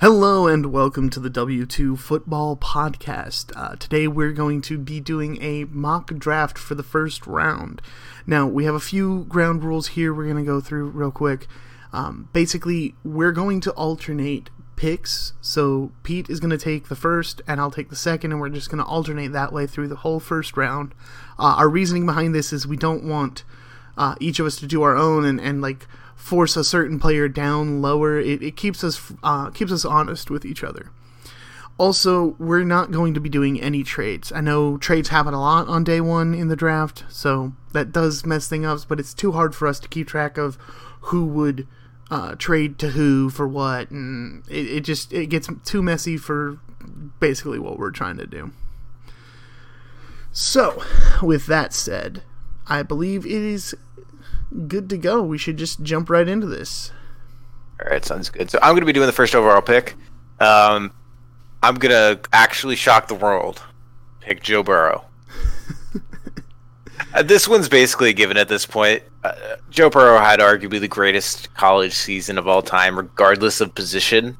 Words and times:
Hello 0.00 0.46
and 0.46 0.72
welcome 0.72 1.10
to 1.10 1.20
the 1.20 1.28
W2 1.28 1.98
Football 1.98 2.56
Podcast. 2.56 3.52
Uh, 3.54 3.76
today 3.76 4.08
we're 4.08 4.32
going 4.32 4.62
to 4.62 4.78
be 4.78 4.98
doing 4.98 5.36
a 5.42 5.64
mock 5.64 6.14
draft 6.14 6.56
for 6.56 6.74
the 6.74 6.82
first 6.82 7.26
round. 7.26 7.82
Now, 8.26 8.46
we 8.46 8.64
have 8.64 8.74
a 8.74 8.80
few 8.80 9.24
ground 9.24 9.62
rules 9.62 9.88
here 9.88 10.14
we're 10.14 10.24
going 10.24 10.42
to 10.42 10.42
go 10.42 10.58
through 10.58 10.88
real 10.88 11.10
quick. 11.10 11.48
Um, 11.92 12.30
basically, 12.32 12.94
we're 13.04 13.30
going 13.32 13.60
to 13.60 13.72
alternate 13.72 14.48
picks. 14.74 15.34
So, 15.42 15.92
Pete 16.02 16.30
is 16.30 16.40
going 16.40 16.48
to 16.48 16.56
take 16.56 16.88
the 16.88 16.96
first, 16.96 17.42
and 17.46 17.60
I'll 17.60 17.70
take 17.70 17.90
the 17.90 17.94
second, 17.94 18.32
and 18.32 18.40
we're 18.40 18.48
just 18.48 18.70
going 18.70 18.82
to 18.82 18.88
alternate 18.88 19.32
that 19.32 19.52
way 19.52 19.66
through 19.66 19.88
the 19.88 19.96
whole 19.96 20.18
first 20.18 20.56
round. 20.56 20.94
Uh, 21.38 21.56
our 21.58 21.68
reasoning 21.68 22.06
behind 22.06 22.34
this 22.34 22.54
is 22.54 22.66
we 22.66 22.78
don't 22.78 23.04
want 23.04 23.44
uh, 23.98 24.14
each 24.18 24.40
of 24.40 24.46
us 24.46 24.56
to 24.56 24.66
do 24.66 24.80
our 24.80 24.96
own 24.96 25.26
and, 25.26 25.38
and 25.38 25.60
like 25.60 25.86
force 26.20 26.54
a 26.54 26.62
certain 26.62 27.00
player 27.00 27.28
down 27.28 27.80
lower. 27.80 28.20
It, 28.20 28.42
it 28.42 28.56
keeps 28.56 28.84
us 28.84 29.12
uh, 29.22 29.50
keeps 29.50 29.72
us 29.72 29.84
honest 29.84 30.30
with 30.30 30.44
each 30.44 30.62
other. 30.62 30.90
Also, 31.78 32.36
we're 32.38 32.62
not 32.62 32.90
going 32.90 33.14
to 33.14 33.20
be 33.20 33.30
doing 33.30 33.58
any 33.58 33.82
trades. 33.82 34.30
I 34.30 34.42
know 34.42 34.76
trades 34.76 35.08
happen 35.08 35.32
a 35.32 35.40
lot 35.40 35.66
on 35.66 35.82
day 35.82 36.00
one 36.00 36.34
in 36.34 36.48
the 36.48 36.56
draft, 36.56 37.04
so 37.08 37.54
that 37.72 37.90
does 37.90 38.26
mess 38.26 38.48
things 38.48 38.66
up. 38.66 38.80
But 38.86 39.00
it's 39.00 39.14
too 39.14 39.32
hard 39.32 39.54
for 39.54 39.66
us 39.66 39.80
to 39.80 39.88
keep 39.88 40.06
track 40.06 40.36
of 40.36 40.56
who 41.04 41.24
would 41.24 41.66
uh, 42.10 42.34
trade 42.34 42.78
to 42.80 42.90
who 42.90 43.30
for 43.30 43.48
what, 43.48 43.90
and 43.90 44.44
it, 44.48 44.66
it 44.66 44.80
just 44.80 45.12
it 45.12 45.26
gets 45.26 45.48
too 45.64 45.82
messy 45.82 46.18
for 46.18 46.58
basically 47.18 47.58
what 47.58 47.78
we're 47.78 47.90
trying 47.90 48.18
to 48.18 48.26
do. 48.26 48.52
So, 50.32 50.82
with 51.22 51.46
that 51.46 51.72
said, 51.72 52.22
I 52.66 52.82
believe 52.82 53.24
it 53.24 53.32
is 53.32 53.74
good 54.66 54.88
to 54.90 54.98
go. 54.98 55.22
We 55.22 55.38
should 55.38 55.56
just 55.56 55.82
jump 55.82 56.10
right 56.10 56.28
into 56.28 56.46
this. 56.46 56.92
All 57.82 57.90
right, 57.90 58.04
sounds 58.04 58.28
good. 58.28 58.50
So 58.50 58.58
I'm 58.62 58.72
going 58.72 58.80
to 58.80 58.86
be 58.86 58.92
doing 58.92 59.06
the 59.06 59.12
first 59.12 59.34
overall 59.34 59.62
pick. 59.62 59.96
Um, 60.38 60.92
I'm 61.62 61.76
going 61.76 61.92
to 61.92 62.20
actually 62.32 62.76
shock 62.76 63.08
the 63.08 63.14
world. 63.14 63.62
Pick 64.20 64.42
Joe 64.42 64.62
Burrow. 64.62 65.04
uh, 67.14 67.22
this 67.22 67.48
one's 67.48 67.68
basically 67.68 68.12
given 68.12 68.36
at 68.36 68.48
this 68.48 68.66
point. 68.66 69.02
Uh, 69.24 69.56
Joe 69.70 69.90
Burrow 69.90 70.18
had 70.18 70.40
arguably 70.40 70.80
the 70.80 70.88
greatest 70.88 71.52
college 71.54 71.94
season 71.94 72.38
of 72.38 72.48
all 72.48 72.62
time, 72.62 72.96
regardless 72.96 73.60
of 73.60 73.74
position. 73.74 74.36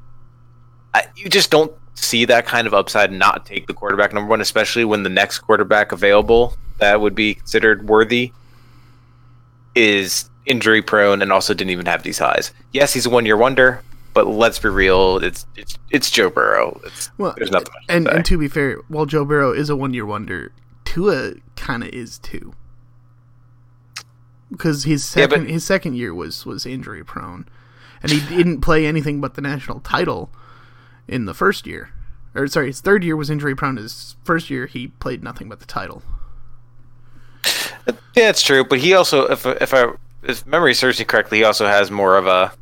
I, 0.93 1.05
you 1.15 1.29
just 1.29 1.51
don't 1.51 1.71
see 1.95 2.25
that 2.25 2.45
kind 2.45 2.67
of 2.67 2.73
upside 2.73 3.09
and 3.09 3.19
not 3.19 3.45
take 3.45 3.67
the 3.67 3.73
quarterback 3.73 4.13
number 4.13 4.29
one, 4.29 4.41
especially 4.41 4.85
when 4.85 5.03
the 5.03 5.09
next 5.09 5.39
quarterback 5.39 5.91
available 5.91 6.55
that 6.79 6.99
would 6.99 7.13
be 7.15 7.35
considered 7.35 7.87
worthy 7.87 8.33
is 9.75 10.29
injury 10.45 10.81
prone 10.81 11.21
and 11.21 11.31
also 11.31 11.53
didn't 11.53 11.71
even 11.71 11.85
have 11.85 12.03
these 12.03 12.19
highs. 12.19 12.51
Yes, 12.71 12.93
he's 12.93 13.05
a 13.05 13.09
one 13.09 13.25
year 13.25 13.37
wonder, 13.37 13.83
but 14.13 14.27
let's 14.27 14.59
be 14.59 14.69
real, 14.69 15.17
it's 15.17 15.45
it's 15.55 15.77
it's 15.89 16.11
Joe 16.11 16.29
Burrow. 16.29 16.79
It's, 16.85 17.11
well, 17.17 17.33
there's 17.37 17.51
nothing. 17.51 17.73
and 17.89 18.05
to 18.05 18.15
and 18.15 18.25
to 18.25 18.37
be 18.37 18.47
fair, 18.47 18.77
while 18.87 19.05
Joe 19.05 19.25
Burrow 19.25 19.53
is 19.53 19.69
a 19.69 19.75
one 19.75 19.93
year 19.93 20.05
wonder, 20.05 20.51
Tua 20.85 21.33
kind 21.55 21.83
of 21.83 21.89
is 21.89 22.17
too. 22.19 22.53
Because 24.49 24.83
his 24.83 25.05
second 25.05 25.43
yeah, 25.43 25.45
but, 25.45 25.53
his 25.53 25.65
second 25.65 25.95
year 25.95 26.13
was 26.13 26.45
was 26.45 26.65
injury 26.65 27.03
prone, 27.03 27.47
and 28.03 28.11
he 28.11 28.19
didn't 28.35 28.61
play 28.61 28.85
anything 28.85 29.21
but 29.21 29.35
the 29.35 29.41
national 29.41 29.79
title 29.79 30.29
in 31.07 31.25
the 31.25 31.33
first 31.33 31.65
year. 31.65 31.91
Or 32.35 32.47
sorry, 32.47 32.67
his 32.67 32.81
third 32.81 33.03
year 33.03 33.15
was 33.15 33.29
injury 33.29 33.55
prone. 33.55 33.77
His 33.77 34.15
first 34.23 34.49
year 34.49 34.65
he 34.65 34.87
played 34.87 35.23
nothing 35.23 35.47
but 35.47 35.59
the 35.59 35.65
title. 35.65 36.01
Yeah, 38.15 38.29
it's 38.29 38.41
true. 38.41 38.63
But 38.63 38.79
he 38.79 38.93
also, 38.93 39.25
if 39.27 39.45
if 39.45 39.73
I 39.73 39.87
if 40.23 40.45
memory 40.45 40.73
serves 40.73 40.99
me 40.99 41.05
correctly, 41.05 41.39
he 41.39 41.43
also 41.43 41.67
has 41.67 41.89
more 41.91 42.17
of 42.17 42.27
a 42.27 42.53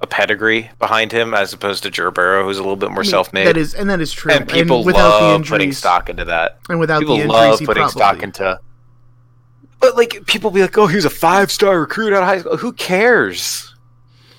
a 0.00 0.06
pedigree 0.06 0.70
behind 0.78 1.10
him 1.10 1.34
as 1.34 1.52
opposed 1.52 1.82
to 1.82 1.90
Joe 1.90 2.10
Burrow, 2.10 2.44
who's 2.44 2.58
a 2.58 2.62
little 2.62 2.76
bit 2.76 2.90
more 2.90 3.00
I 3.00 3.02
mean, 3.02 3.10
self-made. 3.10 3.46
That 3.46 3.56
is, 3.56 3.74
and 3.74 3.90
that 3.90 4.00
is 4.00 4.12
true. 4.12 4.32
And 4.32 4.48
people 4.48 4.86
and 4.86 4.96
love 4.96 5.44
putting 5.44 5.72
stock 5.72 6.08
into 6.08 6.24
that. 6.26 6.58
And 6.68 6.78
without 6.78 7.00
people 7.00 7.16
the 7.16 7.22
injuries, 7.22 7.34
love 7.34 7.58
putting 7.60 7.82
probably... 7.82 7.90
stock 7.90 8.22
into. 8.22 8.60
But 9.80 9.96
like 9.96 10.24
people 10.26 10.50
be 10.50 10.60
like, 10.60 10.76
"Oh, 10.76 10.86
he 10.86 10.96
was 10.96 11.04
a 11.04 11.10
five-star 11.10 11.80
recruit 11.80 12.12
out 12.12 12.22
of 12.22 12.28
high 12.28 12.38
school." 12.38 12.56
Who 12.56 12.72
cares? 12.72 13.74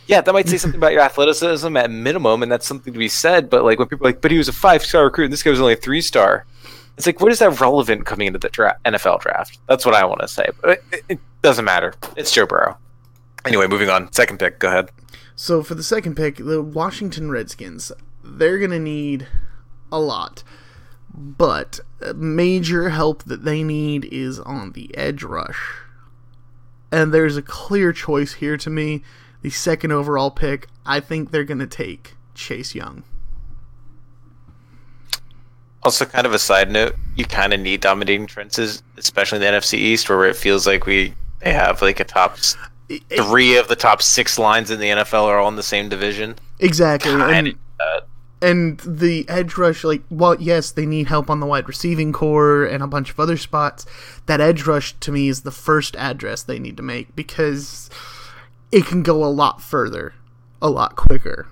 Yeah, 0.08 0.22
that 0.22 0.34
might 0.34 0.50
say 0.50 0.58
something 0.58 0.80
about 0.80 0.92
your 0.92 1.02
athleticism 1.02 1.78
at 1.78 1.92
minimum, 1.92 2.42
and 2.42 2.52
that's 2.52 2.66
something 2.66 2.92
to 2.92 3.00
be 3.00 3.10
said. 3.10 3.50
But 3.50 3.64
like 3.64 3.80
when 3.80 3.88
people 3.88 4.06
are 4.08 4.10
like, 4.10 4.22
"But 4.22 4.32
he 4.32 4.38
was 4.38 4.48
a 4.48 4.54
five-star 4.54 5.04
recruit, 5.06 5.26
and 5.26 5.34
this 5.34 5.44
guy 5.44 5.52
was 5.52 5.62
only 5.62 5.74
a 5.74 5.78
three-star," 5.78 6.46
It's 7.00 7.06
like, 7.06 7.22
what 7.22 7.32
is 7.32 7.40
that 7.40 7.62
relevant 7.62 8.06
coming 8.06 8.28
into 8.28 8.40
the 8.40 8.50
dra- 8.50 8.78
NFL 8.84 9.22
draft? 9.22 9.58
That's 9.70 9.86
what 9.86 9.96
I 9.96 10.04
want 10.04 10.20
to 10.20 10.28
say. 10.28 10.50
But 10.62 10.84
it, 10.92 11.06
it, 11.08 11.20
doesn't 11.42 11.64
matter. 11.64 11.94
It's 12.18 12.30
Joe 12.30 12.46
Burrow. 12.46 12.78
Anyway, 13.46 13.68
moving 13.68 13.90
on. 13.90 14.12
Second 14.12 14.38
pick. 14.38 14.60
Go 14.60 14.68
ahead. 14.68 14.90
So 15.34 15.64
for 15.64 15.76
the 15.76 15.84
second 15.84 16.18
pick, 16.18 16.36
the 16.36 16.62
Washington 16.62 17.32
Redskins, 17.32 17.94
they're 18.22 18.58
going 18.58 18.72
to 18.72 18.80
need 18.80 19.30
a 19.94 19.98
lot. 20.02 20.44
But 21.14 21.80
major 22.14 22.90
help 22.90 23.24
that 23.24 23.46
they 23.46 23.64
need 23.64 24.04
is 24.12 24.38
on 24.38 24.74
the 24.74 24.94
edge 24.98 25.24
rush. 25.24 25.78
And 26.92 27.14
there's 27.14 27.38
a 27.38 27.42
clear 27.42 27.94
choice 27.94 28.34
here 28.34 28.58
to 28.58 28.70
me. 28.70 29.04
The 29.42 29.52
second 29.52 29.94
overall 29.94 30.32
pick, 30.32 30.68
I 30.86 31.00
think 31.00 31.32
they're 31.32 31.46
going 31.46 31.60
to 31.60 31.66
take 31.66 32.16
Chase 32.36 32.76
Young. 32.76 33.06
Also, 35.84 36.06
kind 36.06 36.28
of 36.28 36.34
a 36.34 36.40
side 36.40 36.70
note, 36.70 36.96
you 37.16 37.26
kind 37.26 37.54
of 37.54 37.60
need 37.60 37.80
dominating 37.80 38.28
trenches, 38.28 38.84
especially 38.98 39.38
in 39.38 39.42
the 39.42 39.60
NFC 39.60 39.76
East, 39.76 40.10
where 40.10 40.26
it 40.26 40.36
feels 40.36 40.68
like 40.68 40.86
we 40.86 41.14
they 41.40 41.54
have 41.54 41.82
like 41.82 42.00
a 42.00 42.04
top 42.04 42.38
three 43.16 43.58
of 43.58 43.68
the 43.68 43.76
top 43.76 44.02
six 44.02 44.38
lines 44.38 44.72
in 44.72 44.80
the 44.80 44.88
NFL 44.88 45.26
are 45.26 45.40
all 45.40 45.48
in 45.48 45.56
the 45.56 45.64
same 45.64 45.88
division. 45.88 46.36
Exactly, 46.60 47.14
and, 47.14 47.56
and 48.42 48.80
the 48.82 49.28
edge 49.30 49.58
rush, 49.58 49.84
like, 49.84 50.02
well, 50.10 50.36
yes, 50.40 50.72
they 50.72 50.86
need 50.86 51.08
help 51.08 51.30
on 51.30 51.40
the 51.40 51.46
wide 51.46 51.68
receiving 51.68 52.12
core 52.12 52.66
and 52.66 52.84
a 52.84 52.88
bunch 52.88 53.10
of 53.12 53.20
other 53.20 53.38
spots. 53.38 53.86
That 54.26 54.42
edge 54.42 54.66
rush 54.66 54.94
to 55.00 55.12
me 55.12 55.30
is 55.30 55.42
the 55.42 55.52
first 55.52 55.96
address 55.96 56.44
they 56.44 56.60
need 56.60 56.78
to 56.78 56.84
make 56.84 57.16
because 57.16 57.90
it 58.72 58.86
can 58.86 59.04
go 59.04 59.24
a 59.24 59.28
lot 59.28 59.62
further, 59.62 60.14
a 60.62 60.70
lot 60.70 60.96
quicker 60.96 61.48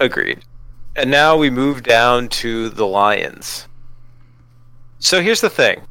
Agreed. 0.00 0.44
And 0.96 1.10
now 1.10 1.36
we 1.36 1.50
move 1.50 1.82
down 1.82 2.28
to 2.28 2.68
the 2.70 2.86
Lions. 2.86 3.66
So 4.98 5.20
here's 5.20 5.40
the 5.40 5.50
thing. 5.50 5.82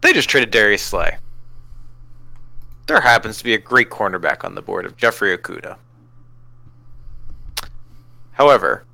They 0.00 0.12
just 0.12 0.28
traded 0.28 0.50
Darius 0.50 0.82
Slay. 0.82 1.16
There 2.86 3.00
happens 3.00 3.38
to 3.38 3.44
be 3.44 3.54
a 3.54 3.58
great 3.58 3.88
cornerback 3.88 4.44
on 4.44 4.54
the 4.54 4.62
board 4.62 4.84
of 4.84 4.96
Jeffrey 4.96 5.36
Okudah. 5.36 5.76
However, 8.32 8.84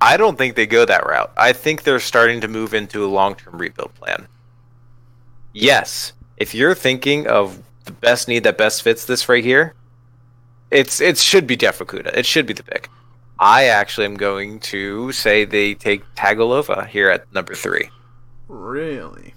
I 0.00 0.16
don't 0.16 0.36
think 0.36 0.54
they 0.54 0.66
go 0.66 0.84
that 0.84 1.06
route. 1.06 1.32
I 1.36 1.52
think 1.52 1.82
they're 1.82 2.00
starting 2.00 2.40
to 2.42 2.48
move 2.48 2.74
into 2.74 3.04
a 3.04 3.08
long 3.08 3.34
term 3.34 3.56
rebuild 3.56 3.94
plan. 3.94 4.28
Yes, 5.54 6.12
if 6.36 6.54
you're 6.54 6.74
thinking 6.74 7.26
of 7.26 7.62
the 7.86 7.92
best 7.92 8.28
need 8.28 8.44
that 8.44 8.58
best 8.58 8.82
fits 8.82 9.06
this 9.06 9.28
right 9.28 9.44
here, 9.44 9.74
it's 10.70 11.00
it 11.00 11.18
should 11.18 11.46
be 11.46 11.56
Jeff 11.56 11.78
Okudah. 11.78 12.16
It 12.16 12.26
should 12.26 12.46
be 12.46 12.52
the 12.52 12.62
pick. 12.62 12.88
I 13.38 13.64
actually 13.64 14.06
am 14.06 14.16
going 14.16 14.60
to 14.60 15.12
say 15.12 15.44
they 15.44 15.74
take 15.74 16.02
Tagalova 16.14 16.86
here 16.86 17.10
at 17.10 17.32
number 17.34 17.54
three. 17.54 17.90
Really? 18.48 19.34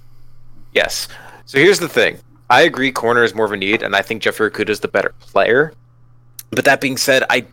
Yes. 0.74 1.10
So 1.46 1.58
here's 1.58 1.80
the 1.80 1.90
thing. 1.90 2.20
I 2.50 2.62
agree 2.62 2.92
corner 2.92 3.24
is 3.24 3.36
more 3.36 3.46
of 3.46 3.52
a 3.52 3.58
need, 3.58 3.84
and 3.84 3.96
I 3.96 4.02
think 4.02 4.22
Jeffrey 4.22 4.50
Okudah 4.50 4.70
is 4.70 4.80
the 4.80 4.88
better 4.88 5.14
player. 5.20 5.74
But 6.52 6.66
that 6.66 6.82
being 6.82 6.98
said, 6.98 7.24
I 7.30 7.46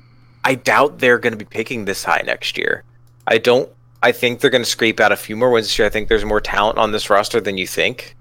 I 0.45 0.55
doubt 0.55 1.01
they're 1.01 1.19
going 1.19 1.33
to 1.33 1.39
be 1.39 1.45
picking 1.45 1.85
this 1.85 2.05
high 2.05 2.23
next 2.25 2.57
year. 2.57 2.85
I 3.27 3.39
don't. 3.39 3.69
I 4.03 4.13
think 4.13 4.41
they're 4.41 4.51
going 4.51 4.63
to 4.63 4.71
scrape 4.71 5.01
out 5.01 5.11
a 5.11 5.17
few 5.17 5.37
more 5.37 5.51
wins 5.51 5.67
this 5.67 5.79
year. 5.79 5.87
I 5.87 5.91
think 5.91 6.09
there's 6.09 6.25
more 6.25 6.41
talent 6.41 6.79
on 6.79 6.93
this 6.93 7.11
roster 7.11 7.41
than 7.41 7.59
you 7.59 7.67
think, 7.67 8.15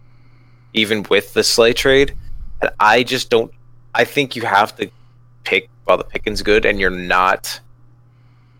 even 0.73 1.05
with 1.09 1.33
the 1.33 1.43
Slay 1.43 1.73
trade. 1.73 2.16
And 2.61 2.72
I 2.79 3.03
just 3.03 3.29
don't. 3.29 3.51
I 3.93 4.03
think 4.03 4.35
you 4.35 4.41
have 4.41 4.75
to 4.77 4.89
pick 5.45 5.69
while 5.85 5.97
the 5.97 6.03
picking's 6.03 6.41
good, 6.41 6.66
and 6.66 6.79
you're 6.79 6.90
not 6.90 7.59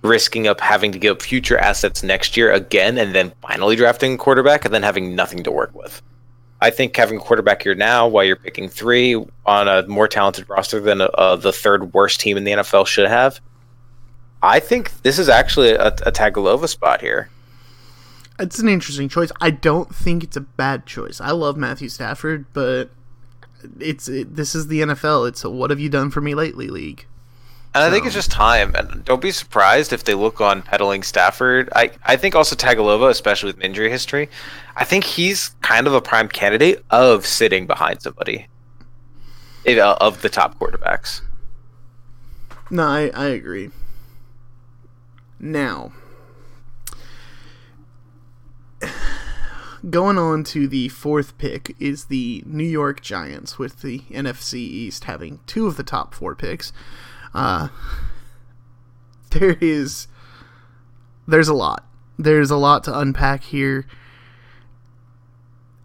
risking 0.01 0.48
up 0.48 0.62
having 0.62 0.92
to 0.92 1.00
give 1.00 1.18
up 1.18 1.21
future 1.21 1.57
assets 1.57 2.04
next 2.04 2.38
year 2.38 2.51
again, 2.51 2.98
and 2.98 3.13
then 3.13 3.33
finally 3.42 3.75
drafting 3.75 4.13
a 4.13 4.18
quarterback, 4.18 4.65
and 4.65 4.74
then 4.74 4.83
having 4.83 5.15
nothing 5.15 5.44
to 5.44 5.51
work 5.51 5.74
with. 5.75 6.01
I 6.62 6.69
think 6.69 6.95
having 6.95 7.18
a 7.18 7.21
quarterback 7.21 7.63
here 7.63 7.75
now, 7.75 8.07
while 8.07 8.24
you're 8.24 8.36
picking 8.36 8.69
three 8.69 9.15
on 9.45 9.68
a 9.68 9.86
more 9.88 10.07
talented 10.07 10.50
roster 10.50 10.80
than 10.80 11.01
uh, 11.01 11.36
the 11.36 11.51
third 11.51 11.94
worst 11.94 12.21
team 12.21 12.38
in 12.38 12.44
the 12.44 12.51
NFL 12.54 12.88
should 12.88 13.09
have, 13.09 13.42
I 14.42 14.59
think 14.59 15.01
this 15.01 15.19
is 15.19 15.27
actually 15.27 15.71
a, 15.71 15.88
a 15.88 16.12
Tagovailoa 16.12 16.68
spot 16.69 17.01
here. 17.01 17.30
It's 18.39 18.59
an 18.59 18.69
interesting 18.69 19.09
choice. 19.09 19.31
I 19.42 19.50
don't 19.50 19.94
think 19.94 20.24
it's 20.24 20.38
a 20.38 20.42
bad 20.42 20.86
choice. 20.86 21.21
I 21.21 21.31
love 21.31 21.57
Matthew 21.57 21.89
Stafford, 21.89 22.45
but 22.54 22.89
it's 23.80 24.07
it, 24.07 24.36
this 24.36 24.56
is 24.56 24.68
the 24.68 24.81
NFL. 24.81 25.28
It's 25.28 25.44
a 25.44 25.50
what 25.50 25.69
have 25.69 25.80
you 25.80 25.90
done 25.90 26.12
for 26.12 26.22
me 26.22 26.36
lately 26.36 26.68
league. 26.68 27.06
And 27.75 27.84
I 27.84 27.90
think 27.90 28.06
it's 28.06 28.16
just 28.16 28.31
time. 28.31 28.74
And 28.74 29.04
don't 29.04 29.22
be 29.22 29.31
surprised 29.31 29.92
if 29.92 30.06
they 30.06 30.13
look 30.13 30.40
on 30.40 30.62
peddling 30.62 31.04
Stafford. 31.04 31.69
I, 31.75 31.92
I 32.06 32.16
think 32.16 32.34
also 32.34 32.56
Tagalova, 32.56 33.10
especially 33.10 33.52
with 33.52 33.62
injury 33.62 33.90
history, 33.90 34.30
I 34.78 34.86
think 34.86 35.04
he's 35.04 35.50
kind 35.62 35.86
of 35.86 35.94
a 35.94 36.00
prime 36.00 36.30
candidate 36.30 36.86
of 36.90 37.25
sitting 37.25 37.68
behind 37.68 38.02
somebody 38.02 38.48
uh, 39.68 39.98
of 40.00 40.22
the 40.22 40.30
top 40.30 40.57
quarterbacks. 40.57 41.19
No, 42.69 42.84
I, 42.84 43.12
I 43.13 43.25
agree. 43.25 43.72
Now, 45.38 45.92
going 49.89 50.17
on 50.17 50.43
to 50.45 50.67
the 50.67 50.89
fourth 50.89 51.37
pick 51.37 51.75
is 51.79 52.05
the 52.05 52.43
New 52.45 52.63
York 52.63 53.01
Giants, 53.01 53.59
with 53.59 53.81
the 53.81 53.99
NFC 54.09 54.55
East 54.55 55.05
having 55.05 55.39
two 55.45 55.67
of 55.67 55.77
the 55.77 55.83
top 55.83 56.13
four 56.13 56.35
picks. 56.35 56.71
Uh, 57.33 57.69
there 59.31 59.57
is 59.61 60.07
there's 61.27 61.47
a 61.47 61.53
lot. 61.53 61.85
There's 62.17 62.51
a 62.51 62.57
lot 62.57 62.83
to 62.85 62.97
unpack 62.97 63.43
here. 63.43 63.85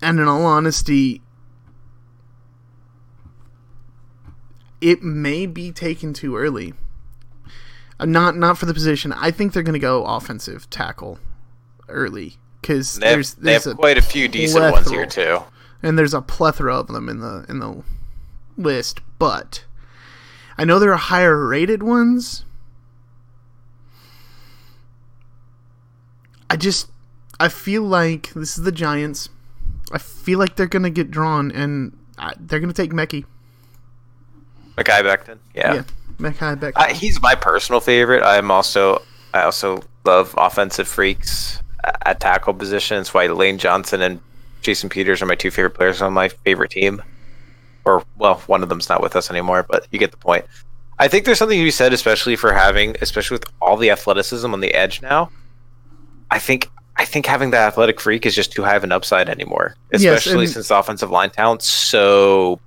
And 0.03 0.19
in 0.19 0.29
all 0.29 0.47
honesty, 0.47 1.21
it 4.81 5.03
may 5.03 5.47
be 5.47 5.73
taken 5.73 6.15
too 6.15 6.37
early. 6.37 6.73
Uh, 7.99 8.07
not 8.07 8.37
not 8.37 8.57
for 8.57 8.67
the 8.67 8.73
position. 8.75 9.13
I 9.13 9.31
think 9.31 9.53
they're 9.53 9.63
going 9.63 9.75
to 9.75 9.79
go 9.79 10.05
offensive 10.05 10.71
tackle 10.71 11.19
early 11.89 12.37
because 12.61 12.97
They 12.97 13.07
have, 13.07 13.17
there's 13.17 13.35
have 13.35 13.43
there's 13.43 13.67
a 13.67 13.75
quite 13.75 13.99
a 13.99 14.03
few 14.03 14.29
decent 14.29 14.73
ones 14.73 14.91
here 14.91 15.07
too. 15.07 15.41
and 15.83 15.99
there's 15.99 16.15
a 16.15 16.21
plethora 16.23 16.77
of 16.79 16.89
them 16.89 17.09
in 17.09 17.21
the 17.21 17.45
in 17.49 17.59
the 17.59 17.83
list. 18.57 19.01
But 19.19 19.65
I 20.59 20.65
know 20.65 20.79
there 20.79 20.93
are 20.93 20.97
higher 20.97 21.47
rated 21.47 21.83
ones. 21.83 22.45
I 26.49 26.57
just 26.57 26.89
I 27.39 27.49
feel 27.49 27.83
like 27.83 28.33
this 28.35 28.59
is 28.59 28.65
the 28.65 28.73
Giants. 28.73 29.29
I 29.93 29.99
feel 29.99 30.39
like 30.39 30.57
they're 30.57 30.67
gonna 30.67 30.91
get 30.91 31.11
drawn, 31.11 31.51
and 31.53 31.97
I, 32.19 32.33
they're 32.39 32.61
gonna 32.61 32.73
take 32.73 32.93
Mekhi. 32.93 33.25
Mackay 34.77 35.03
Becton, 35.03 35.39
yeah. 35.55 35.75
Yeah, 35.75 35.83
Mekhi 36.19 36.59
Beck. 36.59 36.75
Uh, 36.77 36.93
he's 36.95 37.21
my 37.21 37.35
personal 37.35 37.81
favorite. 37.81 38.23
I'm 38.23 38.51
also 38.51 39.03
I 39.33 39.43
also 39.43 39.83
love 40.05 40.35
offensive 40.37 40.89
freaks 40.89 41.63
at 42.05 42.21
tackle 42.21 42.55
positions. 42.55 43.07
That's 43.09 43.15
why 43.15 43.27
Lane 43.27 43.59
Johnson 43.59 44.03
and 44.03 44.21
Jason 44.63 44.89
Peters 44.89 45.23
are 45.23 45.27
my 45.27 45.35
two 45.35 45.51
favorite 45.51 45.75
players 45.75 46.03
on 46.03 46.13
my 46.13 46.29
favorite 46.29 46.71
team. 46.71 47.03
Or 47.85 48.05
well, 48.19 48.37
one 48.47 48.63
of 48.63 48.69
them's 48.69 48.89
not 48.89 49.03
with 49.03 49.17
us 49.17 49.31
anymore, 49.31 49.65
but 49.69 49.87
you 49.91 49.99
get 49.99 50.11
the 50.11 50.17
point. 50.19 50.45
I 50.99 51.09
think 51.09 51.25
there's 51.25 51.39
something 51.39 51.59
to 51.59 51.65
be 51.65 51.71
said, 51.71 51.93
especially 51.95 52.37
for 52.37 52.53
having, 52.53 52.95
especially 53.01 53.37
with 53.37 53.45
all 53.63 53.77
the 53.79 53.91
athleticism 53.91 54.53
on 54.53 54.61
the 54.61 54.75
edge 54.75 55.01
now. 55.01 55.31
I 56.31 56.39
think 56.39 56.69
I 56.97 57.07
think 57.07 57.25
having 57.25 57.51
that 57.53 57.67
athletic 57.69 57.99
freak 58.01 58.27
is 58.27 58.35
just 58.35 58.53
too 58.53 58.63
high 58.63 58.77
of 58.77 58.85
an 58.85 58.93
upside 58.93 59.31
anymore, 59.31 59.75
Yes, 59.91 60.03
especially 60.05 60.45
and- 60.45 60.53
since 60.53 60.69
the 60.69 60.77
offensive 60.77 61.11
line 61.11 61.31
talent's 61.31 61.67
so 61.67 62.61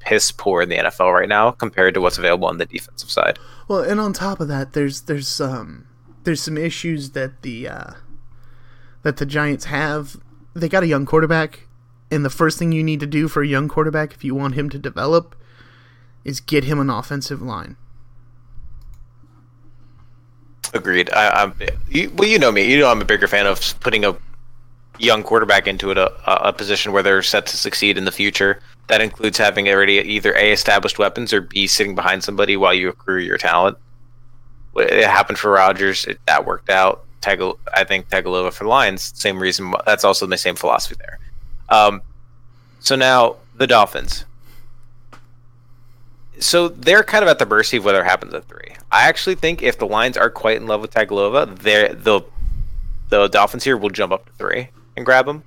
piss 0.00 0.32
poor 0.32 0.62
in 0.62 0.68
the 0.68 0.76
NFL 0.76 1.14
right 1.14 1.28
now 1.28 1.50
compared 1.52 1.94
to 1.94 2.00
what's 2.00 2.18
available 2.18 2.46
on 2.48 2.58
the 2.58 2.66
defensive 2.66 3.10
side. 3.10 3.38
Well, 3.68 3.80
and 3.80 4.00
on 4.00 4.12
top 4.12 4.40
of 4.40 4.48
that, 4.48 4.72
there's 4.72 5.02
there's 5.02 5.40
um 5.40 5.86
there's 6.24 6.42
some 6.42 6.58
issues 6.58 7.10
that 7.10 7.42
the 7.42 7.68
uh, 7.68 7.90
that 9.04 9.18
the 9.18 9.26
Giants 9.26 9.66
have. 9.66 10.16
They 10.54 10.68
got 10.68 10.82
a 10.82 10.88
young 10.88 11.06
quarterback, 11.06 11.68
and 12.10 12.24
the 12.24 12.30
first 12.30 12.58
thing 12.58 12.72
you 12.72 12.82
need 12.82 13.00
to 13.00 13.06
do 13.06 13.28
for 13.28 13.42
a 13.42 13.46
young 13.46 13.68
quarterback, 13.68 14.12
if 14.12 14.24
you 14.24 14.34
want 14.34 14.54
him 14.54 14.68
to 14.70 14.78
develop, 14.78 15.36
is 16.24 16.40
get 16.40 16.64
him 16.64 16.80
an 16.80 16.90
offensive 16.90 17.40
line. 17.40 17.76
Agreed. 20.72 21.10
I, 21.12 21.52
you, 21.88 22.10
well. 22.16 22.28
You 22.28 22.38
know 22.38 22.50
me. 22.50 22.70
You 22.70 22.80
know 22.80 22.90
I'm 22.90 23.00
a 23.00 23.04
bigger 23.04 23.28
fan 23.28 23.46
of 23.46 23.60
putting 23.80 24.04
a 24.04 24.16
young 24.98 25.22
quarterback 25.22 25.66
into 25.66 25.90
it, 25.90 25.98
a, 25.98 26.48
a 26.48 26.52
position 26.52 26.92
where 26.92 27.02
they're 27.02 27.22
set 27.22 27.46
to 27.46 27.56
succeed 27.56 27.98
in 27.98 28.04
the 28.04 28.12
future. 28.12 28.60
That 28.88 29.00
includes 29.00 29.38
having 29.38 29.68
already 29.68 29.94
either 29.98 30.34
a 30.34 30.52
established 30.52 30.98
weapons 30.98 31.32
or 31.32 31.42
b 31.42 31.66
sitting 31.66 31.94
behind 31.94 32.24
somebody 32.24 32.56
while 32.56 32.74
you 32.74 32.88
accrue 32.88 33.20
your 33.20 33.38
talent. 33.38 33.76
It 34.76 35.04
happened 35.04 35.38
for 35.38 35.52
Rodgers. 35.52 36.04
It, 36.06 36.18
that 36.26 36.46
worked 36.46 36.70
out. 36.70 37.04
I 37.26 37.84
think 37.84 38.08
Tagalova 38.08 38.52
for 38.52 38.64
the 38.64 38.70
Lions. 38.70 39.12
Same 39.14 39.38
reason. 39.38 39.72
That's 39.86 40.04
also 40.04 40.26
the 40.26 40.36
same 40.36 40.56
philosophy 40.56 40.96
there. 40.98 41.18
Um, 41.68 42.02
so 42.80 42.96
now 42.96 43.36
the 43.56 43.66
Dolphins. 43.66 44.24
So 46.40 46.68
they're 46.68 47.04
kind 47.04 47.22
of 47.22 47.28
at 47.28 47.38
the 47.38 47.46
mercy 47.46 47.76
of 47.76 47.84
whether 47.84 48.00
it 48.00 48.06
happens 48.06 48.34
at 48.34 48.44
three. 48.44 48.74
I 48.90 49.08
actually 49.08 49.36
think 49.36 49.62
if 49.62 49.78
the 49.78 49.86
Lions 49.86 50.16
are 50.16 50.30
quite 50.30 50.56
in 50.56 50.66
love 50.66 50.80
with 50.80 50.92
Tagalova, 50.92 51.58
the 51.58 52.24
the 53.08 53.28
Dolphins 53.28 53.64
here 53.64 53.76
will 53.76 53.90
jump 53.90 54.12
up 54.12 54.26
to 54.26 54.32
three 54.32 54.68
and 54.96 55.06
grab 55.06 55.28
him. 55.28 55.42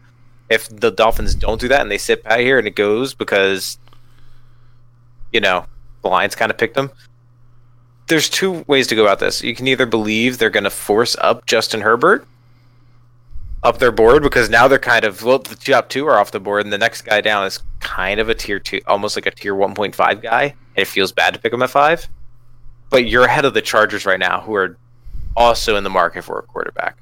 If 0.49 0.69
the 0.69 0.91
Dolphins 0.91 1.35
don't 1.35 1.59
do 1.59 1.67
that 1.67 1.81
and 1.81 1.91
they 1.91 1.97
sit 1.97 2.23
pat 2.23 2.39
here 2.39 2.57
and 2.57 2.67
it 2.67 2.75
goes 2.75 3.13
because 3.13 3.77
you 5.33 5.41
know 5.41 5.65
the 6.01 6.07
Lions 6.07 6.35
kind 6.35 6.49
of 6.49 6.57
picked 6.57 6.75
them. 6.75 6.89
There's 8.07 8.29
two 8.29 8.63
ways 8.67 8.87
to 8.87 8.95
go 8.95 9.03
about 9.03 9.19
this. 9.19 9.43
You 9.43 9.53
can 9.53 9.67
either 9.67 9.85
believe 9.85 10.37
they're 10.37 10.49
going 10.49 10.63
to 10.63 10.69
force 10.69 11.15
up 11.19 11.45
Justin 11.45 11.81
Herbert 11.81 12.27
up 13.63 13.79
their 13.79 13.91
board 13.91 14.23
because 14.23 14.49
now 14.49 14.67
they're 14.67 14.79
kind 14.79 15.03
of 15.03 15.23
well 15.23 15.39
the 15.39 15.55
top 15.55 15.89
two 15.89 16.07
are 16.07 16.17
off 16.19 16.31
the 16.31 16.39
board 16.39 16.63
and 16.63 16.71
the 16.71 16.77
next 16.77 17.01
guy 17.01 17.19
down 17.19 17.45
is 17.45 17.59
kind 17.79 18.19
of 18.19 18.29
a 18.29 18.35
tier 18.35 18.59
two 18.59 18.79
almost 18.87 19.17
like 19.17 19.25
a 19.25 19.31
tier 19.31 19.55
1.5 19.55 20.21
guy. 20.21 20.43
And 20.43 20.53
it 20.75 20.85
feels 20.85 21.11
bad 21.11 21.33
to 21.33 21.39
pick 21.39 21.51
him 21.51 21.61
at 21.63 21.69
five. 21.69 22.07
But 22.89 23.07
you're 23.07 23.25
ahead 23.25 23.43
of 23.45 23.53
the 23.53 23.61
chargers 23.61 24.05
right 24.05 24.19
now 24.19 24.41
who 24.41 24.55
are 24.55 24.77
also 25.35 25.75
in 25.75 25.83
the 25.83 25.89
market 25.89 26.23
for 26.23 26.39
a 26.39 26.43
quarterback. 26.43 26.97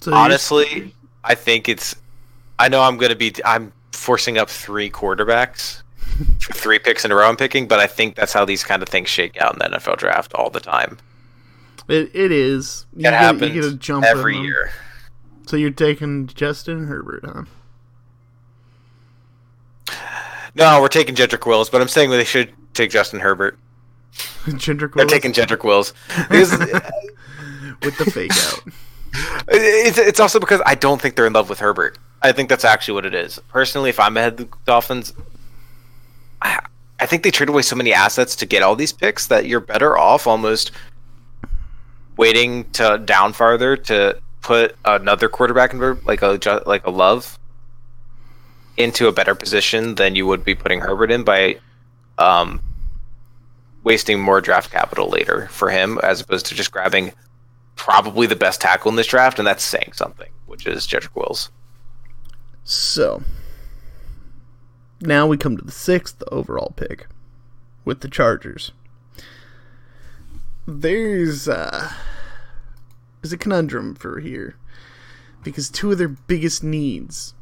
So 0.00 0.12
honestly 0.12 0.94
i 1.24 1.34
think 1.34 1.68
it's 1.68 1.96
i 2.58 2.68
know 2.68 2.82
i'm 2.82 2.98
going 2.98 3.10
to 3.10 3.16
be 3.16 3.32
i'm 3.44 3.72
forcing 3.92 4.36
up 4.36 4.50
three 4.50 4.90
quarterbacks 4.90 5.82
three 6.52 6.78
picks 6.78 7.04
in 7.04 7.10
a 7.12 7.14
row 7.14 7.28
i'm 7.28 7.36
picking 7.36 7.66
but 7.66 7.80
i 7.80 7.86
think 7.86 8.14
that's 8.14 8.32
how 8.32 8.44
these 8.44 8.62
kind 8.64 8.82
of 8.82 8.88
things 8.88 9.08
shake 9.08 9.40
out 9.40 9.52
in 9.52 9.58
the 9.58 9.78
nfl 9.78 9.96
draft 9.96 10.32
all 10.34 10.50
the 10.50 10.60
time 10.60 10.98
it, 11.86 12.10
it 12.14 12.32
is. 12.32 12.86
You 12.94 13.00
it 13.00 13.02
get, 13.02 13.12
happens 13.12 13.54
you 13.54 13.60
get 13.60 13.72
a 13.72 13.76
jump 13.76 14.06
every 14.06 14.38
year 14.38 14.70
So 15.46 15.56
you're 15.56 15.68
taking 15.70 16.26
Justin 16.28 16.86
Herbert, 16.86 17.22
huh? 17.26 17.42
no 20.54 20.80
we're 20.80 20.88
taking 20.88 21.14
jedrick 21.14 21.46
wills 21.46 21.68
but 21.68 21.80
i'm 21.82 21.88
saying 21.88 22.10
they 22.10 22.24
should 22.24 22.52
take 22.72 22.90
justin 22.90 23.20
herbert 23.20 23.58
Kendrick 24.58 24.94
they're 24.94 25.06
taking 25.06 25.32
jedrick 25.32 25.64
wills 25.64 25.92
with 26.30 27.98
the 27.98 28.10
fake 28.12 28.32
out. 28.32 28.60
It's, 29.46 29.96
it's 29.96 30.18
also 30.18 30.40
because 30.40 30.60
I 30.66 30.74
don't 30.74 31.00
think 31.00 31.14
they're 31.14 31.26
in 31.26 31.34
love 31.34 31.48
with 31.48 31.60
Herbert. 31.60 31.98
I 32.22 32.32
think 32.32 32.48
that's 32.48 32.64
actually 32.64 32.94
what 32.94 33.06
it 33.06 33.14
is. 33.14 33.38
Personally, 33.48 33.90
if 33.90 34.00
I'm 34.00 34.16
ahead 34.16 34.32
of 34.32 34.38
the 34.38 34.56
Dolphins, 34.64 35.12
I, 36.44 37.06
think 37.06 37.22
they 37.22 37.30
trade 37.30 37.48
away 37.48 37.62
so 37.62 37.76
many 37.76 37.92
assets 37.92 38.36
to 38.36 38.46
get 38.46 38.62
all 38.62 38.76
these 38.76 38.92
picks 38.92 39.26
that 39.28 39.46
you're 39.46 39.60
better 39.60 39.96
off 39.98 40.26
almost 40.26 40.70
waiting 42.16 42.70
to 42.72 42.98
down 43.04 43.32
farther 43.32 43.76
to 43.76 44.20
put 44.40 44.76
another 44.84 45.28
quarterback 45.28 45.72
in 45.72 46.00
like 46.04 46.22
a 46.22 46.62
like 46.66 46.86
a 46.86 46.90
Love 46.90 47.38
into 48.76 49.08
a 49.08 49.12
better 49.12 49.34
position 49.34 49.94
than 49.94 50.14
you 50.14 50.26
would 50.26 50.44
be 50.44 50.54
putting 50.54 50.80
Herbert 50.80 51.10
in 51.10 51.24
by 51.24 51.58
um, 52.18 52.60
wasting 53.84 54.20
more 54.20 54.40
draft 54.40 54.70
capital 54.70 55.08
later 55.08 55.48
for 55.48 55.70
him 55.70 55.98
as 56.02 56.20
opposed 56.20 56.46
to 56.46 56.54
just 56.54 56.72
grabbing 56.72 57.12
probably 57.76 58.26
the 58.26 58.36
best 58.36 58.60
tackle 58.60 58.90
in 58.90 58.96
this 58.96 59.06
draft, 59.06 59.38
and 59.38 59.46
that's 59.46 59.64
saying 59.64 59.92
something, 59.94 60.30
which 60.46 60.66
is 60.66 60.86
Jedrick 60.86 61.14
Wills. 61.14 61.50
So 62.64 63.22
now 65.06 65.26
we 65.26 65.36
come 65.36 65.56
to 65.56 65.64
the 65.64 65.72
sixth 65.72 66.22
overall 66.30 66.72
pick 66.76 67.06
with 67.84 68.00
the 68.00 68.08
Chargers. 68.08 68.72
There's 70.66 71.48
uh 71.48 71.92
there's 73.20 73.32
a 73.32 73.38
conundrum 73.38 73.94
for 73.94 74.20
here 74.20 74.56
because 75.42 75.68
two 75.70 75.92
of 75.92 75.98
their 75.98 76.08
biggest 76.08 76.64
needs 76.64 77.34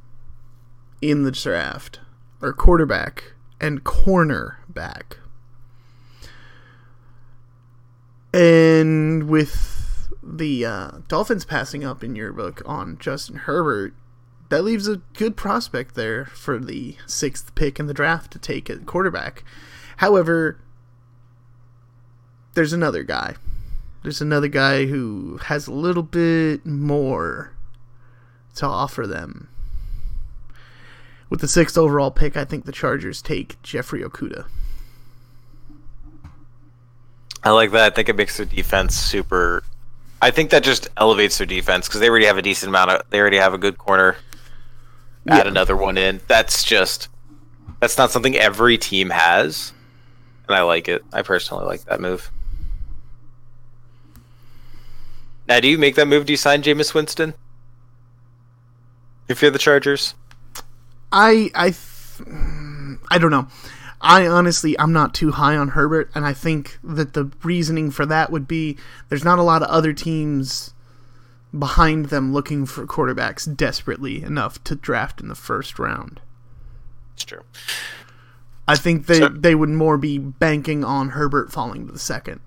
in 1.01 1.23
the 1.23 1.31
draft 1.31 2.01
are 2.41 2.53
quarterback 2.53 3.33
and 3.61 3.85
cornerback. 3.85 5.19
And 8.35 9.29
with 9.29 10.09
the 10.23 10.65
uh, 10.65 10.91
Dolphins 11.09 11.45
passing 11.45 11.85
up 11.85 12.03
in 12.03 12.17
your 12.17 12.33
book 12.33 12.63
on 12.65 12.99
Justin 12.99 13.37
Herbert, 13.37 13.95
that 14.53 14.65
leaves 14.65 14.87
a 14.87 15.01
good 15.15 15.35
prospect 15.35 15.95
there 15.95 16.27
for 16.27 16.59
the 16.59 16.95
sixth 17.07 17.55
pick 17.55 17.81
in 17.81 17.87
the 17.87 17.95
draft 17.95 18.31
to 18.31 18.39
take 18.39 18.69
a 18.69 18.77
quarterback. 18.77 19.45
However, 19.97 20.61
there's 22.53 22.75
another 22.75 23.03
guy. 23.03 23.37
There's 24.03 24.21
another 24.21 24.49
guy 24.49 24.85
who 24.85 25.39
has 25.45 25.67
a 25.67 25.73
little 25.73 26.03
bit 26.03 26.67
more 26.67 27.55
to 28.57 28.67
offer 28.67 29.07
them. 29.07 29.49
With 31.31 31.41
the 31.41 31.49
sixth 31.49 31.79
overall 31.79 32.11
pick, 32.11 32.37
I 32.37 32.45
think 32.45 32.67
the 32.67 32.73
Chargers 32.73 33.23
take 33.23 33.57
Jeffrey 33.63 34.03
Okudah. 34.03 34.45
I 37.43 37.53
like 37.53 37.71
that. 37.71 37.93
I 37.93 37.97
think 37.97 38.11
it 38.11 38.17
makes 38.17 38.37
their 38.37 38.45
defense 38.45 38.97
super. 38.97 39.63
I 40.21 40.31
think 40.31 40.51
that 40.51 40.63
just 40.63 40.89
elevates 40.99 41.39
their 41.39 41.47
defense 41.47 41.89
because 41.89 42.01
they 42.01 42.11
already 42.11 42.27
have 42.27 42.37
a 42.37 42.43
decent 42.43 42.69
amount 42.69 42.91
of. 42.91 43.03
They 43.09 43.19
already 43.19 43.39
have 43.39 43.55
a 43.55 43.59
good 43.59 43.79
corner. 43.79 44.19
Add 45.29 45.45
Yeah. 45.45 45.49
another 45.51 45.77
one 45.77 45.97
in. 45.99 46.21
That's 46.29 46.65
just. 46.65 47.09
That's 47.81 47.99
not 47.99 48.11
something 48.13 48.37
every 48.37 48.79
team 48.79 49.11
has, 49.11 49.73
and 50.47 50.57
I 50.57 50.63
like 50.63 50.89
it. 50.89 51.05
I 51.13 51.23
personally 51.23 51.65
like 51.65 51.85
that 51.87 52.01
move. 52.01 52.31
Now, 55.49 55.61
do 55.61 55.69
you 55.69 55.79
make 55.79 55.97
that 55.97 56.07
move? 56.07 56.27
Do 56.27 56.33
you 56.33 56.37
sign 56.37 56.63
Jameis 56.63 56.95
Winston? 56.95 57.35
If 59.29 59.43
you're 59.43 59.51
the 59.51 59.59
Chargers, 59.59 60.15
I 61.11 61.51
I 61.55 61.71
th- 61.71 62.29
I 63.11 63.19
don't 63.19 63.31
know. 63.31 63.49
I 64.01 64.27
honestly 64.27 64.79
I'm 64.79 64.93
not 64.93 65.15
too 65.15 65.33
high 65.33 65.57
on 65.57 65.69
Herbert, 65.69 66.11
and 66.15 66.25
I 66.25 66.33
think 66.33 66.79
that 66.85 67.15
the 67.15 67.31
reasoning 67.43 67.91
for 67.91 68.05
that 68.07 68.31
would 68.31 68.47
be 68.47 68.77
there's 69.09 69.25
not 69.25 69.39
a 69.39 69.43
lot 69.43 69.63
of 69.63 69.69
other 69.69 69.93
teams 69.93 70.75
behind 71.59 72.07
them 72.07 72.33
looking 72.33 72.65
for 72.67 72.87
quarterbacks 72.87 73.55
desperately 73.57 74.23
enough 74.23 74.63
to 74.65 74.75
draft 74.75 75.21
in 75.21 75.29
the 75.29 75.35
first 75.35 75.79
round. 75.79 76.21
it's 77.15 77.25
true. 77.25 77.43
I 78.67 78.75
think 78.77 79.07
they 79.07 79.19
So- 79.19 79.29
they 79.29 79.55
would 79.55 79.69
more 79.69 79.99
be 79.99 80.17
banking 80.19 80.83
on 80.85 81.11
Herbert 81.11 81.53
falling 81.53 81.87
to 81.87 81.93
the 81.93 81.99
second. 81.99 82.41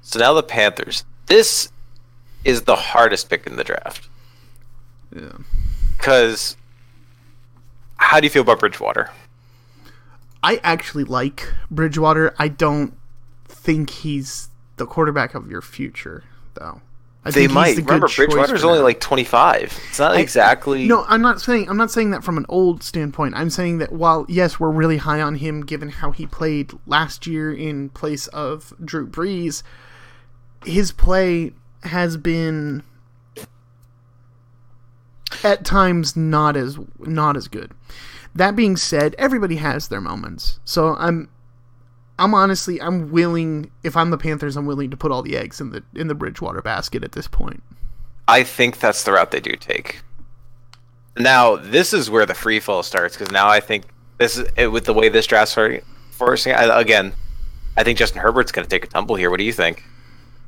So 0.00 0.18
now 0.18 0.32
the 0.34 0.42
Panthers. 0.42 1.04
This 1.26 1.70
is 2.44 2.62
the 2.62 2.74
hardest 2.76 3.30
pick 3.30 3.46
in 3.46 3.56
the 3.56 3.64
draft 3.64 4.08
Yeah. 5.14 5.38
because 5.96 6.56
how 7.96 8.18
do 8.20 8.26
you 8.26 8.30
feel 8.30 8.42
about 8.42 8.58
Bridgewater? 8.60 9.10
I 10.42 10.60
actually 10.64 11.04
like 11.04 11.48
Bridgewater. 11.70 12.34
I 12.38 12.48
don't 12.48 12.98
think 13.46 13.90
he's 13.90 14.48
the 14.76 14.86
quarterback 14.86 15.34
of 15.36 15.48
your 15.48 15.62
future, 15.62 16.24
though. 16.54 16.80
I 17.24 17.30
They 17.30 17.42
think 17.42 17.52
might 17.52 17.76
the 17.76 17.82
remember 17.82 18.08
Bridgewater's 18.08 18.64
only 18.64 18.80
like 18.80 18.98
25. 18.98 19.80
It's 19.88 19.98
not 19.98 20.16
exactly. 20.16 20.88
No, 20.88 21.04
I'm 21.06 21.22
not 21.22 21.40
saying 21.40 21.68
I'm 21.68 21.76
not 21.76 21.90
saying 21.90 22.10
that 22.10 22.24
from 22.24 22.36
an 22.36 22.46
old 22.48 22.82
standpoint. 22.82 23.34
I'm 23.36 23.50
saying 23.50 23.78
that 23.78 23.92
while 23.92 24.26
yes, 24.28 24.58
we're 24.58 24.70
really 24.70 24.96
high 24.96 25.20
on 25.20 25.36
him 25.36 25.64
given 25.64 25.88
how 25.88 26.10
he 26.10 26.26
played 26.26 26.72
last 26.86 27.26
year 27.26 27.52
in 27.52 27.90
place 27.90 28.26
of 28.28 28.72
Drew 28.84 29.06
Brees, 29.06 29.62
his 30.64 30.90
play 30.90 31.52
has 31.84 32.16
been 32.16 32.82
at 35.44 35.64
times 35.64 36.16
not 36.16 36.56
as 36.56 36.78
not 36.98 37.36
as 37.36 37.46
good. 37.46 37.72
That 38.34 38.56
being 38.56 38.76
said, 38.76 39.14
everybody 39.18 39.56
has 39.56 39.88
their 39.88 40.00
moments. 40.00 40.58
So 40.64 40.96
I'm 40.96 41.28
I'm 42.22 42.34
honestly 42.34 42.80
I'm 42.80 43.10
willing 43.10 43.70
if 43.82 43.96
I'm 43.96 44.10
the 44.10 44.18
Panthers, 44.18 44.56
I'm 44.56 44.64
willing 44.64 44.90
to 44.92 44.96
put 44.96 45.10
all 45.10 45.22
the 45.22 45.36
eggs 45.36 45.60
in 45.60 45.70
the 45.70 45.82
in 45.96 46.06
the 46.06 46.14
Bridgewater 46.14 46.62
basket 46.62 47.02
at 47.02 47.12
this 47.12 47.26
point. 47.26 47.62
I 48.28 48.44
think 48.44 48.78
that's 48.78 49.02
the 49.02 49.12
route 49.12 49.32
they 49.32 49.40
do 49.40 49.56
take. 49.56 50.02
Now, 51.18 51.56
this 51.56 51.92
is 51.92 52.08
where 52.08 52.24
the 52.24 52.34
free 52.34 52.60
fall 52.60 52.84
starts 52.84 53.16
because 53.16 53.32
now 53.32 53.48
I 53.48 53.58
think 53.58 53.86
this 54.18 54.38
is 54.38 54.48
it, 54.56 54.68
with 54.68 54.84
the 54.84 54.94
way 54.94 55.08
this 55.08 55.26
draft's 55.26 55.58
forcing. 56.12 56.54
I, 56.54 56.80
again, 56.80 57.12
I 57.76 57.82
think 57.82 57.98
Justin 57.98 58.22
Herbert's 58.22 58.52
going 58.52 58.64
to 58.64 58.70
take 58.70 58.84
a 58.84 58.86
tumble 58.88 59.16
here. 59.16 59.28
What 59.28 59.38
do 59.38 59.44
you 59.44 59.52
think? 59.52 59.82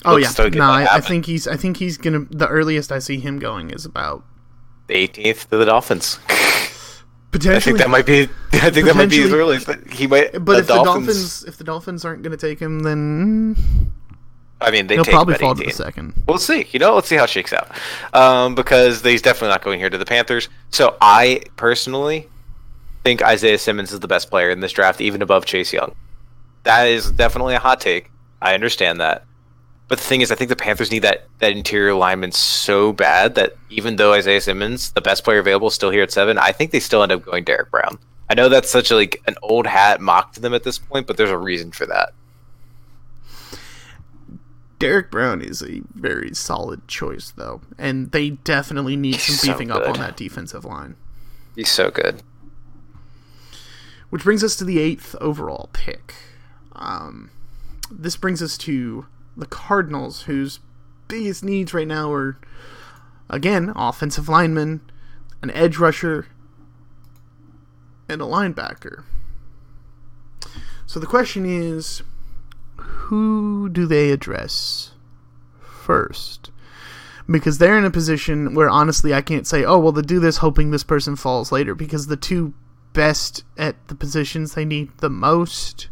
Oh 0.05 0.15
Looks 0.15 0.39
yeah, 0.39 0.49
no, 0.51 0.65
I, 0.65 0.97
I 0.97 1.01
think 1.01 1.27
he's. 1.27 1.49
I 1.49 1.57
think 1.57 1.79
he's 1.79 1.97
gonna. 1.97 2.27
The 2.31 2.47
earliest 2.47 2.93
I 2.93 3.01
see 3.01 3.19
him 3.19 3.41
going 3.41 3.71
is 3.71 3.85
about 3.85 4.23
The 4.87 4.95
18th 5.09 5.49
to 5.49 5.57
the 5.57 5.65
Dolphins. 5.65 6.21
I 7.35 7.61
think 7.61 7.79
that 7.79 7.91
might 7.91 8.07
be. 8.07 8.29
I 8.53 8.71
think 8.71 8.87
that 8.87 8.97
might 8.97 9.11
be 9.11 9.17
his 9.17 9.31
Potentially. 9.31 9.41
earliest. 9.41 9.93
He 9.93 10.07
might. 10.07 10.45
but 10.45 10.61
if 10.61 10.67
the 10.67 10.83
Dolphins, 10.83 11.45
if 11.45 11.57
the 11.57 11.65
Dolphins 11.65 12.05
aren't 12.05 12.23
gonna 12.23 12.37
take 12.37 12.59
him, 12.61 12.81
then 12.81 13.57
I 14.61 14.71
mean, 14.71 14.87
they 14.87 14.95
he'll 14.95 15.05
probably 15.05 15.35
fall 15.35 15.55
to 15.55 15.65
the 15.65 15.71
second. 15.71 16.15
We'll 16.27 16.39
see. 16.39 16.67
You 16.71 16.79
know, 16.79 16.95
let's 16.95 17.09
see 17.09 17.17
how 17.17 17.25
it 17.25 17.31
shakes 17.31 17.53
out. 17.53 17.71
Um, 18.13 18.55
because 18.55 19.03
he's 19.03 19.23
definitely 19.23 19.49
not 19.49 19.63
going 19.63 19.79
here 19.79 19.91
to 19.91 19.99
the 19.99 20.07
Panthers. 20.07 20.49
So 20.71 20.97
I 21.01 21.43
personally 21.57 22.29
think 23.05 23.23
Isaiah 23.23 23.59
Simmons 23.59 23.93
is 23.93 24.01
the 24.01 24.09
best 24.09 24.31
player 24.31 24.51
in 24.51 24.61
this 24.61 24.73
draft, 24.73 25.01
even 25.01 25.21
above 25.23 25.45
Chase 25.45 25.73
Young. 25.73 25.95
That 26.63 26.87
is 26.89 27.11
definitely 27.11 27.55
a 27.55 27.59
hot 27.59 27.81
take. 27.81 28.11
I 28.41 28.55
understand 28.55 29.01
that. 29.01 29.25
But 29.87 29.99
the 29.99 30.05
thing 30.05 30.23
is, 30.23 30.33
I 30.33 30.35
think 30.35 30.49
the 30.49 30.57
Panthers 30.57 30.91
need 30.91 31.01
that, 31.01 31.27
that 31.41 31.53
interior 31.53 31.95
lineman 31.95 32.33
so 32.33 32.93
bad 32.93 33.35
that 33.35 33.57
even 33.69 33.97
though 33.97 34.15
Isaiah 34.15 34.41
Simmons, 34.41 34.93
the 34.93 35.03
best 35.03 35.25
player 35.25 35.39
available, 35.39 35.69
is 35.69 35.75
still 35.75 35.91
here 35.91 36.03
at 36.03 36.11
seven, 36.11 36.39
I 36.39 36.53
think 36.53 36.71
they 36.71 36.81
still 36.81 37.03
end 37.03 37.13
up 37.13 37.25
going 37.25 37.45
Derrick 37.45 37.71
Brown. 37.71 37.99
I 38.31 38.35
know 38.35 38.49
that's 38.49 38.71
such 38.71 38.91
a, 38.91 38.95
like 38.95 39.23
an 39.27 39.35
old 39.43 39.67
hat 39.67 40.01
mock 40.01 40.33
to 40.35 40.41
them 40.41 40.55
at 40.55 40.65
this 40.65 40.79
point, 40.79 41.07
but 41.07 41.19
there's 41.19 41.31
a 41.31 41.37
reason 41.37 41.71
for 41.71 41.85
that. 41.87 42.15
Derrick 44.79 45.11
Brown 45.11 45.41
is 45.41 45.63
a 45.63 45.83
very 45.95 46.35
solid 46.35 46.87
choice, 46.89 47.33
though, 47.37 47.61
and 47.79 48.11
they 48.13 48.31
definitely 48.31 48.97
need 48.97 49.21
some 49.21 49.33
He's 49.35 49.41
so 49.41 49.53
beefing 49.53 49.71
up 49.71 49.87
on 49.87 49.99
that 49.99 50.17
defensive 50.17 50.65
line. 50.65 50.97
He's 51.55 51.71
so 51.71 51.91
good. 51.91 52.23
Which 54.11 54.25
brings 54.25 54.43
us 54.43 54.57
to 54.57 54.65
the 54.65 54.79
eighth 54.79 55.15
overall 55.21 55.69
pick. 55.73 56.15
Um, 56.73 57.31
this 57.91 58.17
brings 58.17 58.43
us 58.43 58.59
to 58.59 59.07
the 59.37 59.47
Cardinals, 59.47 60.23
whose 60.23 60.61
biggest 61.09 61.45
needs 61.45 61.75
right 61.75 61.89
now 61.89 62.13
are, 62.13 62.37
again, 63.29 63.73
offensive 63.77 64.29
lineman, 64.29 64.81
an 65.43 65.51
edge 65.51 65.79
rusher, 65.79 66.27
and 68.09 68.21
a 68.21 68.25
linebacker. 68.25 69.05
So 70.87 71.01
the 71.01 71.07
question 71.07 71.47
is 71.47 72.03
who 72.77 73.69
do 73.69 73.87
they 73.87 74.11
address 74.11 74.93
first? 75.61 76.51
Because 77.29 77.59
they're 77.59 77.79
in 77.79 77.85
a 77.85 77.91
position 77.91 78.55
where 78.55 78.69
honestly 78.69 79.15
I 79.15 79.23
can't 79.23 79.47
say, 79.47 79.65
oh, 79.65 79.79
well, 79.79 79.93
they 79.93 80.03
do 80.03 80.21
this 80.21 80.39
hoping 80.39 80.71
this 80.71 80.85
person 80.85 81.17
falls 81.17 81.51
later, 81.51 81.75
because 81.75 82.07
the 82.07 82.17
two 82.17 82.55
best 82.93 83.45
at 83.57 83.89
the 83.89 83.95
positions 83.95 84.55
they 84.55 84.65
need 84.65 84.91
the 84.99 85.11
most 85.11 85.89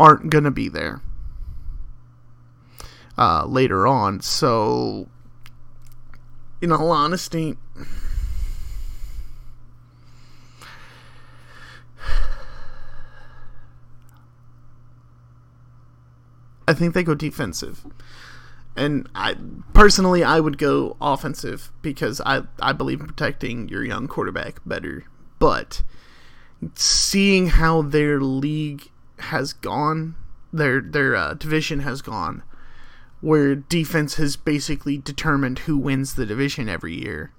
aren't 0.00 0.30
going 0.30 0.44
to 0.44 0.50
be 0.50 0.68
there 0.68 1.00
uh, 3.16 3.44
later 3.46 3.86
on. 3.86 4.20
So, 4.20 5.08
in 6.60 6.72
all 6.72 6.90
honesty, 6.90 7.56
I 16.66 16.72
think 16.74 16.94
they 16.94 17.02
go 17.02 17.14
defensive. 17.14 17.84
And 18.76 19.08
I 19.14 19.36
personally 19.72 20.24
I 20.24 20.40
would 20.40 20.58
go 20.58 20.96
offensive 21.00 21.70
because 21.80 22.20
I, 22.26 22.42
I 22.60 22.72
believe 22.72 23.00
in 23.00 23.06
protecting 23.06 23.68
your 23.68 23.84
young 23.84 24.08
quarterback 24.08 24.60
better. 24.66 25.04
But 25.38 25.82
seeing 26.74 27.48
how 27.48 27.82
their 27.82 28.20
league 28.20 28.90
has 29.18 29.52
gone, 29.52 30.16
their 30.52 30.80
their 30.80 31.14
uh, 31.14 31.34
division 31.34 31.80
has 31.80 32.02
gone, 32.02 32.42
where 33.24 33.54
defense 33.54 34.16
has 34.16 34.36
basically 34.36 34.98
determined 34.98 35.60
who 35.60 35.78
wins 35.78 36.14
the 36.14 36.26
division 36.26 36.68
every 36.68 36.94
year. 36.94 37.32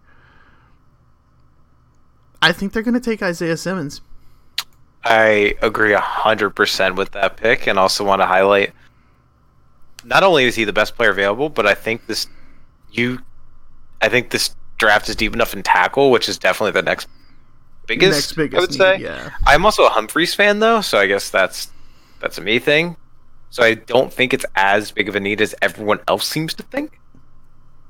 I 2.42 2.52
think 2.52 2.74
they're 2.74 2.82
going 2.82 2.96
to 2.96 3.00
take 3.00 3.22
Isaiah 3.22 3.56
Simmons. 3.56 4.02
I 5.04 5.54
agree 5.62 5.94
hundred 5.94 6.52
percent 6.52 6.96
with 6.96 7.12
that 7.12 7.38
pick, 7.38 7.68
and 7.68 7.78
also 7.78 8.04
want 8.04 8.22
to 8.24 8.26
highlight. 8.26 8.74
Not 10.04 10.24
only 10.24 10.46
is 10.46 10.56
he 10.56 10.64
the 10.64 10.74
best 10.74 10.96
player 10.96 11.12
available, 11.12 11.50
but 11.50 11.68
I 11.68 11.76
think 11.76 12.08
this 12.08 12.26
you, 12.92 13.20
I 14.02 14.10
think 14.10 14.32
this 14.32 14.56
draft 14.80 15.08
is 15.08 15.16
deep 15.16 15.34
enough 15.34 15.54
in 15.54 15.62
tackle, 15.62 16.10
which 16.10 16.28
is 16.28 16.40
definitely 16.40 16.72
the 16.72 16.82
next 16.82 17.08
biggest. 17.86 18.12
Next 18.12 18.34
biggest 18.34 18.58
I 18.58 18.62
would 18.62 18.72
need, 18.72 18.78
say. 18.78 18.98
yeah. 18.98 19.30
I'm 19.46 19.64
also 19.66 19.86
a 19.86 19.90
Humphreys 19.90 20.34
fan 20.34 20.58
though, 20.60 20.82
so 20.82 20.98
I 20.98 21.06
guess 21.06 21.30
that's 21.30 21.70
that's 22.20 22.40
a 22.40 22.42
me 22.42 22.58
thing. 22.58 22.98
So 23.56 23.64
I 23.64 23.76
don't 23.76 24.12
think 24.12 24.34
it's 24.34 24.46
as 24.58 24.92
big 24.92 25.08
of 25.08 25.16
a 25.16 25.20
need 25.22 25.40
as 25.40 25.56
everyone 25.62 26.02
else 26.10 26.28
seems 26.28 26.54
to 26.56 26.64
think. 26.64 27.00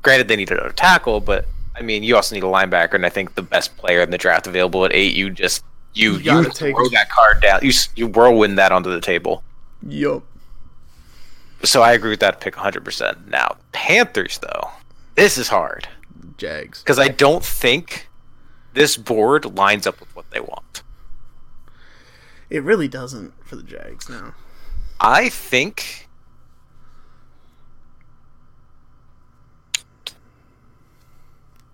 Granted, 0.03 0.27
they 0.27 0.35
need 0.35 0.51
another 0.51 0.69
tackle, 0.69 1.21
but 1.21 1.47
I 1.75 1.81
mean, 1.81 2.03
you 2.03 2.15
also 2.15 2.35
need 2.35 2.43
a 2.43 2.47
linebacker, 2.47 2.93
and 2.93 3.03
I 3.03 3.09
think 3.09 3.33
the 3.33 3.41
best 3.41 3.75
player 3.75 4.01
in 4.01 4.11
the 4.11 4.17
draft 4.19 4.45
available 4.45 4.85
at 4.85 4.93
eight, 4.93 5.15
you 5.15 5.31
just 5.31 5.65
you 5.95 6.17
You 6.17 6.43
you, 6.43 6.49
take 6.51 6.75
throw 6.75 6.87
that 6.89 7.09
card 7.09 7.41
down, 7.41 7.61
you 7.63 7.71
you 7.95 8.05
whirlwind 8.05 8.59
that 8.59 8.71
onto 8.71 8.91
the 8.91 9.01
table. 9.01 9.43
Yup. 9.81 10.21
So 11.63 11.81
I 11.81 11.93
agree 11.93 12.11
with 12.11 12.19
that 12.19 12.41
pick 12.41 12.53
100%. 12.53 13.27
Now, 13.29 13.55
Panthers 13.71 14.37
though, 14.37 14.69
this 15.15 15.35
is 15.35 15.47
hard 15.47 15.87
Jags. 16.37 16.83
because 16.83 16.99
I 16.99 17.07
don't 17.07 17.43
think 17.43 18.07
this 18.75 18.97
board 18.97 19.57
lines 19.57 19.87
up 19.87 19.99
with 19.99 20.15
what 20.15 20.29
they 20.29 20.41
want. 20.41 20.83
It 22.51 22.61
really 22.61 22.87
doesn't 22.87 23.33
for 23.43 23.55
the 23.55 23.63
Jags 23.63 24.07
now. 24.07 24.35
I 24.99 25.29
think 25.29 26.07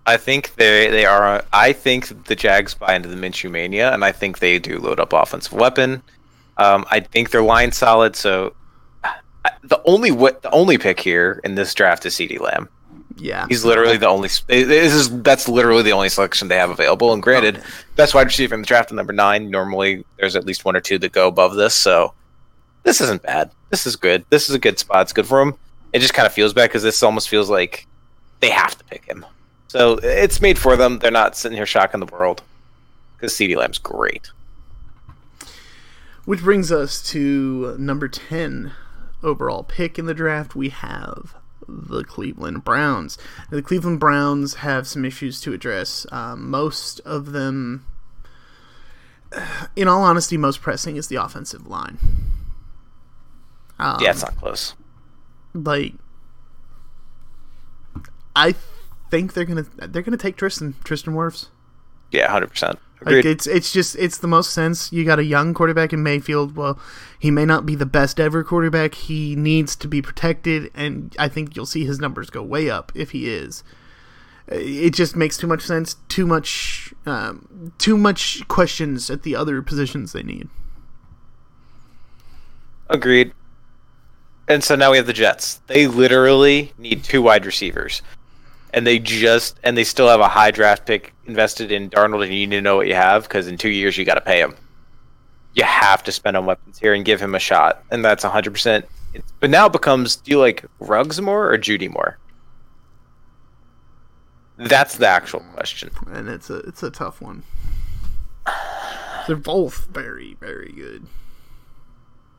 I 0.04 0.16
think 0.16 0.54
they 0.56 0.88
they 0.90 1.04
are. 1.06 1.44
I 1.52 1.72
think 1.72 2.24
the 2.26 2.34
Jags 2.34 2.74
buy 2.74 2.94
into 2.96 3.08
the 3.08 3.14
Minshew 3.16 3.50
mania, 3.50 3.92
and 3.92 4.04
I 4.04 4.10
think 4.12 4.40
they 4.40 4.58
do 4.58 4.78
load 4.78 4.98
up 4.98 5.12
offensive 5.12 5.52
weapon. 5.52 6.02
Um, 6.56 6.84
I 6.90 7.00
think 7.00 7.30
their 7.30 7.42
line 7.42 7.70
solid. 7.72 8.16
So 8.16 8.54
the 9.62 9.80
only 9.84 10.10
what 10.10 10.42
the 10.42 10.50
only 10.50 10.76
pick 10.76 10.98
here 10.98 11.40
in 11.44 11.54
this 11.54 11.72
draft 11.72 12.04
is 12.04 12.14
CeeDee 12.14 12.40
Lamb. 12.40 12.68
Yeah, 13.16 13.46
He's 13.48 13.64
literally 13.64 13.96
the 13.98 14.08
only. 14.08 14.28
This 14.48 14.92
is 14.92 15.22
that's 15.22 15.46
literally 15.48 15.82
the 15.82 15.92
only 15.92 16.08
selection 16.08 16.48
they 16.48 16.56
have 16.56 16.70
available. 16.70 17.12
And 17.12 17.22
granted, 17.22 17.58
Okay. 17.58 17.66
best 17.94 18.14
wide 18.14 18.26
receiver 18.26 18.54
in 18.56 18.62
the 18.62 18.66
draft 18.66 18.90
at 18.90 18.96
number 18.96 19.12
nine. 19.12 19.50
Normally, 19.50 20.04
there's 20.18 20.34
at 20.34 20.44
least 20.46 20.64
one 20.64 20.74
or 20.74 20.80
two 20.80 20.98
that 20.98 21.12
go 21.12 21.28
above 21.28 21.54
this. 21.54 21.74
So 21.74 22.14
this 22.82 23.00
isn't 23.00 23.22
bad. 23.22 23.50
This 23.70 23.86
is 23.86 23.96
good. 23.96 24.24
This 24.30 24.48
is 24.48 24.54
a 24.54 24.58
good 24.58 24.78
spot. 24.78 25.02
It's 25.02 25.12
good 25.12 25.26
for 25.26 25.40
him. 25.40 25.54
It 25.92 26.00
just 26.00 26.14
kind 26.14 26.26
of 26.26 26.32
feels 26.32 26.52
bad 26.52 26.68
because 26.68 26.82
this 26.82 27.02
almost 27.02 27.28
feels 27.28 27.50
like 27.50 27.86
they 28.40 28.50
have 28.50 28.76
to 28.76 28.84
pick 28.84 29.04
him. 29.04 29.24
So 29.68 29.98
it's 30.02 30.40
made 30.40 30.58
for 30.58 30.76
them. 30.76 30.98
They're 30.98 31.10
not 31.10 31.36
sitting 31.36 31.56
here 31.56 31.66
shocking 31.66 32.00
the 32.00 32.06
world 32.06 32.42
because 33.16 33.32
CeeDee 33.32 33.56
Lamb's 33.56 33.78
great. 33.78 34.30
Which 36.24 36.42
brings 36.42 36.70
us 36.70 37.02
to 37.10 37.76
number 37.78 38.08
10 38.08 38.72
overall 39.22 39.62
pick 39.62 39.98
in 39.98 40.06
the 40.06 40.14
draft. 40.14 40.54
We 40.54 40.68
have 40.68 41.34
the 41.66 42.04
Cleveland 42.04 42.64
Browns. 42.64 43.18
Now, 43.50 43.56
the 43.56 43.62
Cleveland 43.62 44.00
Browns 44.00 44.54
have 44.56 44.86
some 44.86 45.04
issues 45.04 45.40
to 45.42 45.52
address. 45.52 46.06
Um, 46.12 46.50
most 46.50 47.00
of 47.00 47.32
them, 47.32 47.86
in 49.76 49.88
all 49.88 50.02
honesty, 50.02 50.36
most 50.36 50.60
pressing 50.60 50.96
is 50.96 51.08
the 51.08 51.16
offensive 51.16 51.66
line. 51.66 51.98
Um, 53.78 53.98
Yeah, 54.00 54.10
it's 54.10 54.22
not 54.22 54.36
close. 54.36 54.74
like 55.54 55.94
I 58.34 58.54
think 59.10 59.34
they're 59.34 59.44
gonna 59.44 59.66
they're 59.76 60.02
gonna 60.02 60.16
take 60.16 60.36
Tristan 60.36 60.74
Tristan 60.84 61.14
Wirfs. 61.14 61.48
Yeah, 62.10 62.30
hundred 62.30 62.48
percent. 62.50 62.78
Like 63.04 63.24
it's 63.24 63.46
it's 63.48 63.72
just 63.72 63.96
it's 63.96 64.18
the 64.18 64.28
most 64.28 64.52
sense. 64.52 64.92
You 64.92 65.04
got 65.04 65.18
a 65.18 65.24
young 65.24 65.54
quarterback 65.54 65.92
in 65.92 66.02
Mayfield. 66.04 66.54
Well, 66.56 66.78
he 67.18 67.30
may 67.32 67.44
not 67.44 67.66
be 67.66 67.74
the 67.74 67.84
best 67.86 68.20
ever 68.20 68.44
quarterback. 68.44 68.94
He 68.94 69.34
needs 69.34 69.74
to 69.76 69.88
be 69.88 70.00
protected, 70.00 70.70
and 70.74 71.14
I 71.18 71.28
think 71.28 71.56
you'll 71.56 71.66
see 71.66 71.84
his 71.84 71.98
numbers 71.98 72.30
go 72.30 72.42
way 72.42 72.70
up 72.70 72.92
if 72.94 73.10
he 73.10 73.28
is. 73.28 73.64
It 74.46 74.90
just 74.94 75.16
makes 75.16 75.36
too 75.36 75.46
much 75.48 75.62
sense. 75.62 75.96
Too 76.08 76.26
much, 76.26 76.94
um, 77.06 77.72
too 77.78 77.96
much 77.98 78.46
questions 78.48 79.10
at 79.10 79.24
the 79.24 79.34
other 79.34 79.62
positions 79.62 80.12
they 80.12 80.22
need. 80.22 80.48
Agreed. 82.88 83.32
And 84.48 84.62
so 84.62 84.74
now 84.74 84.90
we 84.90 84.96
have 84.96 85.06
the 85.06 85.12
Jets. 85.12 85.60
They 85.66 85.86
literally 85.86 86.72
need 86.78 87.04
two 87.04 87.22
wide 87.22 87.46
receivers. 87.46 88.02
And 88.74 88.86
they 88.86 88.98
just 88.98 89.58
and 89.62 89.76
they 89.76 89.84
still 89.84 90.08
have 90.08 90.20
a 90.20 90.28
high 90.28 90.50
draft 90.50 90.86
pick 90.86 91.14
invested 91.26 91.70
in 91.70 91.90
Darnold 91.90 92.24
and 92.24 92.32
you 92.34 92.46
need 92.46 92.56
to 92.56 92.62
know 92.62 92.76
what 92.76 92.88
you 92.88 92.94
have 92.94 93.24
because 93.24 93.46
in 93.46 93.56
2 93.56 93.68
years 93.68 93.96
you 93.96 94.04
got 94.04 94.14
to 94.14 94.20
pay 94.20 94.40
him. 94.40 94.56
You 95.54 95.64
have 95.64 96.02
to 96.04 96.12
spend 96.12 96.36
on 96.36 96.46
weapons 96.46 96.78
here 96.78 96.94
and 96.94 97.04
give 97.04 97.20
him 97.20 97.34
a 97.34 97.38
shot. 97.38 97.84
And 97.90 98.04
that's 98.04 98.24
100%. 98.24 98.84
It's, 99.14 99.32
but 99.40 99.50
now 99.50 99.66
it 99.66 99.72
becomes 99.72 100.16
do 100.16 100.30
you 100.30 100.38
like 100.38 100.64
Ruggs 100.80 101.20
more 101.20 101.52
or 101.52 101.58
Jeudy 101.58 101.90
more? 101.90 102.18
That's 104.56 104.96
the 104.96 105.06
actual 105.06 105.40
question. 105.54 105.90
and 106.06 106.28
it's 106.28 106.48
a 106.50 106.56
it's 106.60 106.82
a 106.82 106.90
tough 106.90 107.20
one. 107.20 107.42
They're 109.26 109.36
both 109.36 109.86
very 109.86 110.34
very 110.40 110.72
good. 110.72 111.06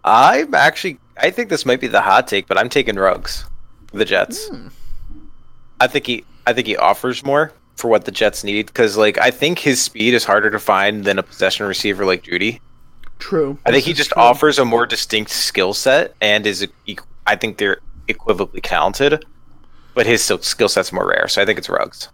I'm 0.03 0.53
actually 0.53 0.99
I 1.17 1.29
think 1.29 1.49
this 1.49 1.65
might 1.65 1.79
be 1.79 1.87
the 1.87 2.01
hot 2.01 2.27
take, 2.27 2.47
but 2.47 2.57
I'm 2.57 2.69
taking 2.69 2.95
Ruggs 2.95 3.45
the 3.93 4.05
Jets. 4.05 4.47
Hmm. 4.49 4.67
I 5.79 5.87
think 5.87 6.07
he 6.07 6.25
I 6.45 6.53
think 6.53 6.67
he 6.67 6.75
offers 6.77 7.23
more 7.23 7.53
for 7.75 7.89
what 7.89 8.05
the 8.05 8.11
Jets 8.11 8.43
need 8.43 8.67
because 8.67 8.97
like 8.97 9.17
I 9.17 9.31
think 9.31 9.59
his 9.59 9.81
speed 9.81 10.13
is 10.13 10.23
harder 10.25 10.49
to 10.49 10.59
find 10.59 11.03
than 11.05 11.19
a 11.19 11.23
possession 11.23 11.65
receiver 11.65 12.05
like 12.05 12.23
Jeudy. 12.23 12.59
True. 13.19 13.57
I 13.65 13.71
think 13.71 13.83
This 13.83 13.85
he 13.85 13.93
just 13.93 14.11
true. 14.11 14.21
offers 14.21 14.59
a 14.59 14.65
more 14.65 14.85
distinct 14.85 15.31
skill 15.31 15.73
set 15.73 16.15
and 16.21 16.45
is 16.45 16.67
I 17.25 17.35
think 17.35 17.57
they're 17.57 17.79
equivocally 18.09 18.59
talented, 18.61 19.23
but 19.93 20.05
his 20.05 20.23
skill 20.23 20.67
set's 20.67 20.91
more 20.91 21.07
rare. 21.07 21.27
So 21.27 21.41
I 21.41 21.45
think 21.45 21.57
it's 21.57 21.69
Ruggs. 21.69 22.09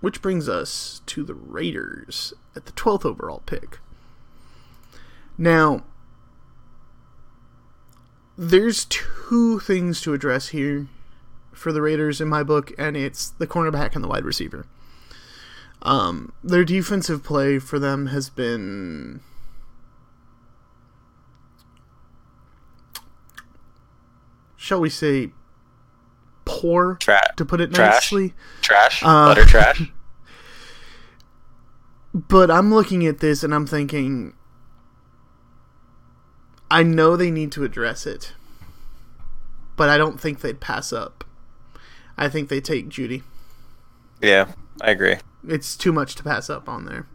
Which 0.00 0.20
brings 0.22 0.48
us 0.48 1.00
to 1.06 1.24
the 1.24 1.34
Raiders 1.34 2.34
at 2.54 2.66
the 2.66 2.72
12th 2.72 3.04
overall 3.06 3.42
pick. 3.46 3.78
Now, 5.38 5.82
there's 8.36 8.84
two 8.86 9.58
things 9.60 10.00
to 10.02 10.12
address 10.14 10.48
here 10.48 10.86
for 11.52 11.72
the 11.72 11.80
Raiders 11.82 12.20
in 12.20 12.28
my 12.28 12.42
book, 12.42 12.72
and 12.78 12.96
it's 12.96 13.30
the 13.30 13.46
cornerback 13.46 13.94
and 13.94 14.02
the 14.02 14.08
wide 14.08 14.24
receiver. 14.24 14.66
Um, 15.82 16.32
their 16.42 16.64
defensive 16.64 17.22
play 17.22 17.58
for 17.58 17.78
them 17.78 18.06
has 18.06 18.30
been 18.30 19.20
shall 24.56 24.80
we 24.80 24.88
say 24.88 25.30
poor 26.44 26.96
Tra- 27.00 27.34
to 27.36 27.44
put 27.44 27.60
it 27.60 27.72
Trash. 27.74 28.12
nicely. 28.12 28.34
trash, 28.62 29.02
Uh, 29.02 29.06
utter 29.30 29.44
trash. 29.44 29.82
But 32.16 32.48
I'm 32.48 32.72
looking 32.72 33.04
at 33.08 33.18
this 33.18 33.42
and 33.42 33.52
I'm 33.52 33.66
thinking, 33.66 34.34
I 36.74 36.82
know 36.82 37.16
they 37.16 37.30
need 37.30 37.52
to 37.52 37.62
address 37.62 38.04
it, 38.04 38.32
but 39.76 39.88
I 39.88 39.96
don't 39.96 40.20
think 40.20 40.40
they'd 40.40 40.58
pass 40.58 40.92
up. 40.92 41.22
I 42.18 42.28
think 42.28 42.48
they 42.48 42.60
take 42.60 42.88
Jeudy. 42.88 43.22
Yeah, 44.20 44.48
I 44.80 44.90
agree. 44.90 45.18
It's 45.46 45.76
too 45.76 45.92
much 45.92 46.16
to 46.16 46.24
pass 46.24 46.50
up 46.50 46.68
on 46.68 46.84
there. 46.84 47.06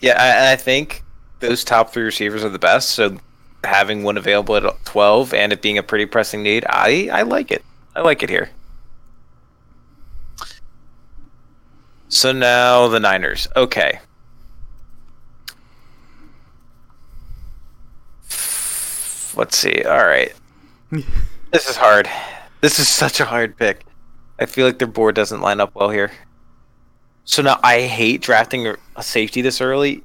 Yeah, 0.00 0.20
I, 0.20 0.54
I 0.54 0.56
think 0.56 1.04
those 1.38 1.62
top 1.62 1.92
three 1.92 2.02
receivers 2.02 2.42
are 2.42 2.48
the 2.48 2.58
best. 2.58 2.90
So 2.90 3.18
having 3.62 4.02
one 4.02 4.16
available 4.16 4.56
at 4.56 4.84
12 4.84 5.32
and 5.32 5.52
it 5.52 5.62
being 5.62 5.78
a 5.78 5.84
pretty 5.84 6.06
pressing 6.06 6.42
need, 6.42 6.64
I, 6.68 7.08
I 7.12 7.22
like 7.22 7.52
it. 7.52 7.64
I 7.94 8.00
like 8.00 8.24
it 8.24 8.30
here. 8.30 8.50
So 12.08 12.32
now 12.32 12.88
the 12.88 12.98
Niners. 12.98 13.46
Okay. 13.54 14.00
Let's 19.34 19.56
see. 19.56 19.82
All 19.82 20.06
right. 20.06 20.32
This 21.50 21.68
is 21.68 21.76
hard. 21.76 22.08
This 22.60 22.78
is 22.78 22.88
such 22.88 23.20
a 23.20 23.24
hard 23.24 23.56
pick. 23.56 23.84
I 24.38 24.46
feel 24.46 24.66
like 24.66 24.78
their 24.78 24.88
board 24.88 25.14
doesn't 25.14 25.40
line 25.40 25.60
up 25.60 25.74
well 25.74 25.90
here. 25.90 26.12
So 27.24 27.42
now 27.42 27.58
I 27.62 27.82
hate 27.82 28.20
drafting 28.20 28.74
a 28.96 29.02
safety 29.02 29.42
this 29.42 29.60
early. 29.60 30.02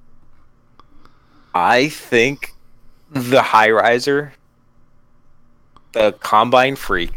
I 1.54 1.90
think 1.90 2.54
the 3.10 3.42
high 3.42 3.72
riser, 3.72 4.34
the 5.94 6.12
combine 6.20 6.76
freak, 6.76 7.14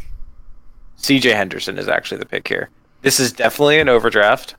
CJ 0.99 1.35
Henderson 1.35 1.79
is 1.79 1.89
actually 1.89 2.19
the 2.19 2.27
pick 2.27 2.49
here. 2.49 2.71
This 3.03 3.21
is 3.21 3.33
definitely 3.33 3.81
an 3.81 3.89
overdraft, 3.89 4.55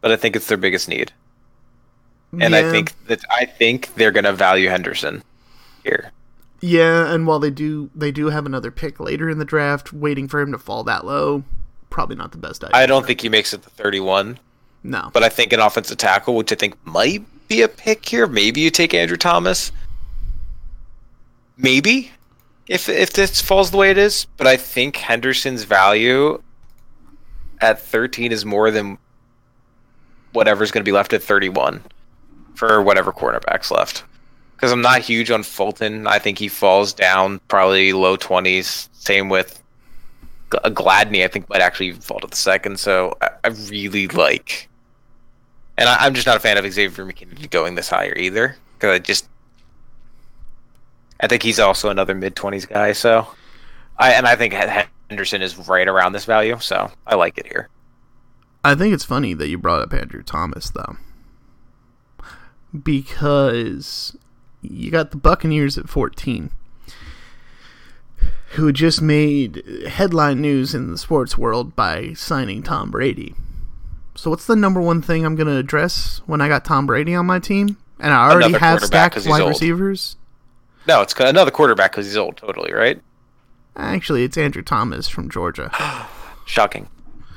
but 0.00 0.10
I 0.10 0.16
think 0.16 0.34
it's 0.34 0.46
their 0.46 0.58
biggest 0.58 0.88
need, 0.88 1.12
and 2.38 2.54
I 2.54 2.70
think 2.70 2.92
that 3.06 3.20
I 3.30 3.44
think 3.44 3.94
they're 3.94 4.10
gonna 4.12 4.32
value 4.32 4.68
Henderson 4.68 5.22
here. 5.84 6.12
yeah, 6.60 7.12
and 7.12 7.26
while 7.26 7.38
they 7.38 7.50
do, 7.50 7.90
they 7.94 8.10
do 8.10 8.30
have 8.30 8.44
another 8.46 8.70
pick 8.70 8.98
later 9.00 9.30
in 9.30 9.38
the 9.38 9.44
draft, 9.44 9.92
waiting 9.92 10.28
for 10.28 10.40
him 10.40 10.52
to 10.52 10.58
fall 10.58 10.84
that 10.84 11.06
low. 11.06 11.44
Probably 11.90 12.16
not 12.16 12.32
the 12.32 12.38
best 12.38 12.62
idea. 12.64 12.76
I 12.76 12.86
don't 12.86 13.06
think 13.06 13.20
he 13.20 13.28
makes 13.28 13.54
it 13.54 13.62
to 13.62 13.70
31, 13.70 14.38
No, 14.82 15.10
but 15.12 15.22
I 15.22 15.28
think 15.28 15.52
an 15.52 15.60
offensive 15.60 15.96
tackle, 15.96 16.34
which 16.36 16.52
I 16.52 16.54
think 16.54 16.74
might 16.84 17.24
be 17.48 17.62
a 17.62 17.68
pick 17.68 18.04
here. 18.06 18.26
Maybe 18.26 18.60
you 18.60 18.70
take 18.70 18.92
Andrew 18.92 19.16
Thomas. 19.16 19.72
Maybe 21.56 22.12
if 22.66 22.88
if 22.88 23.12
this 23.14 23.40
falls 23.40 23.70
the 23.70 23.76
way 23.78 23.90
it 23.90 23.98
is, 23.98 24.26
but 24.36 24.46
I 24.46 24.56
think 24.56 24.96
Henderson's 24.96 25.64
value 25.64 26.42
at 27.60 27.80
13 27.80 28.30
is 28.30 28.44
more 28.44 28.70
than 28.70 28.98
whatever's 30.32 30.70
going 30.70 30.82
to 30.82 30.88
be 30.88 30.92
left 30.92 31.12
at 31.12 31.22
31 31.22 31.82
for 32.58 32.82
whatever 32.82 33.12
cornerbacks 33.12 33.70
left. 33.70 34.02
Because 34.56 34.72
I'm 34.72 34.82
not 34.82 35.00
huge 35.00 35.30
on 35.30 35.44
Fulton. 35.44 36.08
I 36.08 36.18
think 36.18 36.38
he 36.38 36.48
falls 36.48 36.92
down 36.92 37.40
probably 37.46 37.92
low 37.92 38.16
20s. 38.16 38.88
Same 38.92 39.28
with 39.28 39.62
Gladney. 40.50 41.24
I 41.24 41.28
think 41.28 41.48
might 41.48 41.60
actually 41.60 41.92
fall 41.92 42.18
to 42.18 42.26
the 42.26 42.34
second. 42.34 42.80
So 42.80 43.16
I, 43.20 43.30
I 43.44 43.48
really 43.70 44.08
like, 44.08 44.68
and 45.76 45.88
I, 45.88 46.04
I'm 46.04 46.14
just 46.14 46.26
not 46.26 46.36
a 46.36 46.40
fan 46.40 46.58
of 46.58 46.70
Xavier 46.70 47.06
McKinney 47.06 47.48
going 47.50 47.76
this 47.76 47.88
higher 47.88 48.16
either. 48.16 48.56
Because 48.74 48.94
I 48.94 48.98
just, 48.98 49.28
I 51.20 51.28
think 51.28 51.44
he's 51.44 51.60
also 51.60 51.88
another 51.88 52.16
mid 52.16 52.34
20s 52.34 52.68
guy. 52.68 52.92
So, 52.92 53.28
I 53.96 54.12
and 54.12 54.26
I 54.26 54.34
think 54.34 54.54
Henderson 55.08 55.42
is 55.42 55.56
right 55.68 55.86
around 55.86 56.12
this 56.12 56.24
value. 56.24 56.58
So 56.58 56.90
I 57.06 57.14
like 57.14 57.38
it 57.38 57.46
here. 57.46 57.68
I 58.64 58.74
think 58.74 58.92
it's 58.92 59.04
funny 59.04 59.34
that 59.34 59.48
you 59.48 59.58
brought 59.58 59.82
up 59.82 59.92
Andrew 59.92 60.24
Thomas 60.24 60.70
though, 60.70 60.96
because 62.82 64.16
you 64.62 64.90
got 64.90 65.10
the 65.10 65.16
Buccaneers 65.16 65.78
at 65.78 65.88
14, 65.88 66.50
who 68.50 68.72
just 68.72 69.00
made 69.02 69.62
headline 69.88 70.40
news 70.40 70.74
in 70.74 70.90
the 70.90 70.98
sports 70.98 71.36
world 71.38 71.76
by 71.76 72.12
signing 72.14 72.62
Tom 72.62 72.90
Brady. 72.90 73.34
So 74.14 74.30
what's 74.30 74.46
the 74.46 74.56
number 74.56 74.80
one 74.80 75.00
thing 75.00 75.24
I'm 75.24 75.36
going 75.36 75.46
to 75.46 75.56
address 75.56 76.22
when 76.26 76.40
I 76.40 76.48
got 76.48 76.64
Tom 76.64 76.86
Brady 76.86 77.14
on 77.14 77.26
my 77.26 77.38
team, 77.38 77.76
and 78.00 78.12
I 78.12 78.30
already 78.30 78.46
Another 78.46 78.58
have 78.58 78.84
stacked 78.84 79.26
wide 79.26 79.40
old. 79.40 79.50
receivers? 79.50 80.16
No, 80.86 81.02
it's 81.02 81.14
another 81.18 81.50
quarterback 81.50 81.92
because 81.92 82.06
he's 82.06 82.16
old. 82.16 82.36
Totally 82.36 82.72
right. 82.72 83.00
Actually, 83.76 84.24
it's 84.24 84.36
Andrew 84.36 84.62
Thomas 84.62 85.08
from 85.08 85.30
Georgia. 85.30 85.70
Shocking. 86.46 86.88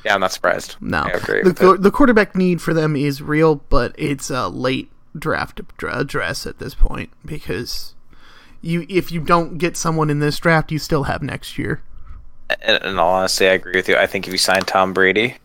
Yeah, 0.04 0.16
I'm 0.16 0.22
not 0.22 0.32
surprised. 0.32 0.78
No, 0.82 1.04
the, 1.04 1.78
the 1.80 1.92
quarterback 1.92 2.36
need 2.36 2.62
for 2.62 2.74
them 2.74 2.96
is 2.96 3.22
real, 3.22 3.56
but 3.56 3.94
it's 3.98 4.32
a 4.32 4.48
late 4.48 4.91
draft 5.18 5.62
address 5.84 6.46
at 6.48 6.60
this 6.60 6.74
point 6.76 7.10
because 7.26 7.94
you 8.62 8.86
if 8.90 9.12
you 9.12 9.20
don't 9.22 9.58
get 9.58 9.76
someone 9.78 10.10
in 10.10 10.20
this 10.20 10.38
draft, 10.40 10.72
you 10.72 10.80
still 10.80 11.04
have 11.04 11.22
next 11.22 11.58
year. 11.58 11.82
And, 12.62 12.84
in 12.84 13.00
all 13.00 13.14
honesty, 13.14 13.48
I 13.48 13.54
agree 13.54 13.74
with 13.76 13.88
you. 13.88 13.96
I 13.98 14.08
think 14.08 14.28
if 14.28 14.32
you 14.34 14.38
sign 14.38 14.62
Tom 14.62 14.94
Brady, 14.94 15.38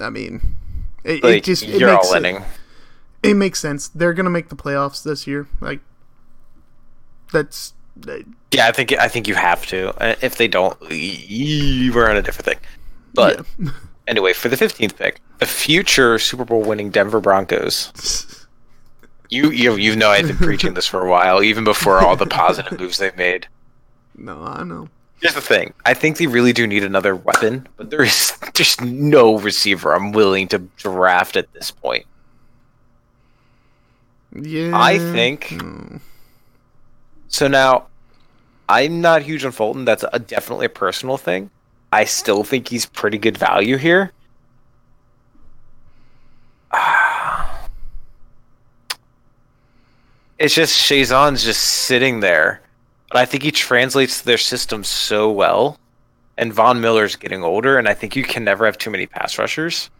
I 0.00 0.10
mean, 0.10 0.54
it, 1.04 1.22
like 1.24 1.36
it 1.38 1.44
just 1.44 1.62
it 1.64 1.80
you're 1.80 1.92
makes 1.92 2.06
all 2.08 2.14
it- 2.14 2.22
winning. 2.22 2.44
It 3.20 3.34
makes 3.34 3.58
sense. 3.58 3.88
They're 3.88 4.12
gonna 4.14 4.30
make 4.30 4.48
the 4.48 4.54
playoffs 4.56 5.02
this 5.02 5.26
year. 5.26 5.48
Like 5.60 5.80
that's 7.32 7.74
Yeah, 8.52 8.68
I 8.68 8.72
think 8.72 8.92
I 8.92 9.08
think 9.08 9.26
you 9.26 9.34
have 9.34 9.66
to. 9.66 9.88
Uh, 10.00 10.14
If 10.22 10.36
they 10.36 10.46
don't, 10.46 10.78
we're 10.80 12.08
on 12.08 12.16
a 12.16 12.22
different 12.22 12.44
thing. 12.44 12.58
But 13.12 13.44
yeah. 13.58 13.70
anyway, 14.06 14.34
for 14.34 14.48
the 14.48 14.54
15th 14.56 14.96
pick, 14.96 15.20
the 15.38 15.46
future 15.46 16.18
Super 16.18 16.44
Bowl 16.44 16.62
winning 16.62 16.90
Denver 16.90 17.20
Broncos. 17.20 18.34
You 19.30 19.50
you 19.50 19.76
you 19.76 19.94
know 19.94 20.08
I've 20.08 20.26
been 20.26 20.38
preaching 20.38 20.72
this 20.72 20.86
for 20.86 21.04
a 21.04 21.10
while, 21.10 21.42
even 21.42 21.62
before 21.62 22.00
all 22.00 22.16
the 22.16 22.24
positive 22.24 22.80
moves 22.80 22.96
they've 22.96 23.14
made. 23.14 23.46
no, 24.16 24.42
I 24.42 24.64
know. 24.64 24.88
Here's 25.20 25.34
the 25.34 25.42
thing: 25.42 25.74
I 25.84 25.92
think 25.92 26.16
they 26.16 26.26
really 26.26 26.54
do 26.54 26.66
need 26.66 26.82
another 26.82 27.14
weapon, 27.14 27.68
but 27.76 27.90
there 27.90 28.02
is 28.02 28.38
just 28.54 28.80
no 28.80 29.38
receiver 29.38 29.92
I'm 29.94 30.12
willing 30.12 30.48
to 30.48 30.60
draft 30.78 31.36
at 31.36 31.52
this 31.52 31.70
point. 31.70 32.06
Yeah, 34.34 34.72
I 34.74 34.98
think 34.98 35.50
no. 35.52 36.00
so. 37.28 37.48
Now, 37.48 37.88
I'm 38.68 39.02
not 39.02 39.20
huge 39.20 39.44
on 39.44 39.52
Fulton. 39.52 39.84
That's 39.84 40.06
a, 40.10 40.18
definitely 40.18 40.66
a 40.66 40.70
personal 40.70 41.18
thing. 41.18 41.50
I 41.92 42.04
still 42.04 42.44
think 42.44 42.68
he's 42.68 42.86
pretty 42.86 43.18
good 43.18 43.36
value 43.36 43.76
here. 43.76 44.12
It's 50.38 50.54
just 50.54 50.78
Chaisson's 50.78 51.44
just 51.44 51.60
sitting 51.62 52.20
there, 52.20 52.60
but 53.10 53.18
I 53.18 53.24
think 53.24 53.42
he 53.42 53.50
translates 53.50 54.22
their 54.22 54.38
system 54.38 54.84
so 54.84 55.30
well. 55.30 55.78
And 56.36 56.52
Von 56.52 56.80
Miller's 56.80 57.16
getting 57.16 57.42
older, 57.42 57.78
and 57.78 57.88
I 57.88 57.94
think 57.94 58.14
you 58.14 58.22
can 58.22 58.44
never 58.44 58.64
have 58.64 58.78
too 58.78 58.90
many 58.90 59.06
pass 59.06 59.38
rushers. 59.38 59.90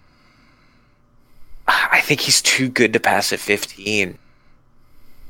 I 1.66 2.00
think 2.00 2.20
he's 2.20 2.40
too 2.40 2.68
good 2.68 2.92
to 2.92 3.00
pass 3.00 3.32
at 3.32 3.40
15. 3.40 4.16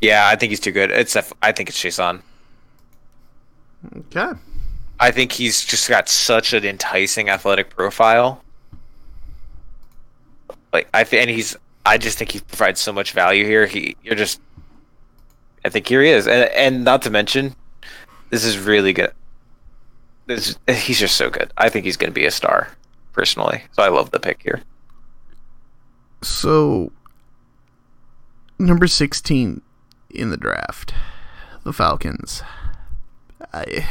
Yeah, 0.00 0.28
I 0.28 0.36
think 0.36 0.50
he's 0.50 0.60
too 0.60 0.70
good. 0.70 0.90
It's 0.90 1.16
I 1.42 1.52
think 1.52 1.70
it's 1.70 1.82
Chaisson. 1.82 2.22
Okay. 3.96 4.32
I 5.00 5.10
think 5.10 5.32
he's 5.32 5.64
just 5.64 5.88
got 5.88 6.08
such 6.08 6.52
an 6.52 6.64
enticing 6.64 7.28
athletic 7.28 7.70
profile. 7.70 8.42
Like 10.72 10.88
I 10.92 11.04
th- 11.04 11.20
and 11.20 11.30
he's 11.30 11.56
I 11.86 11.98
just 11.98 12.18
think 12.18 12.32
he 12.32 12.40
provides 12.40 12.80
so 12.80 12.92
much 12.92 13.12
value 13.12 13.44
here. 13.44 13.66
He 13.66 13.96
you're 14.02 14.14
just 14.14 14.40
I 15.68 15.70
think 15.70 15.86
here 15.86 16.02
he 16.02 16.08
is. 16.08 16.26
And 16.26 16.48
and 16.52 16.82
not 16.82 17.02
to 17.02 17.10
mention 17.10 17.54
this 18.30 18.42
is 18.42 18.58
really 18.58 18.94
good. 18.94 19.12
This 20.24 20.56
he's 20.66 20.98
just 20.98 21.16
so 21.16 21.28
good. 21.28 21.52
I 21.58 21.68
think 21.68 21.84
he's 21.84 21.98
going 21.98 22.10
to 22.10 22.18
be 22.18 22.24
a 22.24 22.30
star 22.30 22.70
personally. 23.12 23.64
So 23.72 23.82
I 23.82 23.88
love 23.88 24.10
the 24.10 24.18
pick 24.18 24.42
here. 24.42 24.62
So, 26.22 26.90
number 28.58 28.86
16 28.86 29.60
in 30.10 30.30
the 30.30 30.38
draft, 30.38 30.94
the 31.64 31.72
Falcons. 31.74 32.42
I. 33.52 33.86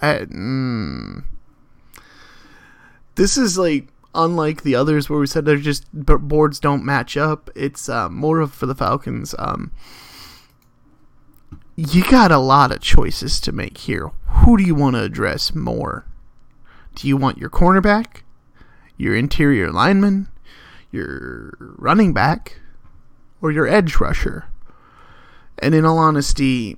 I. 0.00 0.26
Mm, 0.30 1.24
this 3.16 3.36
is 3.36 3.58
like 3.58 3.88
unlike 4.14 4.62
the 4.62 4.74
others 4.76 5.10
where 5.10 5.20
we 5.20 5.26
said 5.26 5.44
they're 5.44 5.56
just 5.58 5.84
boards 5.92 6.58
don't 6.58 6.84
match 6.86 7.18
up. 7.18 7.50
It's 7.54 7.90
uh, 7.90 8.08
more 8.08 8.40
of 8.40 8.54
for 8.54 8.64
the 8.64 8.74
Falcons. 8.74 9.34
Um, 9.38 9.72
you 11.90 12.04
got 12.04 12.30
a 12.30 12.38
lot 12.38 12.70
of 12.70 12.80
choices 12.80 13.40
to 13.40 13.52
make 13.52 13.78
here. 13.78 14.10
Who 14.26 14.56
do 14.56 14.62
you 14.62 14.74
want 14.74 14.96
to 14.96 15.02
address 15.02 15.54
more? 15.54 16.06
Do 16.94 17.08
you 17.08 17.16
want 17.16 17.38
your 17.38 17.50
cornerback, 17.50 18.22
your 18.96 19.16
interior 19.16 19.70
lineman, 19.72 20.28
your 20.90 21.54
running 21.58 22.12
back, 22.12 22.60
or 23.40 23.50
your 23.50 23.66
edge 23.66 23.96
rusher? 23.98 24.46
And 25.58 25.74
in 25.74 25.84
all 25.84 25.98
honesty, 25.98 26.76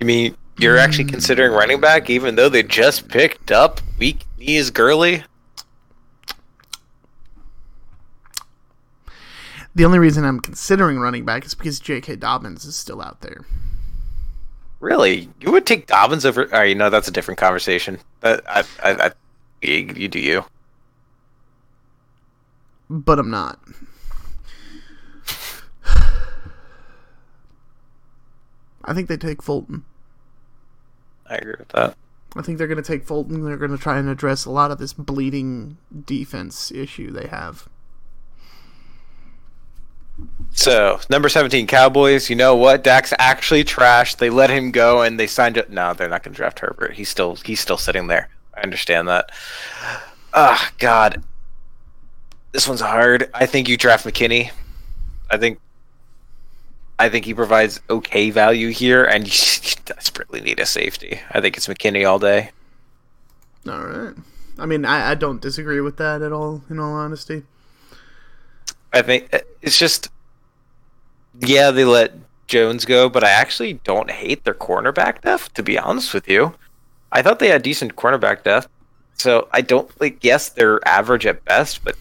You 0.00 0.06
mean 0.06 0.36
you're 0.58 0.76
actually 0.76 1.04
hmm. 1.04 1.10
considering 1.10 1.52
running 1.52 1.80
back 1.80 2.10
even 2.10 2.34
though 2.34 2.48
they 2.48 2.62
just 2.62 3.08
picked 3.08 3.50
up 3.50 3.80
weak 3.98 4.26
knees 4.38 4.70
Gurley? 4.70 5.24
The 9.74 9.84
only 9.84 9.98
reason 9.98 10.24
I'm 10.24 10.40
considering 10.40 10.98
running 10.98 11.24
back 11.24 11.44
is 11.44 11.54
because 11.54 11.80
J.K. 11.80 12.16
Dobbins 12.16 12.64
is 12.64 12.76
still 12.76 13.02
out 13.02 13.20
there. 13.20 13.44
Really? 14.80 15.28
You 15.40 15.50
would 15.52 15.66
take 15.66 15.86
Dobbins 15.86 16.26
over? 16.26 16.48
Oh, 16.52 16.62
you 16.62 16.74
know 16.74 16.90
that's 16.90 17.08
a 17.08 17.12
different 17.12 17.38
conversation. 17.38 17.98
I, 18.22 18.40
I, 18.46 18.64
I 18.82 19.12
you, 19.62 19.92
you 19.96 20.08
do 20.08 20.18
you. 20.18 20.44
But 22.90 23.18
I'm 23.18 23.30
not. 23.30 23.58
I 28.84 28.92
think 28.92 29.08
they 29.08 29.16
take 29.16 29.42
Fulton. 29.42 29.84
I 31.28 31.36
agree 31.36 31.54
with 31.58 31.68
that. 31.68 31.96
I 32.36 32.42
think 32.42 32.58
they're 32.58 32.66
going 32.66 32.82
to 32.82 32.82
take 32.82 33.04
Fulton. 33.04 33.44
They're 33.44 33.56
going 33.56 33.70
to 33.70 33.78
try 33.78 33.98
and 33.98 34.08
address 34.08 34.44
a 34.44 34.50
lot 34.50 34.70
of 34.70 34.78
this 34.78 34.92
bleeding 34.92 35.78
defense 36.04 36.70
issue 36.70 37.10
they 37.10 37.28
have. 37.28 37.68
So 40.54 41.00
number 41.10 41.28
seventeen, 41.28 41.66
Cowboys. 41.66 42.30
You 42.30 42.36
know 42.36 42.54
what? 42.54 42.84
Dak's 42.84 43.12
actually 43.18 43.64
trashed. 43.64 44.18
They 44.18 44.30
let 44.30 44.50
him 44.50 44.70
go, 44.70 45.02
and 45.02 45.18
they 45.18 45.26
signed 45.26 45.56
it. 45.56 45.70
No, 45.70 45.92
they're 45.92 46.08
not 46.08 46.22
going 46.22 46.32
to 46.32 46.36
draft 46.36 46.60
Herbert. 46.60 46.94
He's 46.94 47.08
still 47.08 47.36
he's 47.36 47.60
still 47.60 47.76
sitting 47.76 48.06
there. 48.06 48.28
I 48.54 48.62
understand 48.62 49.08
that. 49.08 49.30
Ah, 50.32 50.72
God, 50.78 51.22
this 52.52 52.68
one's 52.68 52.80
hard. 52.80 53.30
I 53.34 53.46
think 53.46 53.68
you 53.68 53.76
draft 53.76 54.06
McKinney. 54.06 54.50
I 55.30 55.36
think. 55.36 55.58
I 56.96 57.08
think 57.08 57.24
he 57.24 57.34
provides 57.34 57.80
okay 57.90 58.30
value 58.30 58.68
here, 58.68 59.04
and 59.04 59.26
you 59.26 59.74
desperately 59.84 60.40
need 60.40 60.60
a 60.60 60.66
safety. 60.66 61.20
I 61.32 61.40
think 61.40 61.56
it's 61.56 61.66
McKinney 61.66 62.08
all 62.08 62.20
day. 62.20 62.52
All 63.68 63.84
right. 63.84 64.14
I 64.58 64.66
mean, 64.66 64.84
I, 64.84 65.10
I 65.10 65.14
don't 65.14 65.40
disagree 65.40 65.80
with 65.80 65.96
that 65.96 66.22
at 66.22 66.32
all, 66.32 66.62
in 66.70 66.78
all 66.78 66.92
honesty. 66.92 67.42
I 68.92 69.02
think 69.02 69.34
it's 69.60 69.78
just, 69.78 70.08
yeah, 71.40 71.70
they 71.70 71.84
let 71.84 72.12
Jones 72.46 72.84
go, 72.84 73.08
but 73.08 73.24
I 73.24 73.30
actually 73.30 73.74
don't 73.84 74.10
hate 74.10 74.44
their 74.44 74.54
cornerback 74.54 75.22
depth. 75.22 75.54
To 75.54 75.62
be 75.62 75.78
honest 75.78 76.14
with 76.14 76.28
you, 76.28 76.54
I 77.12 77.22
thought 77.22 77.38
they 77.38 77.48
had 77.48 77.62
decent 77.62 77.96
cornerback 77.96 78.42
depth. 78.42 78.68
So 79.14 79.48
I 79.52 79.60
don't 79.60 79.88
like. 80.00 80.22
Yes, 80.22 80.48
they're 80.50 80.86
average 80.86 81.26
at 81.26 81.44
best, 81.44 81.84
but 81.84 81.96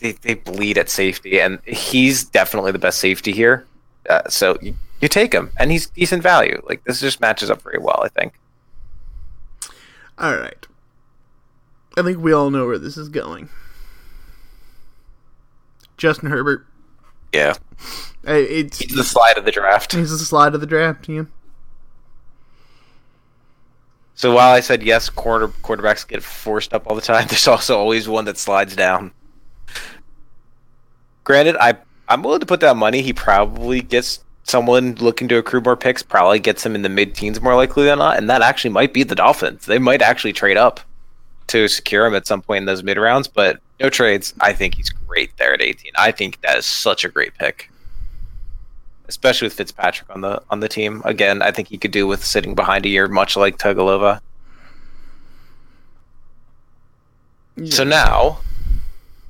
they 0.00 0.12
they 0.12 0.34
bleed 0.34 0.78
at 0.78 0.88
safety, 0.88 1.40
and 1.40 1.60
he's 1.66 2.24
definitely 2.24 2.72
the 2.72 2.78
best 2.78 2.98
safety 2.98 3.32
here. 3.32 3.66
Uh, 4.08 4.28
so 4.28 4.58
you, 4.60 4.74
you 5.00 5.08
take 5.08 5.32
him, 5.32 5.52
and 5.58 5.70
he's 5.70 5.86
decent 5.88 6.22
value. 6.22 6.60
Like 6.68 6.82
this 6.84 7.00
just 7.00 7.20
matches 7.20 7.50
up 7.50 7.62
very 7.62 7.78
well. 7.78 8.00
I 8.02 8.08
think. 8.08 8.34
All 10.18 10.36
right. 10.36 10.66
I 11.96 12.02
think 12.02 12.18
we 12.18 12.32
all 12.32 12.50
know 12.50 12.66
where 12.66 12.78
this 12.78 12.96
is 12.96 13.08
going. 13.08 13.48
Justin 15.96 16.30
Herbert. 16.30 16.66
Yeah, 17.32 17.54
It's 18.24 18.78
he's 18.78 18.94
the 18.96 19.04
slide 19.04 19.38
of 19.38 19.44
the 19.44 19.52
draft. 19.52 19.92
he's 19.94 20.10
the 20.10 20.18
slide 20.24 20.54
of 20.54 20.60
the 20.60 20.66
draft. 20.66 21.08
Yeah. 21.08 21.24
So 24.14 24.34
while 24.34 24.52
I 24.52 24.60
said 24.60 24.82
yes, 24.82 25.08
quarter 25.08 25.48
quarterbacks 25.48 26.06
get 26.06 26.22
forced 26.22 26.74
up 26.74 26.86
all 26.86 26.94
the 26.94 27.00
time, 27.02 27.26
there's 27.28 27.48
also 27.48 27.78
always 27.78 28.08
one 28.08 28.24
that 28.26 28.36
slides 28.38 28.76
down. 28.76 29.12
Granted, 31.24 31.56
I 31.56 31.76
I'm 32.08 32.22
willing 32.22 32.40
to 32.40 32.46
put 32.46 32.60
that 32.60 32.76
money. 32.76 33.02
He 33.02 33.12
probably 33.12 33.80
gets 33.80 34.22
someone 34.44 34.96
looking 34.96 35.28
to 35.28 35.36
accrue 35.36 35.60
more 35.60 35.76
picks. 35.76 36.02
Probably 36.02 36.38
gets 36.40 36.66
him 36.66 36.74
in 36.74 36.82
the 36.82 36.88
mid 36.88 37.14
teens 37.14 37.40
more 37.40 37.54
likely 37.54 37.84
than 37.84 37.98
not, 37.98 38.18
and 38.18 38.28
that 38.28 38.42
actually 38.42 38.70
might 38.70 38.92
be 38.92 39.04
the 39.04 39.14
Dolphins. 39.14 39.66
They 39.66 39.78
might 39.78 40.02
actually 40.02 40.32
trade 40.32 40.56
up 40.56 40.80
to 41.46 41.68
secure 41.68 42.06
him 42.06 42.14
at 42.14 42.26
some 42.26 42.42
point 42.42 42.58
in 42.62 42.66
those 42.66 42.82
mid 42.82 42.98
rounds, 42.98 43.28
but 43.28 43.60
no 43.80 43.88
trades. 43.90 44.34
I 44.40 44.52
think 44.52 44.74
he's 44.74 44.90
great 44.90 45.36
there 45.38 45.54
at 45.54 45.62
18. 45.62 45.92
I 45.96 46.12
think 46.12 46.40
that 46.42 46.58
is 46.58 46.66
such 46.66 47.04
a 47.04 47.08
great 47.08 47.34
pick, 47.34 47.70
especially 49.08 49.46
with 49.46 49.54
Fitzpatrick 49.54 50.08
on 50.10 50.20
the 50.20 50.42
on 50.50 50.60
the 50.60 50.68
team. 50.68 51.02
Again, 51.04 51.42
I 51.42 51.50
think 51.50 51.68
he 51.68 51.78
could 51.78 51.90
do 51.90 52.06
with 52.06 52.24
sitting 52.24 52.54
behind 52.54 52.84
a 52.84 52.90
year, 52.90 53.08
much 53.08 53.36
like 53.36 53.58
Tagalova. 53.58 54.20
So 57.64 57.84
now, 57.84 58.40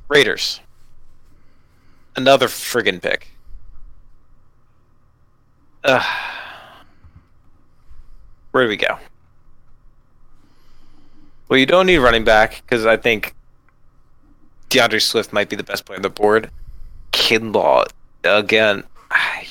Raiders. 0.08 0.60
Another 2.16 2.48
friggin' 2.48 3.00
pick. 3.00 3.28
Uh, 5.82 6.04
where 8.50 8.64
do 8.64 8.68
we 8.68 8.76
go? 8.76 8.98
Well, 11.48 11.58
you 11.58 11.66
don't 11.66 11.86
need 11.86 11.98
running 11.98 12.24
back 12.24 12.62
because 12.62 12.84
I 12.86 12.96
think 12.96 13.34
D'Andre 14.70 15.00
Swift 15.00 15.32
might 15.32 15.50
be 15.50 15.56
the 15.56 15.62
best 15.62 15.84
player 15.84 15.98
on 15.98 16.02
the 16.02 16.08
board. 16.08 16.50
Kinlaw, 17.12 17.86
again, 18.24 18.84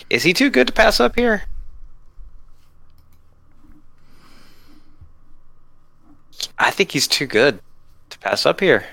is 0.09 0.23
he 0.23 0.33
too 0.33 0.49
good 0.49 0.67
to 0.67 0.73
pass 0.73 0.99
up 0.99 1.15
here? 1.15 1.43
I 6.57 6.71
think 6.71 6.91
he's 6.91 7.07
too 7.07 7.27
good 7.27 7.59
to 8.09 8.19
pass 8.19 8.45
up 8.45 8.59
here. 8.59 8.85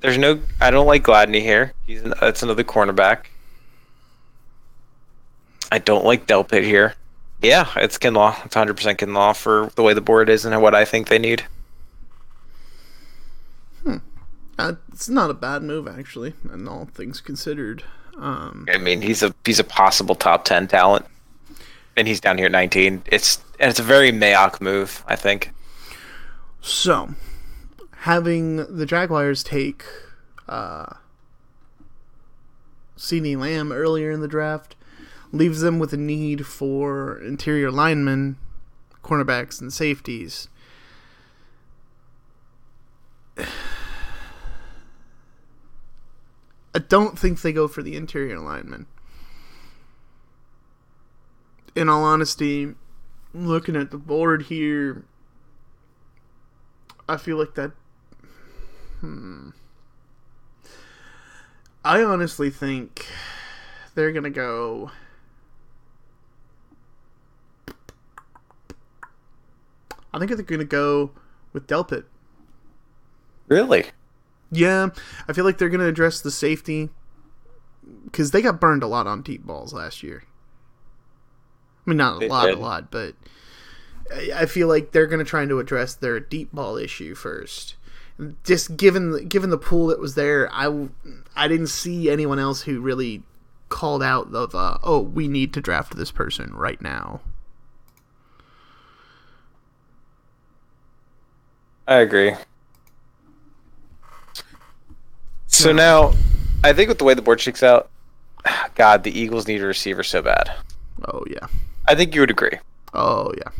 There's 0.00 0.18
no. 0.18 0.40
I 0.60 0.70
don't 0.70 0.86
like 0.86 1.04
Gladney 1.04 1.40
here. 1.40 1.72
He's 1.86 2.02
an, 2.02 2.14
that's 2.20 2.42
another 2.42 2.64
cornerback. 2.64 3.26
I 5.70 5.78
don't 5.78 6.04
like 6.04 6.26
Delpit 6.26 6.64
here. 6.64 6.94
Yeah, 7.40 7.68
it's 7.76 7.98
Kinlaw. 7.98 8.44
It's 8.44 8.54
100% 8.54 8.74
Kinlaw 8.96 9.36
for 9.36 9.70
the 9.74 9.82
way 9.82 9.94
the 9.94 10.00
board 10.00 10.28
is 10.28 10.44
and 10.44 10.60
what 10.60 10.74
I 10.74 10.84
think 10.84 11.08
they 11.08 11.18
need. 11.18 11.44
Uh, 14.58 14.74
it's 14.92 15.08
not 15.08 15.30
a 15.30 15.34
bad 15.34 15.62
move, 15.62 15.88
actually, 15.88 16.34
and 16.50 16.68
all 16.68 16.84
things 16.86 17.20
considered. 17.20 17.84
Um, 18.18 18.66
I 18.72 18.78
mean, 18.78 19.02
he's 19.02 19.22
a 19.22 19.34
he's 19.44 19.58
a 19.58 19.64
possible 19.64 20.14
top 20.14 20.44
10 20.44 20.68
talent, 20.68 21.06
and 21.96 22.06
he's 22.06 22.20
down 22.20 22.36
here 22.38 22.46
at 22.46 22.52
19. 22.52 23.04
It's 23.06 23.40
and 23.58 23.70
it's 23.70 23.80
a 23.80 23.84
very 23.84 24.12
Mayock 24.12 24.60
move, 24.60 25.02
I 25.06 25.16
think. 25.16 25.52
So, 26.60 27.14
having 27.98 28.56
the 28.76 28.86
Jaguars 28.86 29.42
take 29.42 29.84
uh, 30.48 30.94
CeeDee 32.96 33.36
Lamb 33.36 33.72
earlier 33.72 34.10
in 34.10 34.20
the 34.20 34.28
draft 34.28 34.76
leaves 35.32 35.60
them 35.62 35.78
with 35.78 35.92
a 35.92 35.96
need 35.96 36.46
for 36.46 37.18
interior 37.18 37.70
linemen, 37.70 38.36
cornerbacks, 39.02 39.60
and 39.60 39.72
safeties. 39.72 40.48
I 46.74 46.78
don't 46.78 47.18
think 47.18 47.42
they 47.42 47.52
go 47.52 47.68
for 47.68 47.82
the 47.82 47.96
interior 47.96 48.38
lineman. 48.38 48.86
In 51.74 51.88
all 51.88 52.04
honesty, 52.04 52.74
looking 53.34 53.76
at 53.76 53.90
the 53.90 53.98
board 53.98 54.42
here, 54.42 55.04
I 57.08 57.16
feel 57.16 57.36
like 57.36 57.54
that. 57.54 57.72
Hmm. 59.00 59.50
I 61.84 62.02
honestly 62.02 62.48
think 62.48 63.06
they're 63.94 64.12
gonna 64.12 64.30
go. 64.30 64.90
I 70.14 70.18
think 70.18 70.30
they're 70.30 70.42
gonna 70.42 70.64
go 70.64 71.10
with 71.52 71.66
Delpit. 71.66 72.04
Really? 73.48 73.86
Yeah, 74.52 74.90
I 75.28 75.32
feel 75.32 75.44
like 75.44 75.58
they're 75.58 75.68
gonna 75.68 75.86
address 75.88 76.20
the 76.20 76.30
safety 76.30 76.90
because 78.04 78.30
they 78.30 78.42
got 78.42 78.60
burned 78.60 78.82
a 78.82 78.86
lot 78.86 79.06
on 79.06 79.22
deep 79.22 79.44
balls 79.44 79.72
last 79.72 80.02
year. 80.02 80.24
I 81.86 81.90
mean, 81.90 81.96
not 81.96 82.16
a 82.16 82.20
They 82.20 82.28
lot, 82.28 82.50
did. 82.50 82.52
a 82.52 82.56
lot, 82.58 82.90
but 82.90 83.14
I 84.14 84.30
I 84.42 84.46
feel 84.46 84.68
like 84.68 84.92
they're 84.92 85.06
gonna 85.06 85.24
try 85.24 85.46
to 85.46 85.58
address 85.60 85.94
their 85.94 86.20
deep 86.20 86.52
ball 86.52 86.76
issue 86.76 87.14
first. 87.14 87.76
Just 88.44 88.76
given 88.76 89.10
the, 89.12 89.24
given 89.24 89.50
the 89.50 89.58
pool 89.58 89.88
that 89.88 90.00
was 90.00 90.14
there, 90.14 90.48
I 90.52 90.88
I 91.36 91.48
didn't 91.48 91.68
see 91.68 92.10
anyone 92.10 92.38
else 92.38 92.62
who 92.62 92.80
really 92.80 93.22
called 93.68 94.02
out 94.02 94.34
of 94.34 94.54
uh, 94.54 94.78
oh 94.82 95.00
we 95.00 95.28
need 95.28 95.52
to 95.54 95.60
draft 95.60 95.96
this 95.96 96.10
person 96.12 96.54
right 96.54 96.80
now. 96.82 97.20
I 101.86 101.96
agree. 102.00 102.34
So 105.52 105.72
now, 105.72 106.12
I 106.64 106.72
think 106.72 106.88
with 106.88 106.98
the 106.98 107.04
way 107.04 107.14
the 107.14 107.22
board 107.22 107.40
shakes 107.40 107.62
out, 107.62 107.90
God, 108.74 109.04
the 109.04 109.16
Eagles 109.16 109.46
need 109.46 109.62
a 109.62 109.66
receiver 109.66 110.02
so 110.02 110.22
bad. 110.22 110.50
Oh 111.06 111.24
yeah, 111.28 111.46
I 111.86 111.94
think 111.94 112.14
you 112.14 112.20
would 112.20 112.30
agree. 112.30 112.58
oh 112.94 113.32
yeah. 113.36 113.50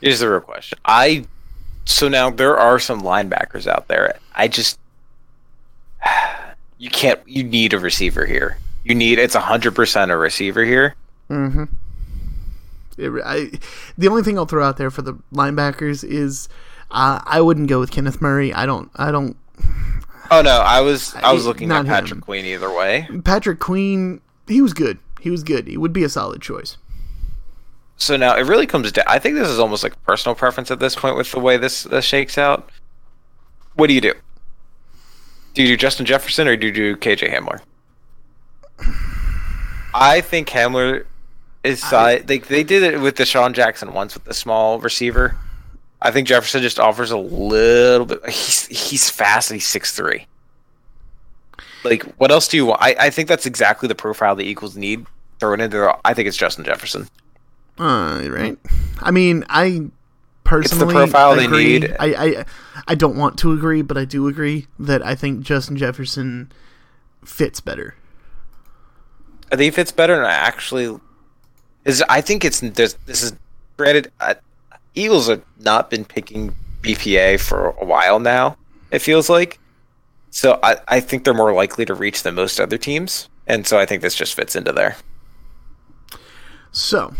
Here's 0.00 0.18
the 0.20 0.28
real 0.28 0.40
question. 0.40 0.78
I 0.84 1.24
so 1.86 2.08
now 2.08 2.30
there 2.30 2.56
are 2.56 2.78
some 2.78 3.00
linebackers 3.00 3.66
out 3.66 3.88
there. 3.88 4.18
I 4.34 4.48
just 4.48 4.78
you 6.78 6.90
can't. 6.90 7.20
You 7.26 7.44
need 7.44 7.72
a 7.72 7.78
receiver 7.78 8.26
here. 8.26 8.58
You 8.84 8.94
need 8.94 9.18
it's 9.18 9.34
hundred 9.34 9.74
percent 9.74 10.10
a 10.10 10.16
receiver 10.16 10.64
here. 10.64 10.94
Mm-hmm. 11.30 11.64
It, 12.98 13.22
I, 13.24 13.50
the 13.96 14.08
only 14.08 14.22
thing 14.22 14.38
I'll 14.38 14.46
throw 14.46 14.64
out 14.64 14.76
there 14.76 14.90
for 14.90 15.02
the 15.02 15.14
linebackers 15.32 16.04
is 16.04 16.48
uh, 16.90 17.20
I 17.24 17.40
wouldn't 17.40 17.68
go 17.68 17.80
with 17.80 17.90
Kenneth 17.90 18.20
Murray. 18.20 18.52
I 18.52 18.66
don't. 18.66 18.90
I 18.96 19.10
don't. 19.10 19.36
Oh 20.30 20.40
no, 20.42 20.58
I 20.60 20.80
was 20.80 21.14
I 21.16 21.32
was 21.32 21.46
looking 21.46 21.70
at 21.70 21.86
Patrick 21.86 22.12
him. 22.12 22.20
Queen 22.20 22.44
either 22.46 22.72
way. 22.74 23.06
Patrick 23.24 23.60
Queen. 23.60 24.20
He 24.48 24.60
was 24.60 24.72
good. 24.74 24.98
He 25.20 25.30
was 25.30 25.42
good. 25.42 25.66
He 25.68 25.76
would 25.76 25.92
be 25.92 26.02
a 26.04 26.08
solid 26.08 26.40
choice. 26.42 26.76
So 27.96 28.16
now 28.16 28.34
it 28.36 28.42
really 28.46 28.66
comes 28.66 28.90
down. 28.90 29.04
I 29.06 29.18
think 29.18 29.36
this 29.36 29.48
is 29.48 29.58
almost 29.58 29.82
like 29.82 30.02
personal 30.04 30.34
preference 30.34 30.70
at 30.70 30.80
this 30.80 30.94
point 30.96 31.16
with 31.16 31.30
the 31.30 31.40
way 31.40 31.56
this 31.56 31.84
this 31.84 32.04
shakes 32.04 32.36
out. 32.38 32.70
What 33.74 33.86
do 33.88 33.94
you 33.94 34.00
do? 34.00 34.14
Do 35.54 35.62
you 35.62 35.68
do 35.68 35.76
Justin 35.76 36.04
Jefferson 36.06 36.48
or 36.48 36.56
do 36.56 36.66
you 36.66 36.72
do 36.72 36.96
KJ 36.96 37.32
Hamler? 37.32 37.60
I 39.94 40.20
think 40.20 40.48
Hamler 40.48 41.04
is 41.62 41.82
I- 41.92 42.16
si- 42.18 42.22
they 42.24 42.38
they 42.38 42.64
did 42.64 42.82
it 42.82 43.00
with 43.00 43.16
DeSean 43.16 43.52
Jackson 43.52 43.92
once 43.92 44.14
with 44.14 44.24
the 44.24 44.34
small 44.34 44.80
receiver. 44.80 45.36
I 46.04 46.10
think 46.10 46.28
Jefferson 46.28 46.62
just 46.62 46.78
offers 46.78 47.10
a 47.10 47.16
little 47.16 48.06
bit. 48.06 48.24
He's 48.26 48.66
he's 48.66 49.10
fast 49.10 49.50
and 49.50 49.56
he's 49.56 49.66
six 49.66 49.92
three. 49.92 50.26
Like 51.82 52.02
what 52.18 52.30
else 52.30 52.46
do 52.46 52.56
you 52.58 52.66
want? 52.66 52.82
I, 52.82 52.94
I 53.00 53.10
think 53.10 53.26
that's 53.26 53.46
exactly 53.46 53.88
the 53.88 53.94
profile 53.94 54.36
the 54.36 54.44
Eagles 54.44 54.76
need. 54.76 55.06
thrown 55.40 55.60
into. 55.60 55.78
Their, 55.78 55.94
I 56.06 56.14
think 56.14 56.28
it's 56.28 56.36
Justin 56.36 56.64
Jefferson. 56.64 57.08
Uh, 57.78 58.22
right. 58.28 58.56
I 59.00 59.10
mean, 59.10 59.44
I 59.48 59.88
personally 60.44 60.86
the 60.86 60.92
profile 60.92 61.34
they 61.36 61.46
need. 61.46 61.96
I, 61.98 62.06
I 62.06 62.44
I 62.86 62.94
don't 62.94 63.16
want 63.16 63.38
to 63.38 63.52
agree, 63.52 63.82
but 63.82 63.96
I 63.96 64.04
do 64.04 64.28
agree 64.28 64.66
that 64.78 65.04
I 65.04 65.14
think 65.14 65.40
Justin 65.40 65.76
Jefferson 65.76 66.52
fits 67.24 67.60
better. 67.60 67.94
I 69.50 69.56
think 69.56 69.72
it 69.72 69.74
fits 69.74 69.92
better, 69.92 70.14
and 70.14 70.26
I 70.26 70.32
actually 70.32 70.98
is. 71.84 72.02
I 72.08 72.20
think 72.20 72.44
it's 72.44 72.60
this. 72.60 72.94
This 73.06 73.22
is 73.22 73.32
granted. 73.76 74.12
Uh, 74.20 74.34
Eagles 74.94 75.28
have 75.28 75.42
not 75.58 75.90
been 75.90 76.04
picking 76.04 76.54
BPA 76.82 77.40
for 77.40 77.70
a 77.70 77.84
while 77.84 78.20
now. 78.20 78.56
It 78.90 79.00
feels 79.00 79.28
like, 79.28 79.58
so 80.30 80.58
I, 80.62 80.76
I 80.86 81.00
think 81.00 81.24
they're 81.24 81.34
more 81.34 81.52
likely 81.52 81.84
to 81.86 81.94
reach 81.94 82.22
than 82.22 82.34
most 82.34 82.60
other 82.60 82.78
teams, 82.78 83.28
and 83.46 83.66
so 83.66 83.78
I 83.78 83.86
think 83.86 84.02
this 84.02 84.14
just 84.14 84.34
fits 84.34 84.54
into 84.54 84.72
there. 84.72 84.96
So, 86.70 87.14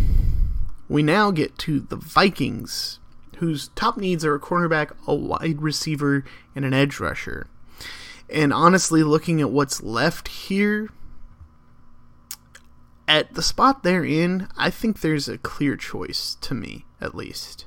we 0.88 1.02
now 1.02 1.30
get 1.30 1.58
to 1.58 1.80
the 1.80 1.96
Vikings, 1.96 3.00
whose 3.36 3.68
top 3.68 3.96
needs 3.96 4.24
are 4.24 4.34
a 4.34 4.40
cornerback, 4.40 4.92
a 5.06 5.14
wide 5.14 5.62
receiver, 5.62 6.24
and 6.54 6.64
an 6.64 6.74
edge 6.74 7.00
rusher. 7.00 7.48
And 8.30 8.52
honestly, 8.52 9.02
looking 9.02 9.40
at 9.40 9.50
what's 9.50 9.82
left 9.82 10.28
here, 10.28 10.90
at 13.06 13.34
the 13.34 13.42
spot 13.42 13.82
they're 13.82 14.04
in, 14.04 14.48
I 14.56 14.70
think 14.70 15.00
there's 15.00 15.28
a 15.28 15.38
clear 15.38 15.76
choice 15.76 16.36
to 16.40 16.54
me, 16.54 16.84
at 17.00 17.14
least. 17.14 17.66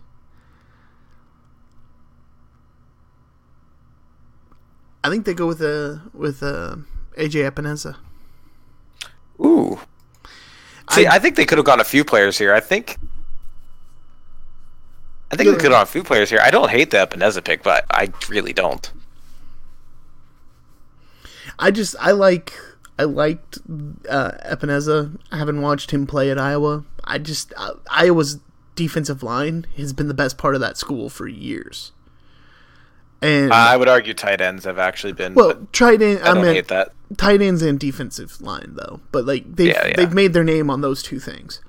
I 5.04 5.10
think 5.10 5.26
they 5.26 5.34
go 5.34 5.48
with 5.48 5.62
uh, 5.62 5.66
uh, 5.66 5.70
a 5.70 6.02
with 6.14 6.42
a 6.42 6.84
AJ 7.18 7.50
Epenesa. 7.50 7.96
Ooh. 9.40 9.80
See, 10.92 11.06
I- 11.06 11.16
I, 11.16 11.20
think 11.20 11.36
they 11.36 11.46
could 11.46 11.58
have 11.58 11.66
gone 11.66 11.80
a 11.80 11.86
few 11.86 12.04
players 12.04 12.38
here. 12.38 12.54
I 12.54 12.60
think. 12.60 12.98
I 15.32 15.36
think 15.36 15.50
they 15.50 15.56
could 15.56 15.64
have 15.66 15.72
gone 15.72 15.84
a 15.84 15.86
few 15.86 16.04
players 16.04 16.30
here. 16.30 16.40
I 16.42 16.52
don't 16.52 16.70
hate 16.70 16.92
the 16.92 16.98
Epenesa 17.06 17.44
pick, 17.44 17.62
but 17.62 17.86
I 17.92 18.12
really 18.30 18.54
don't. 18.54 18.92
I 21.60 21.72
just 21.72 21.96
I 22.00 22.12
like 22.12 22.54
I 23.00 23.04
liked 23.04 23.60
uh, 24.10 24.32
Epenesa. 24.46 25.20
I 25.32 25.38
haven't 25.38 25.62
watched 25.62 25.92
him 25.92 26.08
play 26.08 26.32
at 26.32 26.40
Iowa. 26.40 26.84
I 27.04 27.20
just 27.20 27.54
uh, 27.56 27.74
Iowa's 27.92 28.40
defensive 28.76 29.24
line 29.24 29.66
has 29.78 29.94
been 29.94 30.08
the 30.08 30.14
best 30.14 30.38
part 30.38 30.56
of 30.56 30.62
that 30.62 30.78
school 30.78 31.10
for 31.10 31.28
years. 31.28 31.92
And 33.22 33.52
I 33.52 33.76
would 33.78 33.88
argue 33.88 34.14
tight 34.14 34.42
ends 34.42 34.66
have 34.66 34.78
actually 34.78 35.14
been. 35.14 35.34
well, 35.34 35.68
tight 35.72 36.02
end. 36.02 36.20
I 36.24 36.32
I, 36.32 36.34
mean, 36.36 36.46
hate 36.46 36.68
that. 36.68 36.92
tight 37.18 37.42
ends 37.42 37.62
and 37.64 37.80
defensive 37.80 38.40
line 38.42 38.74
though. 38.76 39.02
But 39.12 39.26
like 39.26 39.56
they've 39.56 39.68
Yeah, 39.68 39.88
yeah. 39.88 39.94
they've 39.96 40.14
made 40.14 40.34
their 40.34 40.44
name 40.44 40.70
on 40.70 40.82
those 40.82 41.02
two 41.02 41.20
things. 41.20 41.62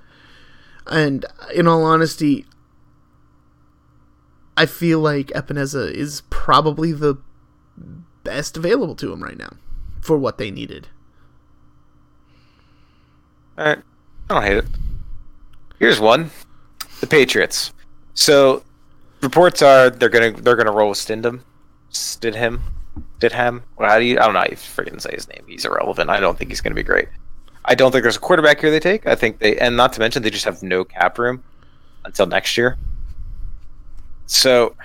And 0.86 1.24
in 1.54 1.66
all 1.66 1.84
honesty, 1.84 2.46
I 4.56 4.66
feel 4.66 5.00
like 5.00 5.28
Epenesa 5.28 5.90
is 5.90 6.22
probably 6.30 6.92
the 6.92 7.16
best 8.24 8.56
available 8.56 8.94
to 8.96 9.12
him 9.12 9.22
right 9.22 9.36
now 9.38 9.52
for 10.00 10.18
what 10.18 10.38
they 10.38 10.50
needed. 10.50 10.88
All 13.58 13.64
right, 13.64 13.78
I 14.30 14.34
don't 14.34 14.44
hate 14.44 14.56
it. 14.58 14.66
Here's 15.80 15.98
one: 15.98 16.30
the 17.00 17.08
Patriots. 17.08 17.72
So 18.14 18.62
reports 19.20 19.62
are 19.62 19.90
they're 19.90 20.08
gonna 20.08 20.30
they're 20.30 20.54
gonna 20.54 20.70
roll 20.70 20.90
with 20.90 20.98
Stidham, 20.98 21.40
Stidham, 21.90 22.60
Stidham. 23.18 23.62
Well, 23.76 23.90
how 23.90 23.98
do 23.98 24.04
you? 24.04 24.18
I 24.18 24.24
don't 24.24 24.34
know 24.34 24.40
how 24.40 24.46
you 24.46 24.56
freaking 24.56 25.00
say 25.00 25.10
his 25.12 25.26
name. 25.28 25.44
He's 25.48 25.64
irrelevant. 25.64 26.08
I 26.08 26.20
don't 26.20 26.38
think 26.38 26.50
he's 26.50 26.60
gonna 26.60 26.76
be 26.76 26.84
great. 26.84 27.08
I 27.64 27.74
don't 27.74 27.90
think 27.90 28.02
there's 28.02 28.16
a 28.16 28.20
quarterback 28.20 28.60
here 28.60 28.70
they 28.70 28.78
take. 28.78 29.06
I 29.08 29.16
think 29.16 29.40
they, 29.40 29.58
and 29.58 29.76
not 29.76 29.92
to 29.94 30.00
mention 30.00 30.22
they 30.22 30.30
just 30.30 30.44
have 30.44 30.62
no 30.62 30.84
cap 30.84 31.18
room 31.18 31.42
until 32.04 32.26
next 32.26 32.56
year. 32.56 32.78
So 34.26 34.76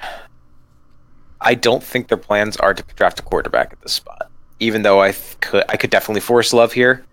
I 1.42 1.54
don't 1.54 1.84
think 1.84 2.08
their 2.08 2.18
plans 2.18 2.58
are 2.58 2.74
to 2.74 2.84
draft 2.96 3.20
a 3.20 3.24
quarterback 3.24 3.72
at 3.72 3.82
this 3.82 3.94
spot. 3.94 4.32
Even 4.60 4.82
though 4.82 5.00
I 5.00 5.12
th- 5.12 5.40
could, 5.42 5.64
I 5.70 5.78
could 5.78 5.92
definitely 5.92 6.22
force 6.22 6.54
love 6.54 6.74
here. 6.74 7.06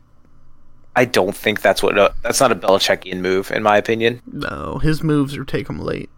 I 0.96 1.04
don't 1.04 1.36
think 1.36 1.62
that's 1.62 1.82
what 1.82 2.14
that's 2.22 2.40
not 2.40 2.52
a 2.52 2.56
Belichickian 2.56 3.20
move, 3.20 3.50
in 3.50 3.62
my 3.62 3.76
opinion. 3.76 4.20
No, 4.26 4.78
his 4.78 5.02
moves 5.02 5.36
are 5.36 5.44
take 5.44 5.68
him 5.68 5.78
late. 5.78 6.10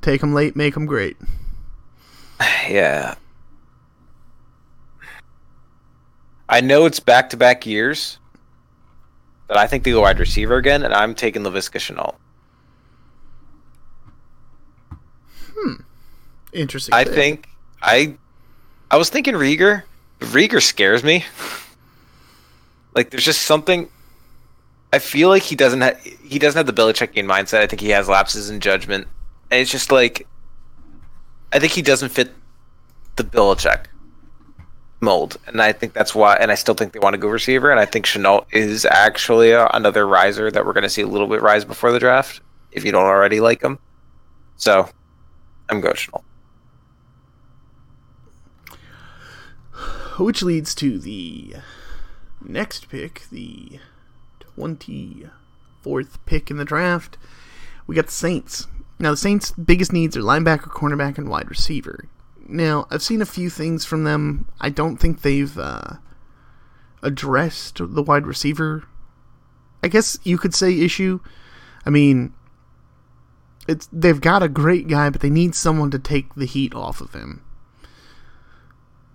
Take 0.00 0.22
him 0.22 0.32
late, 0.34 0.56
make 0.56 0.76
him 0.76 0.86
great. 0.86 1.16
Yeah. 2.68 3.14
I 6.48 6.60
know 6.60 6.84
it's 6.84 7.00
back 7.00 7.30
to 7.30 7.36
back 7.36 7.64
years, 7.66 8.18
but 9.48 9.56
I 9.56 9.66
think 9.66 9.84
they 9.84 9.92
go 9.92 10.02
wide 10.02 10.18
receiver 10.18 10.56
again, 10.56 10.82
and 10.82 10.92
I'm 10.92 11.14
taking 11.14 11.42
Laviska 11.42 11.78
Shenault. 11.78 12.14
Hmm, 15.56 15.74
interesting. 16.52 16.92
I 16.94 17.04
pick. 17.04 17.14
think 17.14 17.48
I 17.82 18.14
I 18.90 18.96
was 18.96 19.08
thinking 19.10 19.34
Reagor. 19.34 19.84
Reagor 20.20 20.62
scares 20.62 21.02
me. 21.02 21.24
like 22.94 23.10
there's 23.10 23.24
just 23.24 23.42
something 23.42 23.88
I 24.94 25.00
feel 25.00 25.28
like 25.28 25.42
he 25.42 25.56
doesn't 25.56 25.80
have 25.80 26.00
he 26.00 26.38
doesn't 26.38 26.56
have 26.56 26.72
the 26.72 26.82
Belichickian 26.82 27.26
mindset. 27.26 27.58
I 27.58 27.66
think 27.66 27.80
he 27.80 27.88
has 27.90 28.08
lapses 28.08 28.48
in 28.48 28.60
judgment. 28.60 29.08
And 29.50 29.60
it's 29.60 29.70
just 29.70 29.90
like 29.90 30.26
I 31.52 31.58
think 31.58 31.72
he 31.72 31.82
doesn't 31.82 32.10
fit 32.10 32.32
the 33.16 33.24
Belichick 33.24 33.86
mold. 35.00 35.36
And 35.48 35.60
I 35.60 35.72
think 35.72 35.94
that's 35.94 36.14
why 36.14 36.36
and 36.36 36.52
I 36.52 36.54
still 36.54 36.74
think 36.74 36.92
they 36.92 37.00
want 37.00 37.14
to 37.14 37.18
go 37.18 37.26
receiver 37.26 37.72
and 37.72 37.80
I 37.80 37.86
think 37.86 38.06
Shenault 38.06 38.46
is 38.52 38.84
actually 38.84 39.50
a, 39.50 39.66
another 39.74 40.06
riser 40.06 40.48
that 40.52 40.64
we're 40.64 40.72
going 40.72 40.82
to 40.82 40.88
see 40.88 41.02
a 41.02 41.08
little 41.08 41.26
bit 41.26 41.42
rise 41.42 41.64
before 41.64 41.90
the 41.90 41.98
draft 41.98 42.40
if 42.70 42.84
you 42.84 42.92
don't 42.92 43.04
already 43.04 43.40
like 43.40 43.62
him. 43.62 43.80
So, 44.56 44.88
I'm 45.68 45.80
going 45.80 45.96
Shenault. 45.96 46.22
Which 50.18 50.42
leads 50.42 50.76
to 50.76 51.00
the 51.00 51.56
next 52.44 52.88
pick, 52.88 53.22
the 53.30 53.80
24th 54.56 56.18
pick 56.26 56.50
in 56.50 56.56
the 56.56 56.64
draft. 56.64 57.16
We 57.86 57.96
got 57.96 58.06
the 58.06 58.12
Saints. 58.12 58.66
Now, 58.98 59.10
the 59.10 59.16
Saints' 59.16 59.52
biggest 59.52 59.92
needs 59.92 60.16
are 60.16 60.22
linebacker, 60.22 60.68
cornerback, 60.68 61.18
and 61.18 61.28
wide 61.28 61.50
receiver. 61.50 62.08
Now, 62.46 62.86
I've 62.90 63.02
seen 63.02 63.22
a 63.22 63.26
few 63.26 63.50
things 63.50 63.84
from 63.84 64.04
them. 64.04 64.48
I 64.60 64.70
don't 64.70 64.98
think 64.98 65.22
they've 65.22 65.56
uh, 65.58 65.94
addressed 67.02 67.78
the 67.78 68.02
wide 68.02 68.26
receiver. 68.26 68.84
I 69.82 69.88
guess 69.88 70.18
you 70.22 70.38
could 70.38 70.54
say 70.54 70.80
issue. 70.80 71.20
I 71.84 71.90
mean, 71.90 72.32
it's 73.68 73.88
they've 73.92 74.20
got 74.20 74.42
a 74.42 74.48
great 74.48 74.88
guy, 74.88 75.10
but 75.10 75.20
they 75.20 75.30
need 75.30 75.54
someone 75.54 75.90
to 75.90 75.98
take 75.98 76.34
the 76.34 76.46
heat 76.46 76.74
off 76.74 77.00
of 77.00 77.14
him. 77.14 77.43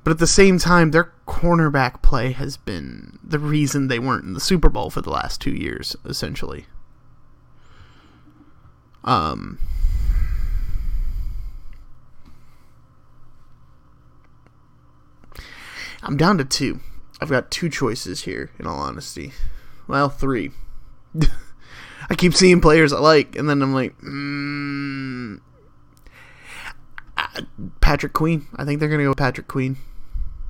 But 0.04 0.12
at 0.12 0.20
the 0.20 0.28
same 0.28 0.60
time, 0.60 0.92
their 0.92 1.14
cornerback 1.28 2.02
play 2.02 2.32
has 2.32 2.58
been 2.58 3.20
the 3.24 3.40
reason 3.40 3.88
they 3.88 4.00
weren't 4.00 4.26
in 4.26 4.34
the 4.34 4.40
Super 4.40 4.70
Bowl 4.70 4.90
for 4.90 5.02
the 5.02 5.10
last 5.10 5.42
two 5.42 5.52
years, 5.52 5.96
essentially. 6.06 6.66
Um, 9.04 9.60
I'm 16.04 16.18
down 16.18 16.38
to 16.38 16.46
two. 16.46 16.80
I've 17.22 17.30
got 17.30 17.52
two 17.52 17.70
choices 17.70 18.24
here, 18.24 18.52
in 18.58 18.66
all 18.66 18.80
honesty. 18.80 19.34
Well, 19.88 20.10
three. 20.10 20.52
I 22.10 22.16
keep 22.16 22.34
seeing 22.34 22.62
players 22.62 22.94
I 22.94 23.00
like, 23.00 23.36
and 23.36 23.50
then 23.50 23.62
I'm 23.62 23.74
like, 23.74 24.00
mm, 24.00 24.49
Patrick 27.82 28.14
Queen. 28.14 28.48
I 28.56 28.66
think 28.66 28.80
they're 28.80 28.90
gonna 28.90 29.04
go 29.04 29.14
Patrick 29.14 29.48
Queen. 29.48 29.78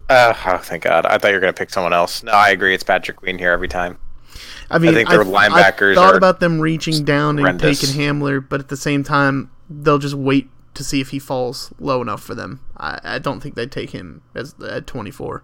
Uh, 0.10 0.34
oh, 0.47 0.58
thank 0.58 0.84
God. 0.84 1.06
I 1.06 1.17
thought 1.19 1.28
you 1.28 1.36
were 1.36 1.39
going 1.39 1.54
to 1.54 1.58
pick 1.58 1.69
someone 1.69 1.93
else. 1.93 2.23
No, 2.23 2.32
I 2.32 2.49
agree. 2.49 2.73
It's 2.73 2.84
Patrick 2.84 3.17
Queen 3.17 3.38
here 3.38 3.52
every 3.52 3.67
time. 3.67 3.99
I 4.71 4.80
mean, 4.80 4.89
I 4.89 4.93
think 4.95 5.10
their 5.10 5.21
I've- 5.21 5.30
linebackers 5.30 5.91
I've 5.91 5.95
thought 5.97 6.15
about 6.15 6.39
them 6.39 6.60
reaching 6.60 7.04
down 7.06 7.38
and 7.38 7.60
taking 7.60 7.89
Hamler, 7.89 8.43
but 8.47 8.60
at 8.60 8.69
the 8.69 8.78
same 8.78 9.04
time, 9.04 9.52
they'll 9.69 9.99
just 9.99 10.15
wait 10.15 10.49
to 10.73 10.84
see 10.84 10.99
if 10.99 11.10
he 11.10 11.19
falls 11.19 11.71
low 11.80 12.02
enough 12.02 12.23
for 12.23 12.34
them. 12.34 12.62
I, 12.75 12.99
I 13.04 13.19
don't 13.19 13.39
think 13.39 13.54
they'd 13.54 13.71
take 13.71 13.91
him 13.91 14.23
as 14.34 14.56
at 14.67 14.88
24. 14.88 15.43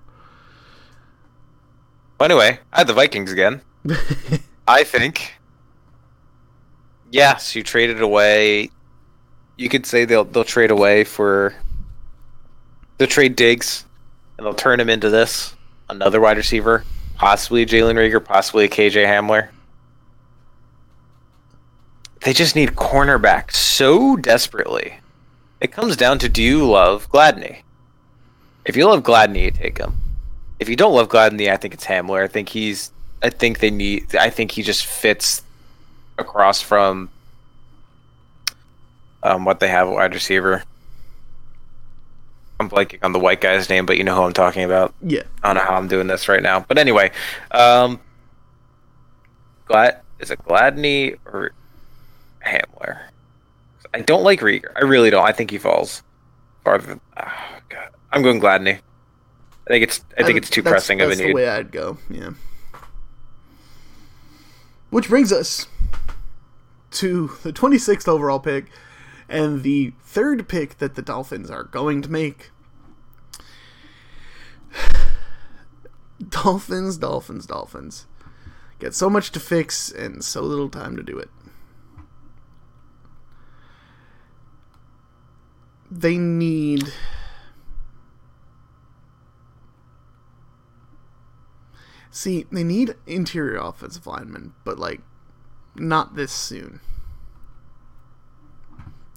Well, 2.20 2.26
anyway, 2.32 2.60
I 2.74 2.78
had 2.80 2.88
the 2.88 2.94
Vikings 2.94 3.32
again. 3.32 3.62
I 4.68 4.84
think. 4.84 5.36
Yes, 7.12 7.56
you 7.56 7.62
traded 7.62 8.02
away. 8.02 8.72
You 9.58 9.70
could 9.70 9.86
say 9.86 10.06
they'll 10.06 10.26
they'll 10.26 10.44
trade 10.44 10.72
away 10.72 11.04
for. 11.04 11.54
They'll 12.98 13.08
trade 13.08 13.36
Diggs, 13.36 13.86
and 14.38 14.46
they'll 14.46 14.54
turn 14.54 14.80
him 14.80 14.90
into 14.90 15.10
this 15.10 15.56
another 15.90 16.20
wide 16.20 16.38
receiver, 16.38 16.84
possibly 17.16 17.66
Jalen 17.66 17.96
Reagor, 17.96 18.24
possibly 18.24 18.68
KJ 18.68 19.06
Hamler. 19.06 19.50
They 22.22 22.34
just 22.34 22.56
need 22.56 22.72
cornerback 22.72 23.52
so 23.52 24.16
desperately. 24.16 24.98
It 25.62 25.72
comes 25.72 25.96
down 25.96 26.20
to 26.20 26.30
do 26.30 26.42
you 26.42 26.66
love 26.66 27.10
Gladney? 27.10 27.62
If 28.66 28.76
you 28.76 28.88
love 28.88 29.04
Gladney, 29.04 29.44
you 29.44 29.52
take 29.52 29.78
him. 29.78 30.02
If 30.60 30.70
you 30.70 30.76
don't 30.76 30.94
love 30.94 31.10
Gladney, 31.10 31.52
I 31.52 31.58
think 31.58 31.74
it's 31.74 31.86
Hamler. 31.86 32.24
I 32.24 32.28
think 32.28 32.50
he's. 32.50 32.92
I 33.22 33.30
think 33.30 33.60
they 33.60 33.70
need. 33.70 34.16
I 34.16 34.30
think 34.30 34.52
he 34.52 34.64
just 34.64 34.86
fits 34.86 35.44
across 36.18 36.62
from 36.62 37.10
um, 39.26 39.44
what 39.44 39.60
they 39.60 39.68
have 39.68 39.90
wide 39.90 40.14
receiver. 40.14 40.64
I'm 42.60 42.70
blanking 42.70 43.00
on 43.04 43.12
the 43.12 43.20
white 43.20 43.42
guy's 43.42 43.70
name, 43.70 43.86
but 43.86 43.98
you 43.98 44.04
know 44.04 44.16
who 44.16 44.22
I'm 44.22 44.34
talking 44.34 44.64
about. 44.64 44.94
yeah. 45.02 45.24
I 45.44 45.48
don't 45.48 45.56
know 45.56 45.70
how 45.70 45.76
I'm 45.76 45.88
doing 45.88 46.08
this 46.08 46.30
right 46.30 46.42
now, 46.42 46.64
but 46.68 46.78
anyway, 46.78 47.12
um, 47.52 48.00
Glad 49.66 50.02
is 50.20 50.30
it 50.32 50.40
Gladney 50.46 51.18
or 51.26 51.52
Hamler? 52.46 53.00
I 53.94 54.02
don't 54.02 54.24
like 54.24 54.42
Reagor. 54.42 54.72
I 54.76 54.82
really 54.82 55.10
don't. 55.10 55.26
I 55.26 55.32
think 55.32 55.50
he 55.52 55.58
falls 55.58 56.04
farther. 56.64 56.86
Than, 56.88 57.02
oh, 57.18 57.60
God. 57.70 57.90
I'm 58.12 58.22
going 58.22 58.40
Gladney. 58.40 58.80
I 59.68 59.70
think 59.70 59.84
it's. 59.84 60.06
I 60.18 60.24
think 60.24 60.38
it's 60.38 60.50
too 60.50 60.62
pressing 60.62 61.02
of 61.02 61.08
a 61.08 61.10
That's 61.10 61.22
the 61.22 61.28
need. 61.28 61.34
way 61.34 61.50
I'd 61.50 61.72
go. 61.72 61.98
Yeah. 62.10 62.32
Which 64.92 65.10
brings 65.10 65.34
us 65.34 65.68
to 66.92 67.32
the 67.44 67.52
26th 67.52 68.08
overall 68.08 68.40
pick 68.40 68.66
and 69.28 69.64
the 69.64 69.94
third 70.02 70.48
pick 70.48 70.78
that 70.78 70.96
the 70.96 71.02
Dolphins 71.02 71.50
are 71.50 71.64
going 71.64 72.02
to 72.02 72.12
make. 72.12 72.52
Dolphins, 76.30 76.98
Dolphins, 76.98 77.46
Dolphins. 77.46 78.08
Get 78.80 78.94
so 78.94 79.10
much 79.10 79.32
to 79.32 79.40
fix 79.40 79.90
and 79.92 80.24
so 80.24 80.42
little 80.42 80.70
time 80.70 80.96
to 80.96 81.04
do 81.04 81.18
it. 81.18 81.30
They 85.90 86.18
need 86.18 86.92
See, 92.16 92.46
they 92.50 92.64
need 92.64 92.96
interior 93.06 93.58
offensive 93.58 94.08
linemen, 94.08 94.54
but 94.64 94.80
like 94.80 95.02
not 95.76 96.16
this 96.16 96.32
soon. 96.32 96.80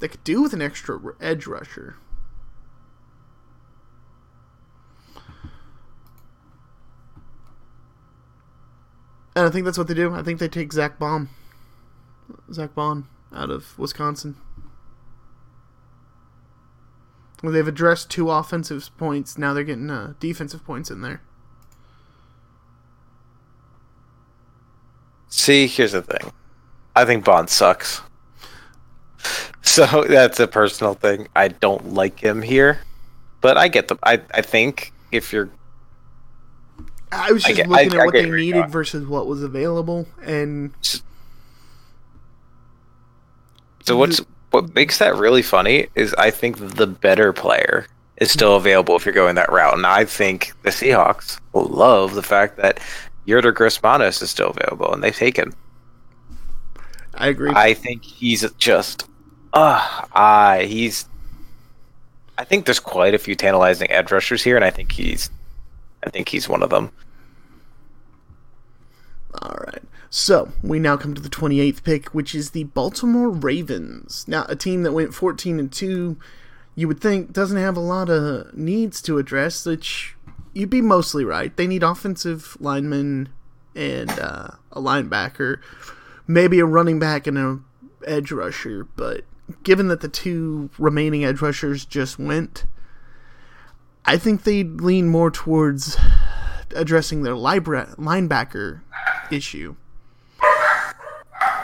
They 0.00 0.08
could 0.08 0.24
do 0.24 0.42
with 0.42 0.52
an 0.52 0.62
extra 0.62 0.98
edge 1.20 1.46
rusher. 1.46 1.96
And 9.34 9.46
I 9.46 9.50
think 9.50 9.64
that's 9.64 9.78
what 9.78 9.86
they 9.86 9.94
do. 9.94 10.14
I 10.14 10.22
think 10.22 10.40
they 10.40 10.48
take 10.48 10.72
Zack 10.72 10.98
Baun, 10.98 11.28
Zack 12.52 12.74
Baun 12.74 13.06
out 13.32 13.50
of 13.50 13.78
Wisconsin. 13.78 14.36
Well, 17.42 17.52
they've 17.52 17.68
addressed 17.68 18.10
two 18.10 18.30
offensive 18.30 18.90
points. 18.98 19.38
Now 19.38 19.54
they're 19.54 19.62
getting 19.62 19.90
uh, 19.90 20.14
defensive 20.18 20.64
points 20.64 20.90
in 20.90 21.02
there. 21.02 21.22
See, 25.28 25.68
here's 25.68 25.92
the 25.92 26.02
thing. 26.02 26.32
I 26.96 27.04
think 27.04 27.24
Baun 27.24 27.46
sucks. 27.46 28.00
So 29.68 30.04
that's 30.08 30.40
a 30.40 30.46
personal 30.48 30.94
thing. 30.94 31.28
I 31.36 31.48
don't 31.48 31.92
like 31.94 32.18
him 32.18 32.42
here, 32.42 32.80
but 33.40 33.56
I 33.56 33.68
get 33.68 33.88
the. 33.88 33.96
I 34.02 34.20
I 34.32 34.42
think 34.42 34.92
if 35.12 35.32
you're 35.32 35.48
I 37.12 37.32
was 37.32 37.44
I 37.44 37.48
just 37.48 37.56
get- 37.56 37.68
looking 37.68 37.92
I- 37.94 37.96
I 37.96 38.00
at 38.00 38.06
what 38.06 38.14
get 38.14 38.22
they 38.24 38.30
needed 38.30 38.70
versus 38.70 39.06
what 39.06 39.26
was 39.26 39.42
available, 39.42 40.06
and 40.24 40.72
So 43.84 43.96
what's 43.96 44.20
what 44.50 44.74
makes 44.74 44.98
that 44.98 45.14
really 45.16 45.42
funny 45.42 45.88
is 45.94 46.14
I 46.14 46.30
think 46.30 46.76
the 46.76 46.86
better 46.86 47.32
player 47.32 47.86
is 48.16 48.30
still 48.30 48.56
available 48.56 48.96
if 48.96 49.04
you're 49.04 49.14
going 49.14 49.34
that 49.36 49.52
route, 49.52 49.74
and 49.74 49.86
I 49.86 50.04
think 50.04 50.52
the 50.62 50.70
Seahawks 50.70 51.38
love 51.54 52.14
the 52.14 52.22
fact 52.22 52.56
that 52.56 52.80
Yetur 53.26 53.54
Gross-Matos 53.54 54.20
is 54.22 54.30
still 54.30 54.48
available, 54.50 54.92
and 54.92 55.02
they 55.04 55.10
take 55.10 55.36
him. 55.36 55.52
I 57.14 57.28
agree. 57.28 57.52
I 57.54 57.74
think 57.74 58.02
he's 58.02 58.50
just, 58.58 59.06
uh, 59.52 60.06
I 60.12 60.64
he's. 60.68 61.06
I 62.36 62.44
think 62.44 62.66
there's 62.66 62.80
quite 62.80 63.14
a 63.14 63.18
few 63.18 63.34
tantalizing 63.34 63.90
edge 63.90 64.12
rushers 64.12 64.44
here, 64.44 64.54
and 64.54 64.64
I 64.64 64.70
think 64.70 64.92
he's, 64.92 65.28
I 66.04 66.10
think 66.10 66.28
he's 66.28 66.48
one 66.48 66.62
of 66.62 66.70
them. 66.70 66.92
All 69.42 69.56
right. 69.66 69.82
So 70.10 70.52
we 70.62 70.78
now 70.78 70.96
come 70.96 71.14
to 71.14 71.20
the 71.20 71.28
28th 71.28 71.82
pick, 71.82 72.14
which 72.14 72.34
is 72.34 72.50
the 72.50 72.64
Baltimore 72.64 73.28
Ravens. 73.28 74.24
Now, 74.26 74.46
a 74.48 74.56
team 74.56 74.82
that 74.84 74.92
went 74.92 75.14
14 75.14 75.58
and 75.58 75.70
2, 75.70 76.16
you 76.76 76.88
would 76.88 77.00
think 77.00 77.32
doesn't 77.32 77.58
have 77.58 77.76
a 77.76 77.80
lot 77.80 78.08
of 78.08 78.56
needs 78.56 79.02
to 79.02 79.18
address, 79.18 79.66
which 79.66 80.14
you'd 80.54 80.70
be 80.70 80.80
mostly 80.80 81.24
right. 81.24 81.54
They 81.56 81.66
need 81.66 81.82
offensive 81.82 82.56
linemen 82.58 83.28
and 83.74 84.10
uh, 84.10 84.48
a 84.72 84.80
linebacker, 84.80 85.60
maybe 86.26 86.58
a 86.60 86.64
running 86.64 86.98
back 86.98 87.26
and 87.26 87.36
a 87.36 87.60
edge 88.06 88.32
rusher. 88.32 88.84
But 88.96 89.24
given 89.62 89.88
that 89.88 90.00
the 90.00 90.08
two 90.08 90.70
remaining 90.78 91.24
edge 91.24 91.40
rushers 91.40 91.84
just 91.84 92.18
went, 92.18 92.64
I 94.04 94.16
think 94.16 94.44
they'd 94.44 94.80
lean 94.80 95.08
more 95.08 95.30
towards 95.30 95.96
addressing 96.74 97.22
their 97.22 97.36
libra- 97.36 97.94
linebacker 97.98 98.80
issue. 99.30 99.76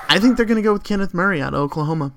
I 0.08 0.18
think 0.20 0.36
they're 0.36 0.46
going 0.46 0.56
to 0.56 0.62
go 0.62 0.72
with 0.72 0.84
Kenneth 0.84 1.14
Murray 1.14 1.40
out 1.42 1.54
of 1.54 1.60
Oklahoma. 1.60 2.12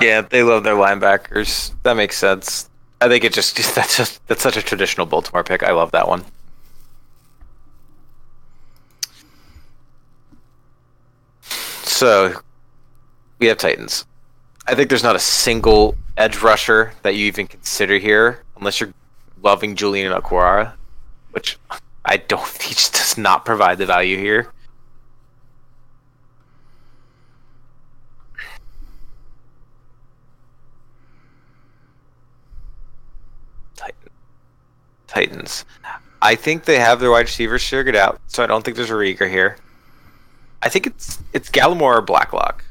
Yeah, 0.00 0.22
they 0.22 0.42
love 0.42 0.64
their 0.64 0.74
linebackers. 0.74 1.72
That 1.82 1.96
makes 1.96 2.16
sense. 2.18 2.68
I 3.00 3.08
think 3.08 3.24
it 3.24 3.32
just 3.32 3.56
that's 3.74 3.96
just 3.96 4.26
that's 4.26 4.42
such 4.42 4.56
a 4.56 4.62
traditional 4.62 5.06
Baltimore 5.06 5.44
pick. 5.44 5.62
I 5.62 5.72
love 5.72 5.92
that 5.92 6.08
one. 6.08 6.24
So 11.84 12.40
we 13.38 13.46
have 13.46 13.58
Titans. 13.58 14.06
I 14.66 14.74
think 14.74 14.88
there's 14.88 15.02
not 15.02 15.16
a 15.16 15.20
single 15.20 15.96
edge 16.16 16.38
rusher 16.42 16.92
that 17.02 17.14
you 17.14 17.26
even 17.26 17.46
consider 17.46 17.98
here, 17.98 18.42
unless 18.56 18.80
you're 18.80 18.92
loving 19.42 19.76
Julian 19.76 20.12
Okwara, 20.12 20.72
which 21.32 21.58
I 22.04 22.16
don't. 22.16 22.46
He 22.62 22.74
just 22.74 22.94
does 22.94 23.16
not 23.18 23.44
provide 23.44 23.78
the 23.78 23.86
value 23.86 24.18
here. 24.18 24.52
Titan. 33.76 34.10
Titans. 35.06 35.64
I 36.20 36.34
think 36.34 36.64
they 36.64 36.80
have 36.80 36.98
their 36.98 37.10
wide 37.12 37.26
receivers 37.26 37.68
figured 37.68 37.94
out, 37.94 38.20
so 38.26 38.42
I 38.42 38.46
don't 38.46 38.64
think 38.64 38.76
there's 38.76 38.90
a 38.90 38.94
Reagor 38.94 39.30
here. 39.30 39.58
I 40.62 40.68
think 40.68 40.88
it's 40.88 41.22
it's 41.32 41.50
Gallimore 41.50 41.98
or 41.98 42.02
Blacklock. 42.02 42.64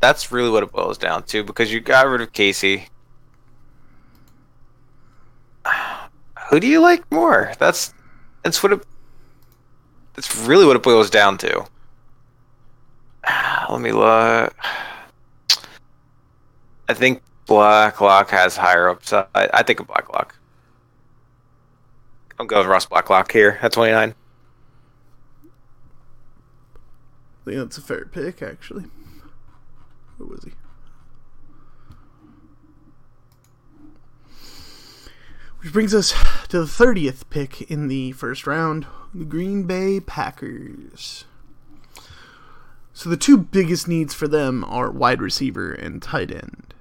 That's 0.00 0.32
really 0.32 0.50
what 0.50 0.62
it 0.62 0.72
boils 0.72 0.98
down 0.98 1.24
to 1.24 1.44
because 1.44 1.72
you 1.72 1.80
got 1.80 2.06
rid 2.06 2.22
of 2.22 2.32
Casey. 2.32 2.88
Who 6.50 6.58
do 6.58 6.66
you 6.66 6.80
like 6.80 7.10
more? 7.12 7.52
That's 7.58 7.92
that's 8.42 8.62
what 8.62 8.72
it. 8.72 8.82
That's 10.14 10.36
really 10.36 10.66
what 10.66 10.76
it 10.76 10.82
boils 10.82 11.10
down 11.10 11.36
to. 11.38 11.66
Let 13.70 13.80
me 13.80 13.92
look. 13.92 14.56
I 16.88 16.94
think 16.94 17.22
Blacklock 17.46 18.30
has 18.30 18.56
higher 18.56 18.88
upside. 18.88 19.26
I 19.34 19.62
think 19.62 19.80
of 19.80 19.86
Blacklock. 19.86 20.34
I'm 22.38 22.46
going 22.46 22.60
with 22.60 22.70
Ross 22.70 22.86
Blacklock 22.86 23.30
here 23.30 23.58
at 23.60 23.72
29. 23.72 24.14
I 27.40 27.44
think 27.44 27.56
that's 27.56 27.78
a 27.78 27.82
fair 27.82 28.06
pick, 28.06 28.40
actually. 28.42 28.84
Who 30.20 30.26
was 30.26 30.44
he? 30.44 30.52
Which 35.62 35.72
brings 35.72 35.94
us 35.94 36.12
to 36.48 36.60
the 36.60 36.66
30th 36.66 37.22
pick 37.30 37.62
in 37.70 37.88
the 37.88 38.12
first 38.12 38.46
round 38.46 38.86
the 39.14 39.24
Green 39.24 39.64
Bay 39.64 39.98
Packers. 39.98 41.24
So 42.92 43.08
the 43.08 43.16
two 43.16 43.38
biggest 43.38 43.88
needs 43.88 44.12
for 44.12 44.28
them 44.28 44.62
are 44.64 44.90
wide 44.90 45.22
receiver 45.22 45.72
and 45.72 46.02
tight 46.02 46.30
end. 46.30 46.74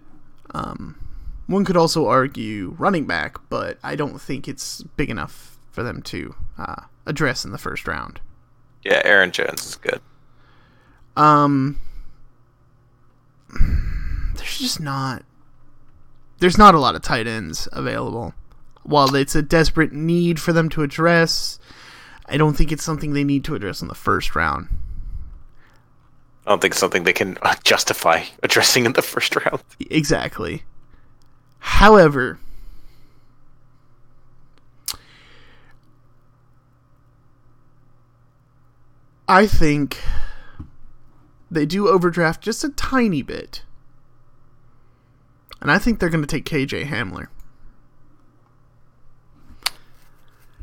Um, 0.53 0.99
one 1.47 1.63
could 1.63 1.77
also 1.77 2.07
argue 2.07 2.75
running 2.77 3.05
back, 3.05 3.37
but 3.47 3.79
I 3.81 3.95
don't 3.95 4.19
think 4.19 4.49
it's 4.49 4.83
big 4.97 5.09
enough 5.09 5.57
for 5.71 5.81
them 5.81 6.01
to 6.03 6.35
uh, 6.57 6.83
address 7.05 7.45
in 7.45 7.51
the 7.51 7.57
first 7.57 7.87
round. 7.87 8.19
Yeah, 8.83 9.01
Aaron 9.05 9.31
Jones 9.31 9.65
is 9.65 9.75
good. 9.77 10.01
Um, 11.15 11.79
there's 14.35 14.57
just 14.59 14.79
not. 14.79 15.23
There's 16.39 16.57
not 16.57 16.75
a 16.75 16.79
lot 16.79 16.95
of 16.95 17.01
tight 17.01 17.27
ends 17.27 17.67
available. 17.73 18.33
While 18.83 19.13
it's 19.15 19.35
a 19.35 19.41
desperate 19.41 19.91
need 19.91 20.39
for 20.39 20.53
them 20.53 20.69
to 20.69 20.83
address, 20.83 21.59
I 22.25 22.37
don't 22.37 22.55
think 22.55 22.71
it's 22.71 22.83
something 22.83 23.13
they 23.13 23.23
need 23.23 23.43
to 23.45 23.55
address 23.55 23.81
in 23.81 23.87
the 23.87 23.95
first 23.95 24.35
round. 24.35 24.69
I 26.45 26.51
don't 26.51 26.61
think 26.61 26.73
it's 26.73 26.79
something 26.79 27.03
they 27.03 27.13
can 27.13 27.37
uh, 27.41 27.55
justify 27.63 28.23
addressing 28.43 28.85
in 28.85 28.93
the 28.93 29.01
first 29.01 29.35
round. 29.35 29.61
Exactly. 29.89 30.63
However, 31.59 32.39
I 39.27 39.45
think 39.45 39.99
they 41.51 41.65
do 41.65 41.87
overdraft 41.87 42.41
just 42.41 42.63
a 42.63 42.69
tiny 42.69 43.21
bit. 43.21 43.63
And 45.61 45.71
I 45.71 45.77
think 45.77 45.99
they're 45.99 46.09
going 46.09 46.23
to 46.25 46.27
take 46.27 46.45
KJ 46.45 46.87
Hamler. 46.87 47.27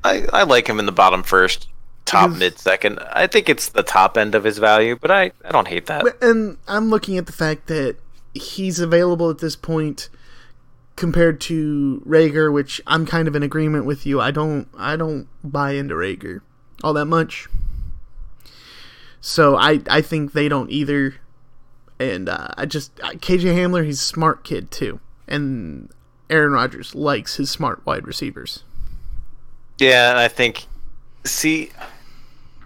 I, 0.04 0.26
I 0.32 0.42
like 0.44 0.68
him 0.68 0.78
in 0.78 0.86
the 0.86 0.92
bottom 0.92 1.22
first, 1.22 1.68
top 2.04 2.28
Because- 2.28 2.38
mid 2.38 2.58
second. 2.58 3.00
I 3.12 3.26
think 3.26 3.48
it's 3.48 3.68
the 3.68 3.82
top 3.82 4.16
end 4.16 4.34
of 4.34 4.44
his 4.44 4.58
value, 4.58 4.96
but 5.00 5.10
I, 5.10 5.32
I 5.44 5.50
don't 5.52 5.68
hate 5.68 5.86
that. 5.86 6.04
And 6.22 6.58
I'm 6.68 6.88
looking 6.90 7.18
at 7.18 7.26
the 7.26 7.32
fact 7.32 7.66
that 7.66 7.96
he's 8.34 8.78
available 8.78 9.30
at 9.30 9.38
this 9.38 9.56
point 9.56 10.08
compared 10.94 11.40
to 11.42 12.02
Reagor, 12.06 12.52
which 12.52 12.80
I'm 12.86 13.04
kind 13.04 13.28
of 13.28 13.34
in 13.36 13.42
agreement 13.42 13.84
with 13.84 14.06
you. 14.06 14.20
I 14.20 14.30
don't 14.30 14.68
I 14.78 14.96
don't 14.96 15.28
buy 15.44 15.72
into 15.72 15.94
Reagor 15.94 16.40
all 16.84 16.92
that 16.94 17.06
much. 17.06 17.48
So 19.20 19.56
I 19.56 19.80
I 19.88 20.00
think 20.00 20.32
they 20.32 20.48
don't 20.48 20.70
either. 20.70 21.16
And 21.98 22.28
uh, 22.28 22.48
I 22.58 22.66
just 22.66 22.94
KJ 22.96 23.54
Hamler, 23.56 23.84
he's 23.84 24.00
a 24.00 24.04
smart 24.04 24.44
kid 24.44 24.70
too, 24.70 25.00
and 25.26 25.88
Aaron 26.28 26.52
Rodgers 26.52 26.94
likes 26.94 27.36
his 27.36 27.50
smart 27.50 27.84
wide 27.86 28.06
receivers. 28.06 28.64
Yeah, 29.78 30.14
I 30.16 30.28
think, 30.28 30.66
see, 31.24 31.70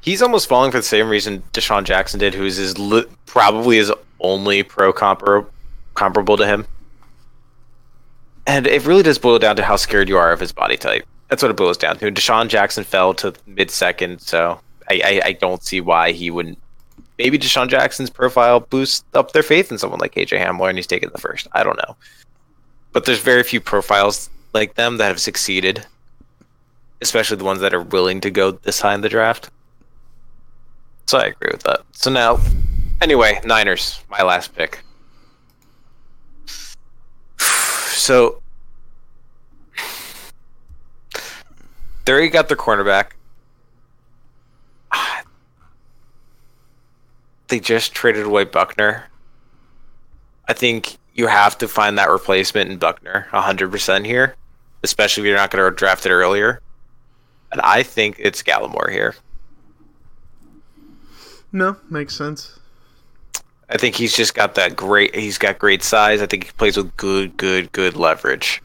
he's 0.00 0.22
almost 0.22 0.48
falling 0.48 0.70
for 0.70 0.78
the 0.78 0.82
same 0.82 1.08
reason 1.08 1.42
DeSean 1.52 1.84
Jackson 1.84 2.20
did, 2.20 2.34
who's 2.34 2.56
his 2.56 2.78
li- 2.78 3.06
probably 3.26 3.76
his 3.76 3.92
only 4.20 4.62
pro 4.62 4.92
compar- 4.92 5.46
comparable 5.94 6.36
to 6.36 6.46
him. 6.46 6.66
And 8.46 8.66
it 8.66 8.86
really 8.86 9.02
does 9.02 9.18
boil 9.18 9.38
down 9.38 9.56
to 9.56 9.62
how 9.62 9.76
scared 9.76 10.08
you 10.08 10.16
are 10.16 10.32
of 10.32 10.40
his 10.40 10.52
body 10.52 10.76
type. 10.76 11.04
That's 11.28 11.42
what 11.42 11.50
it 11.50 11.56
boils 11.56 11.76
down 11.76 11.98
to. 11.98 12.10
DeSean 12.10 12.48
Jackson 12.48 12.84
fell 12.84 13.14
to 13.14 13.34
mid 13.46 13.70
second, 13.70 14.20
so 14.20 14.60
I, 14.90 15.00
I, 15.04 15.22
I 15.26 15.32
don't 15.32 15.62
see 15.62 15.80
why 15.80 16.12
he 16.12 16.30
wouldn't. 16.30 16.58
Maybe 17.18 17.38
DeSean 17.38 17.68
Jackson's 17.68 18.10
profile 18.10 18.60
boosts 18.60 19.04
up 19.14 19.32
their 19.32 19.42
faith 19.42 19.70
in 19.70 19.78
someone 19.78 20.00
like 20.00 20.14
AJ 20.14 20.44
Hamler, 20.44 20.68
and 20.68 20.78
he's 20.78 20.86
taken 20.86 21.10
the 21.12 21.20
first. 21.20 21.46
I 21.52 21.62
don't 21.62 21.76
know, 21.76 21.96
but 22.92 23.04
there's 23.04 23.20
very 23.20 23.42
few 23.42 23.60
profiles 23.60 24.30
like 24.52 24.74
them 24.74 24.96
that 24.96 25.08
have 25.08 25.20
succeeded 25.20 25.86
especially 27.00 27.36
the 27.36 27.44
ones 27.44 27.60
that 27.60 27.74
are 27.74 27.82
willing 27.82 28.20
to 28.20 28.30
go 28.30 28.50
this 28.52 28.80
high 28.80 28.94
in 28.94 29.00
the 29.00 29.08
draft. 29.08 29.50
So 31.06 31.18
I 31.18 31.24
agree 31.26 31.50
with 31.52 31.62
that. 31.64 31.82
So 31.92 32.10
now, 32.10 32.38
anyway, 33.00 33.40
Niners, 33.44 34.02
my 34.08 34.22
last 34.22 34.54
pick. 34.54 34.82
So 38.00 38.40
they 42.04 42.12
already 42.12 42.28
got 42.30 42.48
their 42.48 42.56
cornerback. 42.56 43.10
They 47.50 47.60
just 47.60 47.92
traded 47.94 48.24
away 48.26 48.44
Buckner. 48.44 49.04
I 50.48 50.54
think 50.54 50.96
you 51.14 51.26
have 51.26 51.58
to 51.58 51.68
find 51.68 51.98
that 51.98 52.08
replacement 52.10 52.70
in 52.70 52.78
Buckner 52.78 53.28
100% 53.32 54.06
here. 54.06 54.36
especially 54.82 55.22
if 55.22 55.26
you're 55.26 55.36
not 55.36 55.50
going 55.50 55.62
to 55.64 55.76
draft 55.76 56.06
it 56.06 56.10
earlier. 56.10 56.62
And 57.52 57.60
I 57.62 57.82
think 57.82 58.16
it's 58.18 58.42
Gallimore 58.42 58.90
here. 58.90 59.14
No, 61.52 61.76
makes 61.90 62.16
sense. 62.16 62.58
I 63.68 63.76
think 63.76 63.94
he's 63.94 64.16
just 64.16 64.34
got 64.34 64.54
that 64.56 64.76
great. 64.76 65.14
He's 65.14 65.38
got 65.38 65.58
great 65.58 65.82
size. 65.82 66.22
I 66.22 66.26
think 66.26 66.44
he 66.44 66.52
plays 66.52 66.76
with 66.76 66.96
good, 66.96 67.36
good, 67.36 67.72
good 67.72 67.96
leverage. 67.96 68.62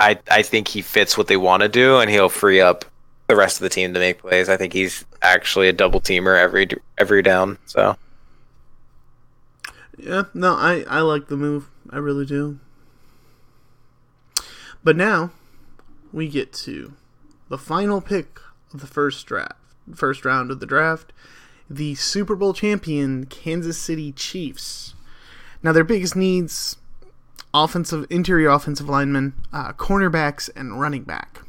I 0.00 0.18
I 0.30 0.42
think 0.42 0.68
he 0.68 0.82
fits 0.82 1.16
what 1.18 1.28
they 1.28 1.36
want 1.36 1.62
to 1.62 1.68
do, 1.68 1.98
and 1.98 2.10
he'll 2.10 2.28
free 2.28 2.60
up 2.60 2.84
the 3.28 3.36
rest 3.36 3.58
of 3.58 3.62
the 3.62 3.68
team 3.68 3.94
to 3.94 4.00
make 4.00 4.20
plays. 4.20 4.48
I 4.48 4.56
think 4.56 4.72
he's 4.72 5.04
actually 5.26 5.68
a 5.68 5.72
double 5.72 6.00
teamer 6.00 6.38
every 6.38 6.68
every 6.98 7.22
down. 7.22 7.58
So 7.66 7.96
yeah, 9.98 10.24
no, 10.34 10.54
I 10.54 10.84
I 10.88 11.00
like 11.00 11.28
the 11.28 11.36
move. 11.36 11.68
I 11.90 11.98
really 11.98 12.26
do. 12.26 12.58
But 14.82 14.96
now 14.96 15.30
we 16.12 16.28
get 16.28 16.52
to 16.52 16.94
the 17.48 17.58
final 17.58 18.00
pick 18.00 18.40
of 18.72 18.80
the 18.80 18.86
first 18.86 19.26
draft, 19.26 19.56
first 19.94 20.24
round 20.24 20.50
of 20.50 20.60
the 20.60 20.66
draft, 20.66 21.12
the 21.68 21.94
Super 21.94 22.36
Bowl 22.36 22.54
champion 22.54 23.26
Kansas 23.26 23.78
City 23.78 24.12
Chiefs. 24.12 24.94
Now 25.62 25.72
their 25.72 25.84
biggest 25.84 26.14
needs 26.14 26.76
offensive 27.52 28.06
interior 28.10 28.50
offensive 28.50 28.88
linemen, 28.88 29.32
uh, 29.52 29.72
cornerbacks, 29.72 30.50
and 30.54 30.80
running 30.80 31.02
back. 31.02 31.40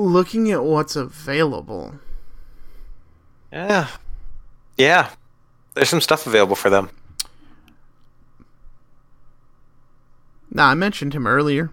Looking 0.00 0.50
at 0.50 0.64
what's 0.64 0.96
available. 0.96 1.96
Yeah. 3.52 3.88
Yeah. 4.78 5.10
There's 5.74 5.90
some 5.90 6.00
stuff 6.00 6.26
available 6.26 6.56
for 6.56 6.70
them. 6.70 6.88
Now, 10.50 10.68
I 10.68 10.74
mentioned 10.74 11.12
him 11.12 11.26
earlier. 11.26 11.68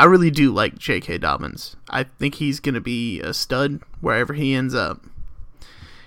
I 0.00 0.04
really 0.06 0.30
do 0.30 0.50
like 0.50 0.78
J.K. 0.78 1.18
Dobbins. 1.18 1.76
I 1.90 2.04
think 2.04 2.36
he's 2.36 2.58
going 2.58 2.74
to 2.74 2.80
be 2.80 3.20
a 3.20 3.34
stud 3.34 3.82
wherever 4.00 4.32
he 4.32 4.54
ends 4.54 4.74
up. 4.74 5.02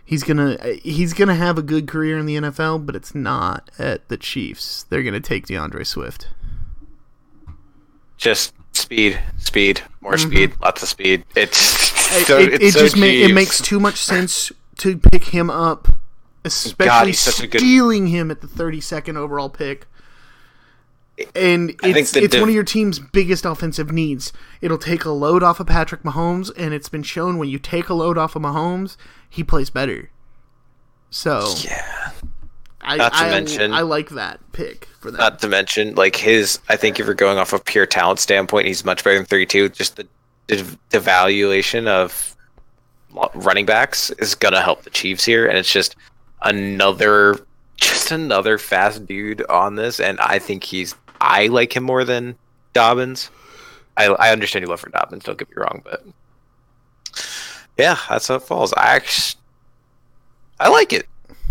He's 0.03 0.24
gonna 0.24 0.58
he's 0.84 1.14
gonna 1.14 1.36
have 1.36 1.58
a 1.58 1.62
good 1.62 1.86
career 1.86 2.18
in 2.18 2.26
the 2.26 2.38
NFL, 2.38 2.86
but 2.86 2.95
it's 2.95 3.14
not 3.14 3.70
at 3.78 4.08
the 4.08 4.16
Chiefs. 4.16 4.84
They're 4.84 5.03
gonna 5.03 5.20
take 5.20 5.47
D'Andre 5.47 5.84
Swift. 5.84 6.30
Just 8.18 8.53
speed, 8.74 9.20
speed, 9.38 9.82
more 10.01 10.13
mm-hmm. 10.13 10.30
speed, 10.30 10.53
lots 10.61 10.84
of 10.84 10.89
speed. 10.89 11.24
It's 11.36 11.57
so, 12.28 12.38
it, 12.38 12.53
it, 12.53 12.61
it 12.61 12.74
so 12.74 12.80
just 12.80 12.97
ma- 12.97 13.05
it 13.05 13.34
makes 13.34 13.61
too 13.61 13.80
much 13.80 13.97
sense 13.97 14.51
to 14.78 14.97
pick 14.97 15.26
him 15.26 15.49
up, 15.49 15.88
especially 16.43 17.11
God, 17.11 17.15
stealing 17.15 18.05
good... 18.05 18.11
him 18.11 18.32
at 18.32 18.41
the 18.41 18.47
32nd 18.47 19.15
overall 19.15 19.49
pick 19.49 19.88
and 21.36 21.72
it's 21.84 22.15
it's 22.15 22.32
div- 22.32 22.41
one 22.41 22.49
of 22.49 22.55
your 22.55 22.63
team's 22.63 22.99
biggest 22.99 23.45
offensive 23.45 23.91
needs. 23.91 24.32
It'll 24.61 24.78
take 24.78 25.03
a 25.05 25.09
load 25.09 25.43
off 25.43 25.59
of 25.59 25.68
Patrick 25.68 26.03
Mahomes, 26.03 26.51
and 26.55 26.74
it's 26.74 26.89
been 26.89 27.03
shown 27.03 27.38
when 27.38 27.49
you 27.49 27.59
take 27.59 27.89
a 27.89 27.93
load 27.93 28.18
off 28.18 28.36
of 28.36 28.43
Mahomes, 28.43 28.97
he 29.30 29.43
plays 29.43 29.70
better. 29.70 30.11
So 31.09 31.53
yeah, 31.63 32.11
I, 32.88 32.96
not 32.96 33.14
to 33.14 33.20
I, 33.20 33.30
mention 33.30 33.74
I 33.74 33.82
like 33.82 34.10
that 34.12 34.40
pick 34.54 34.86
for 35.00 35.12
that. 35.12 35.18
Not 35.18 35.40
to 35.42 35.48
mention 35.48 35.96
like 35.96 36.16
his, 36.16 36.60
I 36.70 36.78
think 36.78 37.00
if 37.00 37.06
you're 37.06 37.16
going 37.16 37.38
off 37.38 37.52
of 37.54 37.66
pure 37.66 37.86
talent 37.86 38.20
standpoint, 38.20 38.66
he's 38.66 38.86
much 38.86 39.04
better 39.04 39.18
than 39.18 39.26
32. 39.26 39.70
Just 39.70 39.98
the 39.98 40.08
the 40.90 41.00
valuation 41.00 41.88
of 41.88 42.36
running 43.36 43.66
backs 43.66 44.10
is 44.12 44.36
gonna 44.36 44.62
help 44.62 44.84
the 44.84 44.90
Chiefs 44.90 45.26
here, 45.26 45.46
and 45.46 45.58
it's 45.58 45.72
just 45.72 45.96
another 46.42 47.38
just 47.78 48.12
another 48.12 48.58
fast 48.58 49.06
dude 49.06 49.46
on 49.50 49.76
this, 49.76 50.00
and 50.00 50.20
I 50.20 50.40
think 50.40 50.64
he's 50.64 50.96
I 51.20 51.48
like 51.48 51.76
him 51.76 51.84
more 51.84 52.06
than 52.06 52.38
Dobbins. 52.74 53.30
I, 53.98 54.06
I 54.06 54.32
understand 54.32 54.64
you 54.64 54.70
love 54.70 54.80
for 54.80 54.90
Dobbins. 54.90 55.24
Don't 55.24 55.38
get 55.38 55.50
me 55.50 55.56
wrong, 55.58 55.82
but 55.84 56.06
yeah, 57.78 57.98
that's 58.10 58.28
how 58.28 58.36
it 58.36 58.44
falls. 58.44 58.74
I 58.74 58.96
actually, 58.96 59.42
I 60.60 60.70
like 60.70 60.94
it. 60.94 61.08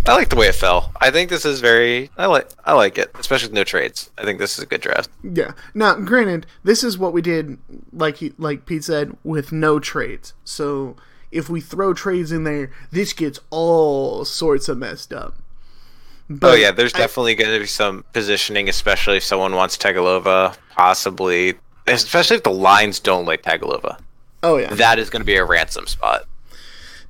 I 0.09 0.15
like 0.15 0.29
the 0.29 0.37
way 0.37 0.47
it 0.47 0.55
fell. 0.55 0.93
I 1.01 1.11
think 1.11 1.31
this 1.31 1.45
is 1.45 1.61
very. 1.61 2.11
I 2.17 2.27
like. 2.27 2.49
I 2.65 2.75
like 2.75 2.97
it, 2.97 3.11
especially 3.19 3.49
with 3.49 3.55
no 3.55 3.65
trades. 3.65 4.11
I 4.17 4.25
think 4.25 4.39
this 4.39 4.57
is 4.57 4.63
a 4.63 4.67
good 4.67 4.81
draft. 4.81 5.11
Yeah. 5.23 5.53
Now, 5.75 5.95
granted, 5.95 6.47
this 6.63 6.85
is 6.85 6.97
what 6.97 7.13
we 7.13 7.23
did, 7.23 7.59
like 7.93 8.19
he, 8.19 8.33
like 8.39 8.67
Pete 8.67 8.85
said, 8.85 9.17
with 9.25 9.51
no 9.51 9.81
trades. 9.81 10.33
So 10.45 10.97
if 11.33 11.49
we 11.49 11.61
throw 11.61 11.93
trades 11.93 12.31
in 12.31 12.45
there, 12.45 12.71
this 12.91 13.13
gets 13.13 13.41
all 13.51 14.25
sorts 14.25 14.69
of 14.69 14.79
messed 14.79 15.13
up. 15.13 15.35
Oh, 16.31 16.37
but 16.37 16.51
oh 16.53 16.55
yeah, 16.55 16.71
there's 16.71 16.95
I, 16.95 16.99
definitely 16.99 17.35
going 17.35 17.53
to 17.53 17.61
be 17.61 17.67
some 17.67 18.05
positioning, 18.13 18.69
especially 18.69 19.17
if 19.17 19.25
someone 19.25 19.55
wants 19.55 19.77
Tagovailoa, 19.77 20.57
possibly, 20.71 21.55
especially 21.87 22.37
if 22.37 22.43
the 22.43 22.51
lines 22.51 23.01
don't 23.01 23.27
like 23.27 23.43
Tagovailoa. 23.43 24.01
Oh 24.43 24.57
yeah, 24.57 24.73
that 24.75 24.99
is 24.99 25.11
going 25.11 25.23
to 25.23 25.27
be 25.27 25.37
a 25.37 25.45
ransom 25.45 25.87
spot. 25.87 26.27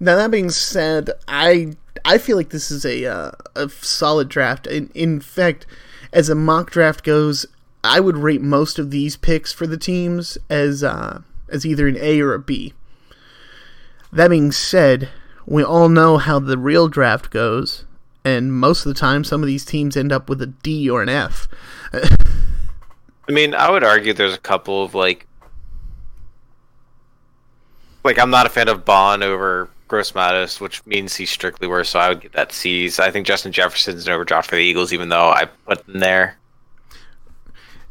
Now 0.01 0.17
that 0.17 0.31
being 0.31 0.51
said, 0.51 1.11
I 1.29 1.77
I 2.07 2.19
feel 2.19 2.37
like 2.37 2.51
this 2.51 2.71
is 2.71 2.87
a 2.87 3.05
uh, 3.05 3.33
a 3.57 3.69
solid 3.69 4.29
draft. 4.29 4.69
In, 4.69 4.91
in 4.95 5.21
fact, 5.21 5.67
as 6.13 6.29
a 6.29 6.37
mock 6.37 6.71
draft 6.71 7.03
goes, 7.03 7.47
I 7.83 7.99
would 7.99 8.17
rate 8.17 8.41
most 8.41 8.79
of 8.79 8.93
these 8.93 9.17
picks 9.17 9.53
for 9.53 9.67
the 9.67 9.77
teams 9.77 10.39
as 10.49 10.85
uh, 10.85 11.23
as 11.49 11.67
either 11.67 11.89
an 11.89 11.97
A 12.01 12.21
or 12.21 12.33
a 12.33 12.39
B. 12.39 12.75
That 14.13 14.29
being 14.29 14.53
said, 14.53 15.09
we 15.47 15.65
all 15.65 15.89
know 15.89 16.17
how 16.17 16.39
the 16.39 16.57
real 16.57 16.87
draft 16.87 17.31
goes, 17.31 17.85
and 18.25 18.53
most 18.53 18.87
of 18.87 18.95
the 18.95 18.99
time, 18.99 19.25
some 19.25 19.43
of 19.43 19.49
these 19.49 19.65
teams 19.65 19.97
end 19.97 20.13
up 20.13 20.29
with 20.29 20.41
a 20.41 20.47
D 20.47 20.89
or 20.89 21.03
an 21.03 21.09
F. 21.09 21.49
I 21.93 23.33
mean, 23.33 23.53
I 23.53 23.69
would 23.69 23.83
argue 23.83 24.13
there's 24.13 24.33
a 24.33 24.39
couple 24.39 24.85
of 24.85 24.95
like, 24.95 25.27
like 28.05 28.17
I'm 28.17 28.31
not 28.31 28.47
a 28.47 28.49
fan 28.49 28.69
of 28.69 28.85
Baun 28.85 29.25
over 29.25 29.71
Gross-Matos, 29.89 30.61
which 30.61 30.85
means 30.87 31.15
he's 31.15 31.31
strictly 31.31 31.69
worse. 31.69 31.91
So 31.91 31.99
I 31.99 32.09
would 32.09 32.21
get 32.21 32.33
that 32.33 32.53
C's. 32.53 32.99
I 32.99 33.11
think 33.11 33.27
Justin 33.27 33.53
Jefferson's 33.53 34.07
an 34.07 34.13
overdraft 34.13 34.51
for 34.51 34.57
the 34.57 34.63
Eagles, 34.63 34.93
even 34.93 35.09
though 35.09 35.31
I 35.31 35.47
put 35.67 35.87
them 35.87 36.01
there. 36.01 36.39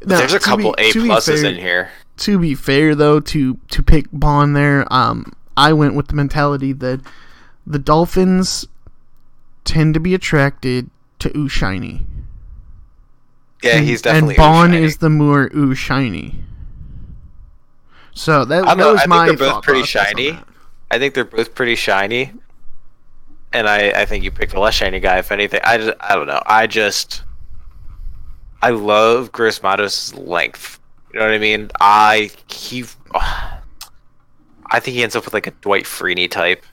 Now, 0.04 0.18
there's 0.18 0.34
a 0.34 0.40
couple 0.40 0.74
be, 0.76 0.90
A 0.90 0.92
pluses 0.92 1.42
fair, 1.42 1.50
in 1.50 1.56
here. 1.56 1.90
To 2.18 2.38
be 2.38 2.54
fair, 2.54 2.94
though, 2.94 3.20
to 3.20 3.58
to 3.70 3.82
pick 3.82 4.06
Baun 4.12 4.52
there, 4.52 4.90
um, 4.92 5.32
I 5.56 5.72
went 5.72 5.94
with 5.94 6.08
the 6.08 6.14
mentality 6.14 6.72
that 6.74 7.00
the 7.66 7.78
Dolphins 7.78 8.66
tend 9.64 9.94
to 9.94 10.00
be 10.00 10.14
attracted 10.14 10.90
to 11.18 11.36
ooh 11.36 11.48
shiny. 11.48 12.06
Yeah, 13.62 13.78
he's 13.78 14.02
definitely. 14.02 14.34
And 14.34 14.38
Baun 14.38 14.74
is 14.74 14.98
the 14.98 15.10
more 15.10 15.50
ooh 15.56 15.74
shiny. 15.74 16.40
So 18.12 18.44
that, 18.44 18.64
that 18.64 18.76
was 18.78 19.00
I 19.02 19.06
my. 19.06 19.26
think 19.26 19.38
they're 19.38 19.52
both 19.52 19.64
pretty 19.64 19.82
shiny. 19.84 20.38
I 20.90 20.98
think 20.98 21.14
they're 21.14 21.24
both 21.24 21.54
pretty 21.54 21.74
shiny, 21.74 22.32
and 23.52 23.68
I, 23.68 23.90
I 23.90 24.04
think 24.04 24.24
you 24.24 24.30
picked 24.30 24.54
a 24.54 24.60
less 24.60 24.74
shiny 24.74 25.00
guy. 25.00 25.18
If 25.18 25.32
anything, 25.32 25.60
I 25.64 25.78
just, 25.78 25.96
I 26.00 26.14
don't 26.14 26.26
know. 26.26 26.42
I 26.46 26.66
just 26.66 27.22
I 28.62 28.70
love 28.70 29.32
Gross-Matos' 29.32 30.14
length. 30.14 30.80
You 31.12 31.20
know 31.20 31.26
what 31.26 31.34
I 31.34 31.38
mean? 31.38 31.70
I 31.80 32.30
he, 32.48 32.84
I 33.14 34.80
think 34.80 34.96
he 34.96 35.02
ends 35.02 35.16
up 35.16 35.24
with 35.24 35.34
like 35.34 35.46
a 35.46 35.52
Dwight 35.52 35.84
Freeney 35.84 36.30
type. 36.30 36.64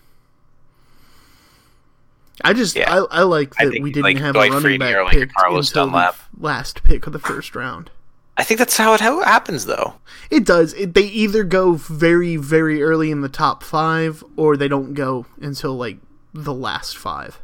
I 2.43 2.53
just 2.53 2.76
yeah. 2.76 2.91
I, 2.91 3.20
I 3.20 3.24
like 3.24 3.55
that 3.55 3.68
I 3.68 3.80
we 3.80 3.91
didn't 3.91 4.03
like 4.03 4.18
have 4.18 4.34
Dwight 4.34 4.51
a 4.51 4.55
running 4.55 4.80
back 4.80 4.95
like 4.95 5.14
pick 5.14 5.34
Carlos 5.34 5.70
until 5.70 5.86
Dunlap. 5.86 6.16
the 6.36 6.43
last 6.43 6.84
pick 6.84 7.05
of 7.05 7.14
the 7.14 7.20
first 7.20 7.55
round. 7.55 7.91
I 8.36 8.43
think 8.43 8.57
that's 8.57 8.77
how 8.77 8.93
it 8.93 9.01
happens, 9.01 9.65
though. 9.65 9.95
It 10.29 10.45
does. 10.45 10.73
It, 10.73 10.93
they 10.93 11.03
either 11.03 11.43
go 11.43 11.73
very, 11.73 12.36
very 12.36 12.81
early 12.81 13.11
in 13.11 13.21
the 13.21 13.29
top 13.29 13.61
five, 13.63 14.23
or 14.36 14.57
they 14.57 14.67
don't 14.67 14.93
go 14.93 15.27
until 15.39 15.75
like 15.75 15.97
the 16.34 16.53
last 16.53 16.97
five. 16.97 17.39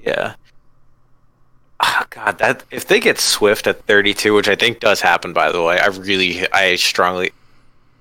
Yeah. 0.00 0.34
Oh, 1.78 2.04
God, 2.10 2.38
that 2.38 2.64
if 2.70 2.88
they 2.88 2.98
get 3.00 3.18
Swift 3.18 3.66
at 3.66 3.84
32, 3.84 4.34
which 4.34 4.48
I 4.48 4.56
think 4.56 4.80
does 4.80 5.00
happen, 5.00 5.32
by 5.32 5.52
the 5.52 5.62
way, 5.62 5.78
I 5.78 5.86
really, 5.88 6.50
I 6.52 6.76
strongly 6.76 7.32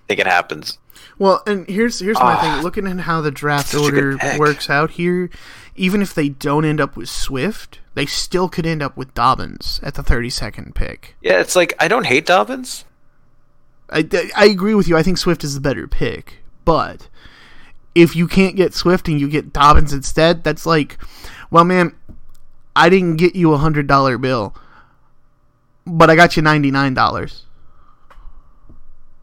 think 0.08 0.20
it 0.20 0.28
happens. 0.28 0.78
Well, 1.18 1.44
and 1.48 1.68
here's 1.70 2.00
here's 2.00 2.20
my 2.20 2.36
thing. 2.36 2.52
Ah, 2.52 2.62
Looking 2.62 2.88
at 2.88 3.00
how 3.00 3.22
the 3.22 3.32
draft 3.32 3.74
order 3.74 4.18
works 4.38 4.70
out 4.70 4.92
here, 4.92 5.30
even 5.76 6.02
if 6.02 6.14
they 6.14 6.30
don't 6.30 6.66
end 6.66 6.80
up 6.80 6.96
with 6.96 7.10
Swift, 7.10 7.80
they 7.94 8.06
still 8.06 8.48
could 8.50 8.66
end 8.66 8.82
up 8.82 8.96
with 8.96 9.14
Dobbins 9.14 9.80
at 9.84 9.96
the 9.96 10.04
32nd 10.04 10.74
pick. 10.74 11.16
Yeah, 11.22 11.40
it's 11.40 11.56
like 11.56 11.74
I 11.80 11.88
don't 11.88 12.06
hate 12.06 12.26
Dobbins. 12.26 12.86
I, 13.90 14.08
I 14.36 14.46
agree 14.46 14.74
with 14.74 14.88
you. 14.88 14.98
I 14.98 15.04
think 15.04 15.18
Swift 15.18 15.44
is 15.44 15.54
the 15.54 15.62
better 15.62 15.88
pick, 15.88 16.40
but 16.64 17.08
if 17.94 18.16
you 18.16 18.28
can't 18.28 18.56
get 18.56 18.74
Swift 18.74 19.08
and 19.08 19.20
you 19.20 19.30
get 19.30 19.54
Dobbins 19.54 19.94
instead, 19.94 20.44
that's 20.44 20.66
like, 20.66 20.98
well, 21.52 21.64
man, 21.64 21.96
I 22.76 22.90
didn't 22.90 23.18
get 23.18 23.36
you 23.36 23.54
a 23.54 23.58
hundred 23.58 23.88
dollar 23.88 24.18
bill, 24.18 24.56
but 25.86 26.10
I 26.10 26.16
got 26.16 26.36
you 26.36 26.42
ninety 26.42 26.72
nine 26.72 26.94
dollars. 26.94 27.44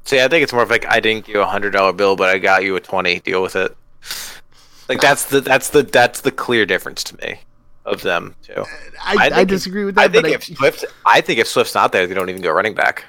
See, 0.05 0.20
I 0.20 0.28
think 0.28 0.42
it's 0.42 0.53
more 0.53 0.62
of 0.62 0.70
like 0.70 0.86
I 0.86 1.00
didn't 1.00 1.26
give 1.26 1.36
you 1.36 1.42
a 1.42 1.46
hundred 1.46 1.70
dollar 1.70 1.92
bill, 1.92 2.16
but 2.16 2.28
I 2.28 2.38
got 2.38 2.62
you 2.62 2.76
a 2.76 2.80
twenty. 2.80 3.20
Deal 3.20 3.42
with 3.42 3.57
it. 3.57 3.76
Like 4.93 5.01
that's 5.01 5.24
the 5.24 5.40
that's 5.40 5.70
the 5.70 5.82
that's 5.82 6.20
the 6.20 6.30
clear 6.30 6.66
difference 6.66 7.03
to 7.05 7.16
me. 7.24 7.40
of 7.84 8.03
them 8.03 8.34
too. 8.43 8.64
I, 9.03 9.16
I, 9.18 9.30
think 9.30 9.49
disagree 9.49 9.84
with 9.84 9.95
that. 9.97 10.11
I 10.11 10.12
think 10.12 10.28
if 10.28 10.45
Swift, 10.45 10.84
I 11.07 11.20
think 11.20 11.38
if 11.40 11.49
Swift's 11.49 11.74
not 11.74 11.93
there, 11.93 12.07
they 12.07 12.14
don't 12.14 12.28
even 12.30 12.43
go 12.43 12.53
running 12.53 12.74
back. 12.74 13.01
To 13.01 13.05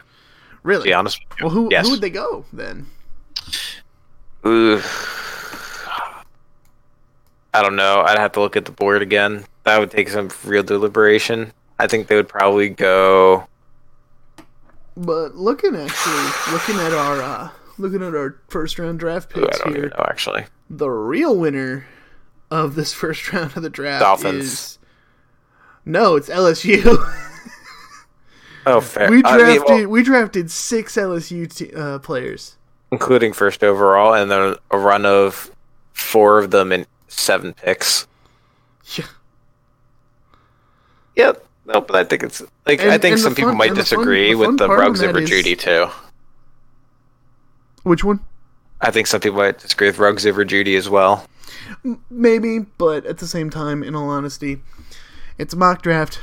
really, 0.64 0.90
be 0.90 0.94
honest. 0.94 1.20
with 1.20 1.40
you. 1.40 1.46
well, 1.46 1.54
who 1.54 1.68
Yes. 1.70 1.86
who 1.86 1.92
would 1.92 2.02
they 2.02 2.10
go 2.10 2.46
then? 2.54 2.88
Ooh. 4.46 4.82
I 7.54 7.62
don't 7.62 7.76
know. 7.76 8.02
I'd 8.02 8.18
have 8.18 8.32
to 8.34 8.40
look 8.40 8.56
at 8.56 8.66
the 8.66 8.72
board 8.72 9.02
again. 9.02 9.46
That 9.64 9.80
would 9.80 9.92
take 9.92 10.10
some 10.10 10.30
real 10.44 10.64
deliberation. 10.64 11.54
I 11.80 11.88
think 11.88 12.08
they 12.08 12.16
would 12.16 12.28
probably 12.28 12.70
go. 12.70 13.48
But 14.98 15.36
looking 15.36 15.76
actually, 15.76 16.54
looking 16.54 16.76
at 16.78 16.94
our 16.94 17.22
uh, 17.22 17.50
looking 17.78 18.02
at 18.02 18.16
our 18.16 18.40
first 18.48 18.80
round 18.80 19.00
draft 19.00 19.36
Ooh, 19.38 19.44
I 19.44 19.46
picks 19.46 19.60
don't 19.60 19.76
here, 19.76 19.90
know 19.90 20.06
actually. 20.08 20.46
The 20.78 20.90
real 20.90 21.38
winner 21.38 21.86
of 22.50 22.76
this 22.76 22.94
first 23.02 23.32
round 23.32 23.56
of 23.56 23.62
the 23.64 23.70
draft 23.70 24.02
Dolphins. 24.02 24.44
is 24.46 24.80
no, 25.86 26.16
it's 26.16 26.30
LSU. 26.30 26.98
Oh, 28.66 28.80
fair. 28.80 29.12
we 29.12 29.22
I 29.26 29.38
drafted 29.38 29.48
mean, 29.72 29.80
well, 29.82 29.88
we 29.90 30.04
drafted 30.04 30.50
six 30.50 30.96
LSU 30.96 31.54
t- 31.54 31.74
uh, 31.76 32.00
players. 32.00 32.56
including 32.94 33.34
first 33.34 33.62
overall, 33.62 34.14
and 34.14 34.32
then 34.32 34.56
a 34.72 34.78
run 34.78 35.06
of 35.06 35.52
four 35.92 36.40
of 36.40 36.52
them 36.52 36.72
in 36.72 36.86
seven 37.10 37.54
picks. 37.54 38.08
Yeah. 38.96 39.04
Yep. 41.18 41.46
No, 41.66 41.82
but 41.82 41.98
I 41.98 42.06
think 42.06 42.24
it's 42.24 42.42
like 42.66 42.80
I 42.80 42.98
think 42.98 43.14
and 43.16 43.22
some 43.22 43.36
people 43.36 43.54
might 43.54 43.72
and 43.72 43.78
the 43.78 43.84
fun- 43.84 44.00
disagree 44.00 44.34
the 44.34 44.40
fun 44.40 44.48
with 44.52 44.58
the 44.60 44.70
Ruggs 44.70 45.04
over 45.04 45.20
Jeudy 45.20 45.60
too. 45.60 45.88
Which 47.84 48.06
one? 48.06 48.22
I 48.84 48.92
think 48.92 49.08
some 49.08 49.22
people 49.22 49.38
might 49.38 49.60
disagree 49.60 49.88
with 49.88 49.98
Ruggs 49.98 50.26
over 50.26 50.44
Jeudy 50.44 50.78
as 50.78 50.90
well. 50.90 51.26
Maybe, 52.10 52.60
but 52.60 53.06
at 53.06 53.20
the 53.20 53.28
same 53.28 53.50
time, 53.50 53.82
in 53.82 53.96
all 53.96 54.10
honesty, 54.10 54.62
it's 55.38 55.54
a 55.54 55.58
mock 55.58 55.82
draft. 55.82 56.20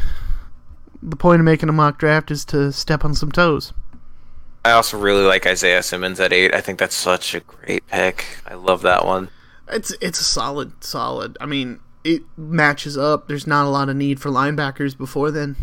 The 1.03 1.17
point 1.17 1.41
of 1.41 1.47
making 1.47 1.71
a 1.71 1.73
mock 1.73 1.99
draft 1.99 2.31
is 2.31 2.45
to 2.47 2.71
step 2.71 3.03
on 3.03 3.15
some 3.15 3.33
toes. 3.33 3.73
I 4.63 4.73
also 4.73 4.99
really 4.99 5.25
like 5.25 5.47
Isaiah 5.47 5.83
Simmons 5.83 6.21
at 6.21 6.35
eight. 6.35 6.55
I 6.55 6.61
think 6.61 6.79
that's 6.79 6.95
such 6.95 7.35
a 7.35 7.41
great 7.41 7.87
pick. 7.87 8.27
I 8.47 8.55
love 8.55 8.83
that 8.83 9.07
one. 9.07 9.31
It's 9.69 9.95
it's 10.03 10.21
a 10.21 10.25
solid, 10.25 10.85
solid. 10.85 11.39
I 11.41 11.47
mean, 11.47 11.81
it 12.05 12.23
matches 12.37 12.99
up. 12.99 13.27
There's 13.27 13.47
not 13.47 13.65
a 13.65 13.71
lot 13.71 13.89
of 13.89 13.97
need 13.97 14.21
for 14.21 14.29
linebackers 14.29 14.99
before 14.99 15.31
then. 15.31 15.57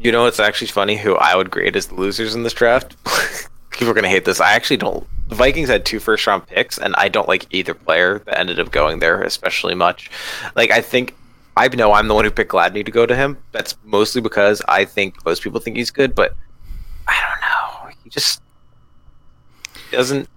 You 0.00 0.10
know, 0.10 0.26
it's 0.26 0.40
actually 0.40 0.66
funny 0.66 0.96
who 0.96 1.14
I 1.14 1.36
would 1.36 1.52
grade 1.52 1.76
as 1.76 1.86
the 1.86 1.94
losers 1.94 2.34
in 2.34 2.42
this 2.42 2.54
draft. 2.54 2.96
People 3.74 3.90
are 3.90 3.94
gonna 3.94 4.08
hate 4.08 4.24
this. 4.24 4.40
I 4.40 4.52
actually 4.52 4.78
don't. 4.78 5.06
The 5.28 5.34
Vikings 5.34 5.68
had 5.68 5.84
two 5.84 6.00
first 6.00 6.26
round 6.26 6.46
picks, 6.46 6.78
and 6.78 6.94
I 6.96 7.08
don't 7.08 7.28
like 7.28 7.46
either 7.50 7.74
player 7.74 8.20
that 8.20 8.38
ended 8.38 8.58
up 8.60 8.70
going 8.70 9.00
there 9.00 9.22
especially 9.22 9.74
much. 9.74 10.10
Like 10.54 10.70
I 10.70 10.80
think 10.80 11.14
I 11.56 11.68
know 11.68 11.92
I'm 11.92 12.08
the 12.08 12.14
one 12.14 12.24
who 12.24 12.30
picked 12.30 12.52
Gladney 12.52 12.84
to 12.84 12.90
go 12.90 13.06
to 13.06 13.14
him. 13.14 13.38
That's 13.52 13.76
mostly 13.84 14.20
because 14.20 14.62
I 14.68 14.84
think 14.84 15.24
most 15.24 15.42
people 15.42 15.60
think 15.60 15.76
he's 15.76 15.90
good, 15.90 16.14
but 16.14 16.34
I 17.06 17.20
don't 17.20 17.40
know. 17.40 17.94
He 18.02 18.10
just 18.10 18.42
doesn't. 19.92 20.28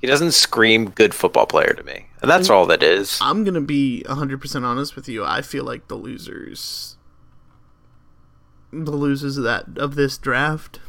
He 0.00 0.06
doesn't 0.06 0.32
scream 0.32 0.90
good 0.90 1.14
football 1.14 1.46
player 1.46 1.72
to 1.72 1.82
me, 1.82 2.08
and 2.20 2.30
that's 2.30 2.50
all 2.50 2.66
that 2.66 2.82
is. 2.82 3.18
I'm 3.22 3.42
gonna 3.42 3.62
be 3.62 4.04
100% 4.06 4.62
honest 4.62 4.96
with 4.96 5.08
you. 5.08 5.24
I 5.24 5.40
feel 5.40 5.64
like 5.64 5.88
the 5.88 5.94
losers, 5.94 6.98
the 8.70 8.90
losers 8.90 9.38
of 9.38 9.44
that 9.44 9.78
of 9.78 9.94
this 9.94 10.18
draft. 10.18 10.80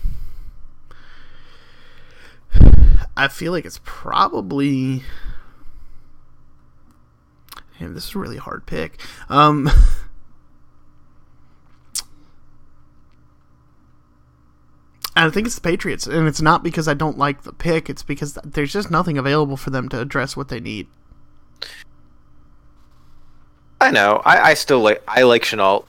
I 3.18 3.28
feel 3.28 3.52
like 3.52 3.66
it's 3.66 3.80
probably. 3.84 5.04
Damn, 7.80 7.94
this 7.94 8.10
is 8.10 8.16
a 8.16 8.20
really 8.20 8.38
hard 8.38 8.66
pick. 8.66 9.00
Um, 9.30 9.70
I 15.16 15.30
think 15.30 15.48
it's 15.48 15.56
the 15.56 15.62
Patriots, 15.62 16.08
and 16.08 16.28
it's 16.28 16.42
not 16.42 16.62
because 16.64 16.90
I 16.90 16.94
don't 16.94 17.18
like 17.18 17.44
the 17.44 17.54
pick. 17.54 17.90
It's 17.90 18.04
because 18.04 18.38
there's 18.44 18.74
just 18.74 18.92
nothing 18.92 19.18
available 19.18 19.56
for 19.58 19.70
them 19.70 19.88
to 19.90 20.02
address 20.02 20.36
what 20.36 20.50
they 20.50 20.60
need. 20.60 20.88
I 23.80 23.92
know. 23.92 24.22
I, 24.26 24.52
I 24.52 24.54
still 24.56 24.82
like. 24.82 25.02
I 25.08 25.24
like 25.24 25.44
Shenault. 25.44 25.86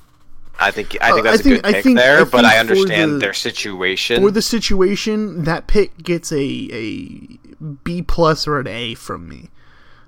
I 0.59 0.70
think. 0.70 0.96
I 1.00 1.12
think 1.12 1.20
uh, 1.20 1.22
that's 1.30 1.40
I 1.40 1.42
think- 1.42 1.59
a 1.59 1.62
good 1.62 1.74
pick 1.74 1.82
think- 1.84 1.98
there, 1.98 2.24
but 2.24 2.44
I 2.44 2.59
understand 2.59 3.14
the- 3.14 3.18
their 3.18 3.34
situation. 3.34 4.22
For 4.22 4.30
the 4.30 4.42
situation, 4.42 5.44
that 5.44 5.66
pick 5.66 6.02
gets 6.02 6.32
a 6.32 6.36
a 6.38 7.38
B 7.84 8.02
plus 8.02 8.46
or 8.46 8.59
an 8.61 8.66
A 8.66 8.94
from 8.94 9.28
me. 9.28 9.50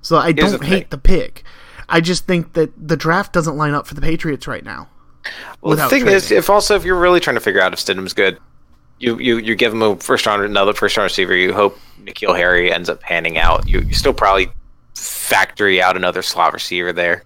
So 0.01 0.17
I 0.17 0.33
Here's 0.33 0.53
don't 0.53 0.61
the 0.61 0.67
hate 0.67 0.91
the 0.91 0.99
pick. 0.99 1.45
I 1.89 2.01
just 2.01 2.27
think 2.27 2.53
that 2.53 2.71
the 2.77 2.97
draft 2.97 3.33
doesn't 3.33 3.57
line 3.57 3.75
up 3.75 3.87
for 3.87 3.95
the 3.95 4.01
Patriots 4.01 4.47
right 4.47 4.65
now. 4.65 4.89
well, 5.61 5.77
the 5.77 5.89
thing 5.89 6.07
is, 6.07 6.31
if 6.31 6.49
also 6.49 6.77
if 6.77 6.85
you're 6.85 6.99
really 6.99 7.21
trying 7.21 7.37
to 7.37 7.41
figure 7.41 7.61
out 7.61 7.73
if 7.73 7.79
Stidham's 7.79 8.15
good, 8.15 8.39
you 8.99 9.19
you 9.19 9.39
you 9.39 9.55
give 9.55 9.73
him 9.73 9.83
a 9.83 9.97
first 9.97 10.25
round, 10.27 10.43
another 10.43 10.73
first 10.73 10.97
round 10.97 11.05
receiver. 11.07 11.35
You 11.35 11.53
hope 11.53 11.79
N'Keal 12.03 12.37
Harry 12.37 12.73
ends 12.73 12.89
up 12.89 13.01
panning 13.01 13.37
out. 13.39 13.69
You 13.69 13.81
you 13.81 13.93
still 13.95 14.15
probably 14.15 14.49
factory 14.95 15.81
out 15.83 15.97
another 15.97 16.23
slot 16.23 16.53
receiver 16.53 16.93
there. 16.93 17.23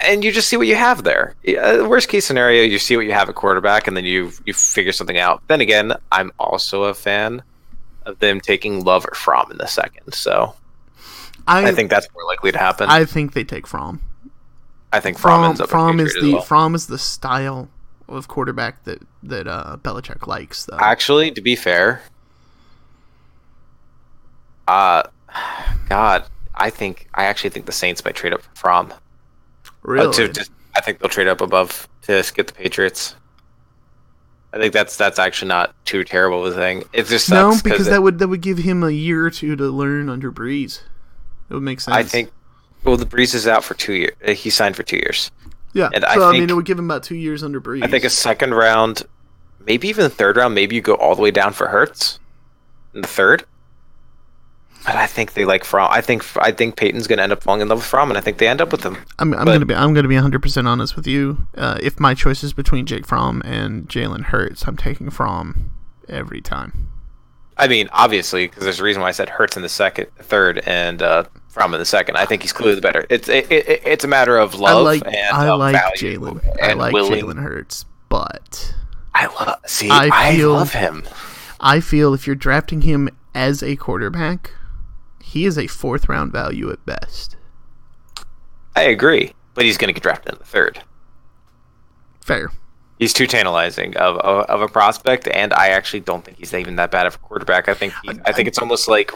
And 0.00 0.24
you 0.24 0.32
just 0.32 0.48
see 0.48 0.56
what 0.56 0.66
you 0.66 0.76
have 0.76 1.04
there. 1.04 1.34
Yeah, 1.42 1.86
worst 1.86 2.08
case 2.08 2.26
scenario, 2.26 2.62
you 2.64 2.78
see 2.78 2.96
what 2.96 3.06
you 3.06 3.12
have 3.12 3.28
at 3.28 3.34
quarterback, 3.34 3.86
and 3.86 3.96
then 3.96 4.04
you 4.04 4.32
you 4.44 4.52
figure 4.52 4.92
something 4.92 5.18
out. 5.18 5.42
Then 5.48 5.60
again, 5.60 5.92
I'm 6.12 6.32
also 6.38 6.84
a 6.84 6.94
fan 6.94 7.42
of 8.06 8.18
them 8.18 8.40
taking 8.40 8.84
Love 8.84 9.06
or 9.06 9.14
Fromm 9.14 9.50
in 9.50 9.58
the 9.58 9.66
second, 9.66 10.12
so 10.12 10.54
I, 11.46 11.68
I 11.68 11.72
think 11.72 11.90
that's 11.90 12.08
more 12.14 12.24
likely 12.24 12.52
to 12.52 12.58
happen. 12.58 12.88
I 12.88 13.04
think 13.04 13.32
they 13.32 13.44
take 13.44 13.66
Fromm. 13.66 14.00
I 14.92 15.00
think 15.00 15.18
Fromm 15.18 15.42
From 15.42 15.50
ends 15.50 15.60
up 15.60 15.68
a 15.68 15.70
Fromm 15.70 16.00
is 16.00 16.14
the 16.14 16.34
well. 16.34 16.42
Fromm 16.42 16.74
is 16.74 16.86
the 16.86 16.98
style 16.98 17.68
of 18.08 18.28
quarterback 18.28 18.84
that 18.84 19.02
that 19.22 19.46
uh, 19.46 19.76
Belichick 19.80 20.26
likes 20.26 20.66
though. 20.66 20.78
Actually, 20.78 21.30
to 21.30 21.40
be 21.40 21.56
fair, 21.56 22.02
uh, 24.66 25.04
God, 25.88 26.24
I 26.54 26.70
think 26.70 27.08
I 27.14 27.24
actually 27.24 27.50
think 27.50 27.66
the 27.66 27.72
Saints 27.72 28.04
might 28.04 28.14
trade 28.14 28.32
up 28.32 28.42
for 28.42 28.54
Fromm. 28.54 28.92
Really? 29.82 30.06
Oh, 30.06 30.12
to 30.12 30.28
just, 30.28 30.50
I 30.76 30.80
think 30.80 30.98
they'll 30.98 31.08
trade 31.08 31.28
up 31.28 31.40
above 31.40 31.88
to 32.02 32.22
get 32.34 32.46
the 32.46 32.52
Patriots. 32.52 33.16
I 34.52 34.58
think 34.58 34.72
that's 34.72 34.96
that's 34.96 35.18
actually 35.18 35.48
not 35.48 35.74
too 35.84 36.02
terrible 36.04 36.44
of 36.44 36.52
a 36.52 36.56
thing. 36.56 36.82
It 36.92 37.06
just 37.06 37.30
no, 37.30 37.56
because 37.62 37.86
it- 37.86 37.90
that 37.90 38.02
would 38.02 38.18
that 38.18 38.28
would 38.28 38.40
give 38.40 38.58
him 38.58 38.82
a 38.82 38.90
year 38.90 39.24
or 39.26 39.30
two 39.30 39.54
to 39.56 39.64
learn 39.70 40.08
under 40.08 40.32
Brees. 40.32 40.80
It 41.48 41.54
would 41.54 41.62
make 41.62 41.80
sense. 41.80 41.96
I 41.96 42.02
think. 42.02 42.30
Well, 42.82 42.96
the 42.96 43.04
Brees 43.06 43.34
is 43.34 43.46
out 43.46 43.62
for 43.62 43.74
two 43.74 43.92
years. 43.92 44.14
Uh, 44.26 44.32
he 44.32 44.48
signed 44.48 44.74
for 44.74 44.82
two 44.82 44.96
years. 44.96 45.30
Yeah. 45.74 45.90
and 45.92 46.02
so 46.02 46.22
I 46.22 46.30
I, 46.30 46.32
mean, 46.32 46.48
it 46.48 46.54
would 46.54 46.64
give 46.64 46.78
him 46.78 46.86
about 46.86 47.02
two 47.02 47.14
years 47.14 47.44
under 47.44 47.60
Brees. 47.60 47.84
I 47.84 47.86
think 47.88 48.04
a 48.04 48.10
second 48.10 48.54
round, 48.54 49.02
maybe 49.66 49.88
even 49.88 50.02
the 50.02 50.10
third 50.10 50.36
round, 50.36 50.54
maybe 50.54 50.74
you 50.76 50.82
go 50.82 50.94
all 50.94 51.14
the 51.14 51.22
way 51.22 51.30
down 51.30 51.52
for 51.52 51.68
Hurts 51.68 52.18
in 52.94 53.02
the 53.02 53.08
third. 53.08 53.44
But 54.86 54.96
I 54.96 55.06
think 55.06 55.34
they 55.34 55.44
like 55.44 55.64
Fromm. 55.64 55.88
I 55.92 56.00
think 56.00 56.24
I 56.38 56.52
think 56.52 56.76
Payton's 56.76 57.06
going 57.06 57.18
to 57.18 57.22
end 57.22 57.32
up 57.32 57.42
falling 57.42 57.60
in 57.60 57.68
love 57.68 57.78
with 57.78 57.86
Fromm, 57.86 58.10
and 58.10 58.16
I 58.16 58.20
think 58.22 58.38
they 58.38 58.48
end 58.48 58.60
up 58.62 58.72
with 58.72 58.82
him. 58.82 58.96
I'm, 59.18 59.34
I'm 59.34 59.44
But- 59.44 59.52
gonna 59.52 59.66
be 59.66 59.74
I'm 59.74 59.92
gonna 59.94 60.08
be 60.08 60.14
100 60.14 60.40
percent 60.40 60.66
honest 60.66 60.96
with 60.96 61.06
you. 61.06 61.46
Uh, 61.56 61.78
if 61.82 62.00
my 62.00 62.14
choice 62.14 62.42
is 62.42 62.52
between 62.52 62.86
Jake 62.86 63.06
Fromm 63.06 63.42
and 63.44 63.88
Jalen 63.88 64.24
Hurts, 64.26 64.66
I'm 64.66 64.76
taking 64.76 65.10
Fromm 65.10 65.70
every 66.08 66.40
time. 66.40 66.88
I 67.58 67.68
mean, 67.68 67.90
obviously, 67.92 68.46
because 68.46 68.64
there's 68.64 68.80
a 68.80 68.82
reason 68.84 69.02
why 69.02 69.08
I 69.08 69.12
said 69.12 69.28
Hurts 69.28 69.54
in 69.54 69.62
the 69.62 69.68
second, 69.68 70.06
third, 70.16 70.62
and 70.64 71.02
uh, 71.02 71.24
Fromm 71.50 71.74
in 71.74 71.78
the 71.80 71.84
second. 71.84 72.16
I 72.16 72.24
think 72.24 72.40
he's 72.40 72.54
clearly 72.54 72.74
the 72.74 72.80
better. 72.80 73.04
It's 73.10 73.28
it, 73.28 73.52
it, 73.52 73.82
it's 73.84 74.04
a 74.04 74.08
matter 74.08 74.38
of 74.38 74.54
love 74.54 74.78
I 74.78 74.80
like 74.80 75.06
and 75.06 75.36
I 75.36 75.46
of 75.48 75.58
like 75.58 75.74
value 75.74 76.18
Jalen. 76.18 76.62
I 76.62 76.72
like 76.72 76.94
Jalen 76.94 77.42
Hurts, 77.42 77.84
but 78.08 78.74
I 79.14 79.26
love. 79.26 79.56
See, 79.66 79.90
I 79.90 80.08
I, 80.10 80.36
feel- 80.36 80.54
love 80.54 80.72
him. 80.72 81.04
I 81.60 81.80
feel 81.80 82.14
if 82.14 82.26
you're 82.26 82.34
drafting 82.34 82.80
him 82.80 83.10
as 83.34 83.62
a 83.62 83.76
quarterback, 83.76 84.52
he 85.30 85.46
is 85.46 85.56
a 85.56 85.68
fourth 85.68 86.08
round 86.08 86.32
value 86.32 86.72
at 86.72 86.84
best. 86.84 87.36
I 88.74 88.82
agree, 88.82 89.32
but 89.54 89.64
he's 89.64 89.78
going 89.78 89.88
to 89.88 89.92
get 89.92 90.02
drafted 90.02 90.32
in 90.32 90.38
the 90.38 90.44
third. 90.44 90.82
Fair. 92.20 92.50
He's 92.98 93.12
too 93.12 93.28
tantalizing 93.28 93.96
of, 93.96 94.16
of, 94.18 94.44
of 94.46 94.60
a 94.60 94.68
prospect, 94.68 95.28
and 95.28 95.52
I 95.54 95.68
actually 95.68 96.00
don't 96.00 96.24
think 96.24 96.38
he's 96.38 96.52
even 96.52 96.74
that 96.76 96.90
bad 96.90 97.06
of 97.06 97.14
a 97.14 97.18
quarterback. 97.18 97.68
I 97.68 97.74
think 97.74 97.92
he, 98.02 98.10
I 98.24 98.32
think 98.32 98.48
it's 98.48 98.58
almost 98.58 98.88
like 98.88 99.12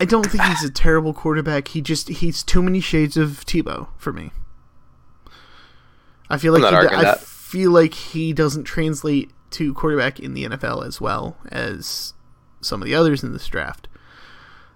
I 0.00 0.06
don't 0.06 0.24
think 0.26 0.42
he's 0.44 0.64
a 0.64 0.70
terrible 0.72 1.12
quarterback. 1.12 1.68
He 1.68 1.82
just 1.82 2.08
he's 2.08 2.42
too 2.42 2.62
many 2.62 2.80
shades 2.80 3.18
of 3.18 3.44
Tebow 3.44 3.88
for 3.98 4.14
me. 4.14 4.30
I 6.30 6.38
feel 6.38 6.54
like 6.54 6.62
he, 6.62 6.96
I 6.96 7.02
that. 7.02 7.20
feel 7.20 7.70
like 7.70 7.92
he 7.92 8.32
doesn't 8.32 8.64
translate 8.64 9.30
to 9.50 9.74
quarterback 9.74 10.18
in 10.18 10.32
the 10.32 10.44
NFL 10.44 10.86
as 10.86 11.02
well 11.02 11.36
as 11.50 12.14
some 12.62 12.80
of 12.80 12.86
the 12.86 12.94
others 12.94 13.22
in 13.22 13.34
this 13.34 13.46
draft. 13.46 13.88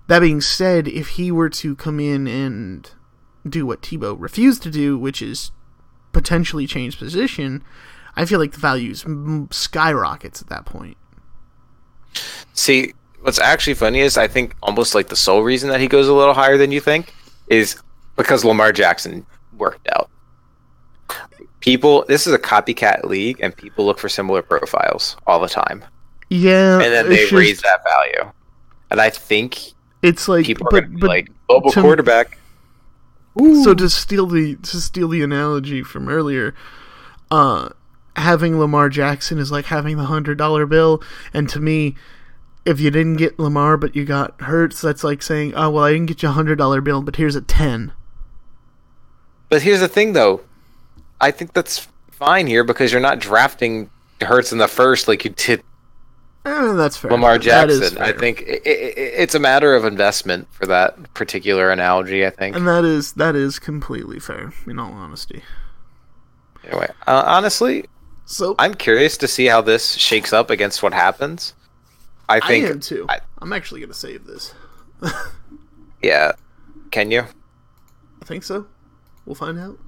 That 0.08 0.20
being 0.20 0.40
said, 0.40 0.86
if 0.86 1.08
he 1.10 1.32
were 1.32 1.50
to 1.50 1.74
come 1.76 1.98
in 1.98 2.26
and 2.26 2.88
do 3.48 3.66
what 3.66 3.82
Tebow 3.82 4.16
refused 4.18 4.62
to 4.62 4.70
do, 4.70 4.96
which 4.98 5.20
is 5.20 5.50
potentially 6.12 6.66
change 6.66 6.98
position, 6.98 7.62
I 8.14 8.24
feel 8.24 8.38
like 8.38 8.52
the 8.52 8.58
values 8.58 9.04
skyrockets 9.50 10.40
at 10.40 10.48
that 10.48 10.64
point. 10.64 10.96
See, 12.54 12.94
what's 13.20 13.38
actually 13.40 13.74
funny 13.74 14.00
is 14.00 14.16
I 14.16 14.28
think 14.28 14.54
almost 14.62 14.94
like 14.94 15.08
the 15.08 15.16
sole 15.16 15.42
reason 15.42 15.68
that 15.70 15.80
he 15.80 15.88
goes 15.88 16.08
a 16.08 16.14
little 16.14 16.34
higher 16.34 16.56
than 16.56 16.70
you 16.72 16.80
think 16.80 17.12
is 17.48 17.76
because 18.16 18.44
Lamar 18.44 18.72
Jackson 18.72 19.26
worked 19.56 19.88
out. 19.94 20.10
people 21.60 22.04
this 22.08 22.26
is 22.26 22.32
a 22.32 22.38
copycat 22.38 23.04
league 23.04 23.38
and 23.40 23.56
people 23.56 23.84
look 23.84 23.98
for 23.98 24.08
similar 24.08 24.42
profiles 24.42 25.16
all 25.26 25.40
the 25.40 25.48
time 25.48 25.84
Yeah, 26.28 26.74
and 26.74 26.92
then 26.92 27.08
they 27.08 27.20
it's 27.20 27.32
raise 27.32 27.60
that 27.62 27.82
value 27.82 28.32
and 28.90 29.00
i 29.00 29.10
think 29.10 29.72
It's 30.06 30.28
like, 30.28 30.46
people 30.46 30.68
but 30.70 30.84
gonna 30.84 30.98
but 30.98 31.08
like 31.08 31.28
global 31.48 31.70
to- 31.72 31.82
quarterback. 31.82 32.38
So 33.38 33.74
to 33.74 33.90
steal 33.90 34.26
the 34.26 34.56
to 34.56 34.80
steal 34.80 35.08
the 35.08 35.22
analogy 35.22 35.82
from 35.82 36.08
earlier, 36.08 36.54
uh, 37.30 37.68
having 38.16 38.58
Lamar 38.58 38.88
Jackson 38.88 39.38
is 39.38 39.52
like 39.52 39.66
having 39.66 39.98
the 39.98 40.04
hundred 40.04 40.38
dollar 40.38 40.64
bill, 40.64 41.02
and 41.34 41.46
to 41.50 41.60
me, 41.60 41.96
if 42.64 42.80
you 42.80 42.90
didn't 42.90 43.16
get 43.16 43.38
Lamar 43.38 43.76
but 43.76 43.94
you 43.94 44.06
got 44.06 44.40
Hurts, 44.40 44.80
that's 44.80 45.04
like 45.04 45.20
saying, 45.22 45.52
oh 45.54 45.68
well, 45.68 45.84
I 45.84 45.92
didn't 45.92 46.06
get 46.06 46.22
you 46.22 46.30
a 46.30 46.32
hundred 46.32 46.56
dollar 46.56 46.80
bill, 46.80 47.02
but 47.02 47.16
here's 47.16 47.36
a 47.36 47.42
ten. 47.42 47.92
but 49.50 49.60
here's 49.62 49.80
the 49.80 49.88
thing 49.88 50.14
though. 50.14 50.40
I 51.20 51.30
think 51.30 51.52
that's 51.52 51.88
fine 52.10 52.46
here 52.46 52.64
because 52.64 52.90
you're 52.90 53.02
not 53.02 53.18
drafting 53.18 53.90
Hurts 54.22 54.50
in 54.50 54.56
the 54.56 54.68
first 54.68 55.08
like 55.08 55.24
you 55.26 55.30
did 55.32 55.62
Eh, 56.46 56.72
that's 56.74 56.96
fair. 56.96 57.10
Lamar 57.10 57.38
Jackson. 57.38 57.98
I 57.98 58.12
think 58.12 58.42
i 58.48 58.52
i 58.52 58.58
it's 58.64 59.34
a 59.34 59.40
matter 59.40 59.74
of 59.74 59.84
investment 59.84 60.46
for 60.52 60.64
that 60.66 61.12
particular 61.12 61.70
analogy. 61.70 62.24
I 62.24 62.30
think. 62.30 62.54
and 62.54 62.66
that 62.68 62.84
is 62.84 63.12
that 63.14 63.34
is 63.34 63.58
completely 63.58 64.20
fair. 64.20 64.52
In 64.66 64.78
all 64.78 64.92
honesty, 64.92 65.42
Anyway, 66.64 66.88
uh, 67.06 67.24
honestly, 67.26 67.86
so 68.26 68.54
I'm 68.60 68.74
curious 68.74 69.16
to 69.18 69.26
see 69.28 69.46
how 69.46 69.60
this 69.60 69.94
shakes 69.94 70.32
up 70.32 70.48
against 70.50 70.82
what 70.84 70.94
happens. 70.94 71.54
I 72.28 72.36
I 72.36 72.40
think. 72.40 72.66
am 72.66 72.80
too. 72.80 73.06
I- 73.08 73.20
I'm 73.40 73.52
actually 73.52 73.80
gonna 73.80 73.92
save 73.94 74.24
this. 74.26 74.54
yeah. 76.02 76.32
Can 76.92 77.10
you? 77.10 77.22
I 78.22 78.24
think 78.24 78.44
so. 78.44 78.66
We'll 79.24 79.34
find 79.34 79.58
out. 79.58 79.78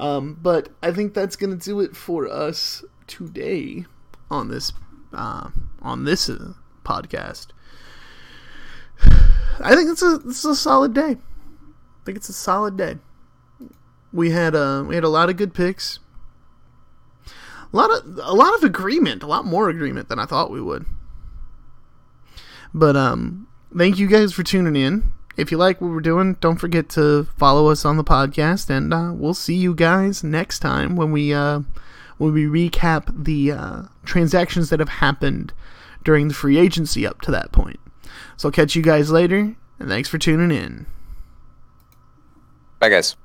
Um, 0.00 0.36
but 0.42 0.68
I 0.82 0.90
think 0.92 1.14
that's 1.14 1.36
gonna 1.36 1.56
do 1.56 1.80
it 1.80 1.96
for 1.96 2.26
us 2.28 2.84
today 3.06 3.86
on 4.30 4.48
this 4.48 4.72
uh, 5.12 5.50
on 5.82 6.04
this 6.04 6.28
uh, 6.28 6.54
podcast. 6.84 7.48
I 9.60 9.74
think 9.74 9.90
it's 9.90 10.02
a 10.02 10.20
it's 10.26 10.44
a 10.44 10.54
solid 10.54 10.94
day. 10.94 11.16
I 11.16 12.04
think 12.04 12.16
it's 12.16 12.28
a 12.28 12.34
solid 12.34 12.76
day. 12.76 12.96
We 14.12 14.30
had 14.30 14.54
uh 14.54 14.84
we 14.86 14.94
had 14.94 15.04
a 15.04 15.08
lot 15.08 15.28
of 15.28 15.36
good 15.36 15.54
picks. 15.54 15.98
A 17.26 17.76
lot 17.76 17.90
of 17.90 18.18
a 18.22 18.32
lot 18.32 18.54
of 18.54 18.64
agreement, 18.64 19.22
a 19.22 19.26
lot 19.26 19.44
more 19.44 19.68
agreement 19.68 20.08
than 20.08 20.18
I 20.18 20.24
thought 20.24 20.50
we 20.50 20.62
would. 20.62 20.86
But 22.72 22.96
um 22.96 23.48
thank 23.76 23.98
you 23.98 24.06
guys 24.06 24.32
for 24.32 24.42
tuning 24.42 24.76
in. 24.76 25.12
If 25.36 25.52
you 25.52 25.56
like 25.56 25.80
what 25.80 25.92
we're 25.92 26.00
doing, 26.00 26.34
don't 26.40 26.56
forget 26.56 26.88
to 26.90 27.28
follow 27.36 27.68
us 27.68 27.84
on 27.84 27.96
the 27.96 28.02
podcast, 28.02 28.70
and 28.70 28.92
uh, 28.92 29.12
we'll 29.14 29.34
see 29.34 29.54
you 29.54 29.72
guys 29.72 30.24
next 30.24 30.58
time 30.58 30.96
when 30.96 31.12
we 31.12 31.32
uh, 31.32 31.60
when 32.16 32.32
we 32.32 32.46
recap 32.46 33.24
the 33.24 33.52
uh, 33.52 33.82
transactions 34.08 34.70
that 34.70 34.80
have 34.80 34.88
happened 34.88 35.52
during 36.02 36.28
the 36.28 36.34
free 36.34 36.58
agency 36.58 37.06
up 37.06 37.20
to 37.20 37.30
that 37.30 37.52
point. 37.52 37.78
So 38.36 38.48
I'll 38.48 38.52
catch 38.52 38.74
you 38.74 38.82
guys 38.82 39.10
later, 39.10 39.54
and 39.78 39.88
thanks 39.88 40.08
for 40.08 40.18
tuning 40.18 40.50
in. 40.50 40.86
Bye, 42.80 42.88
guys. 42.88 43.16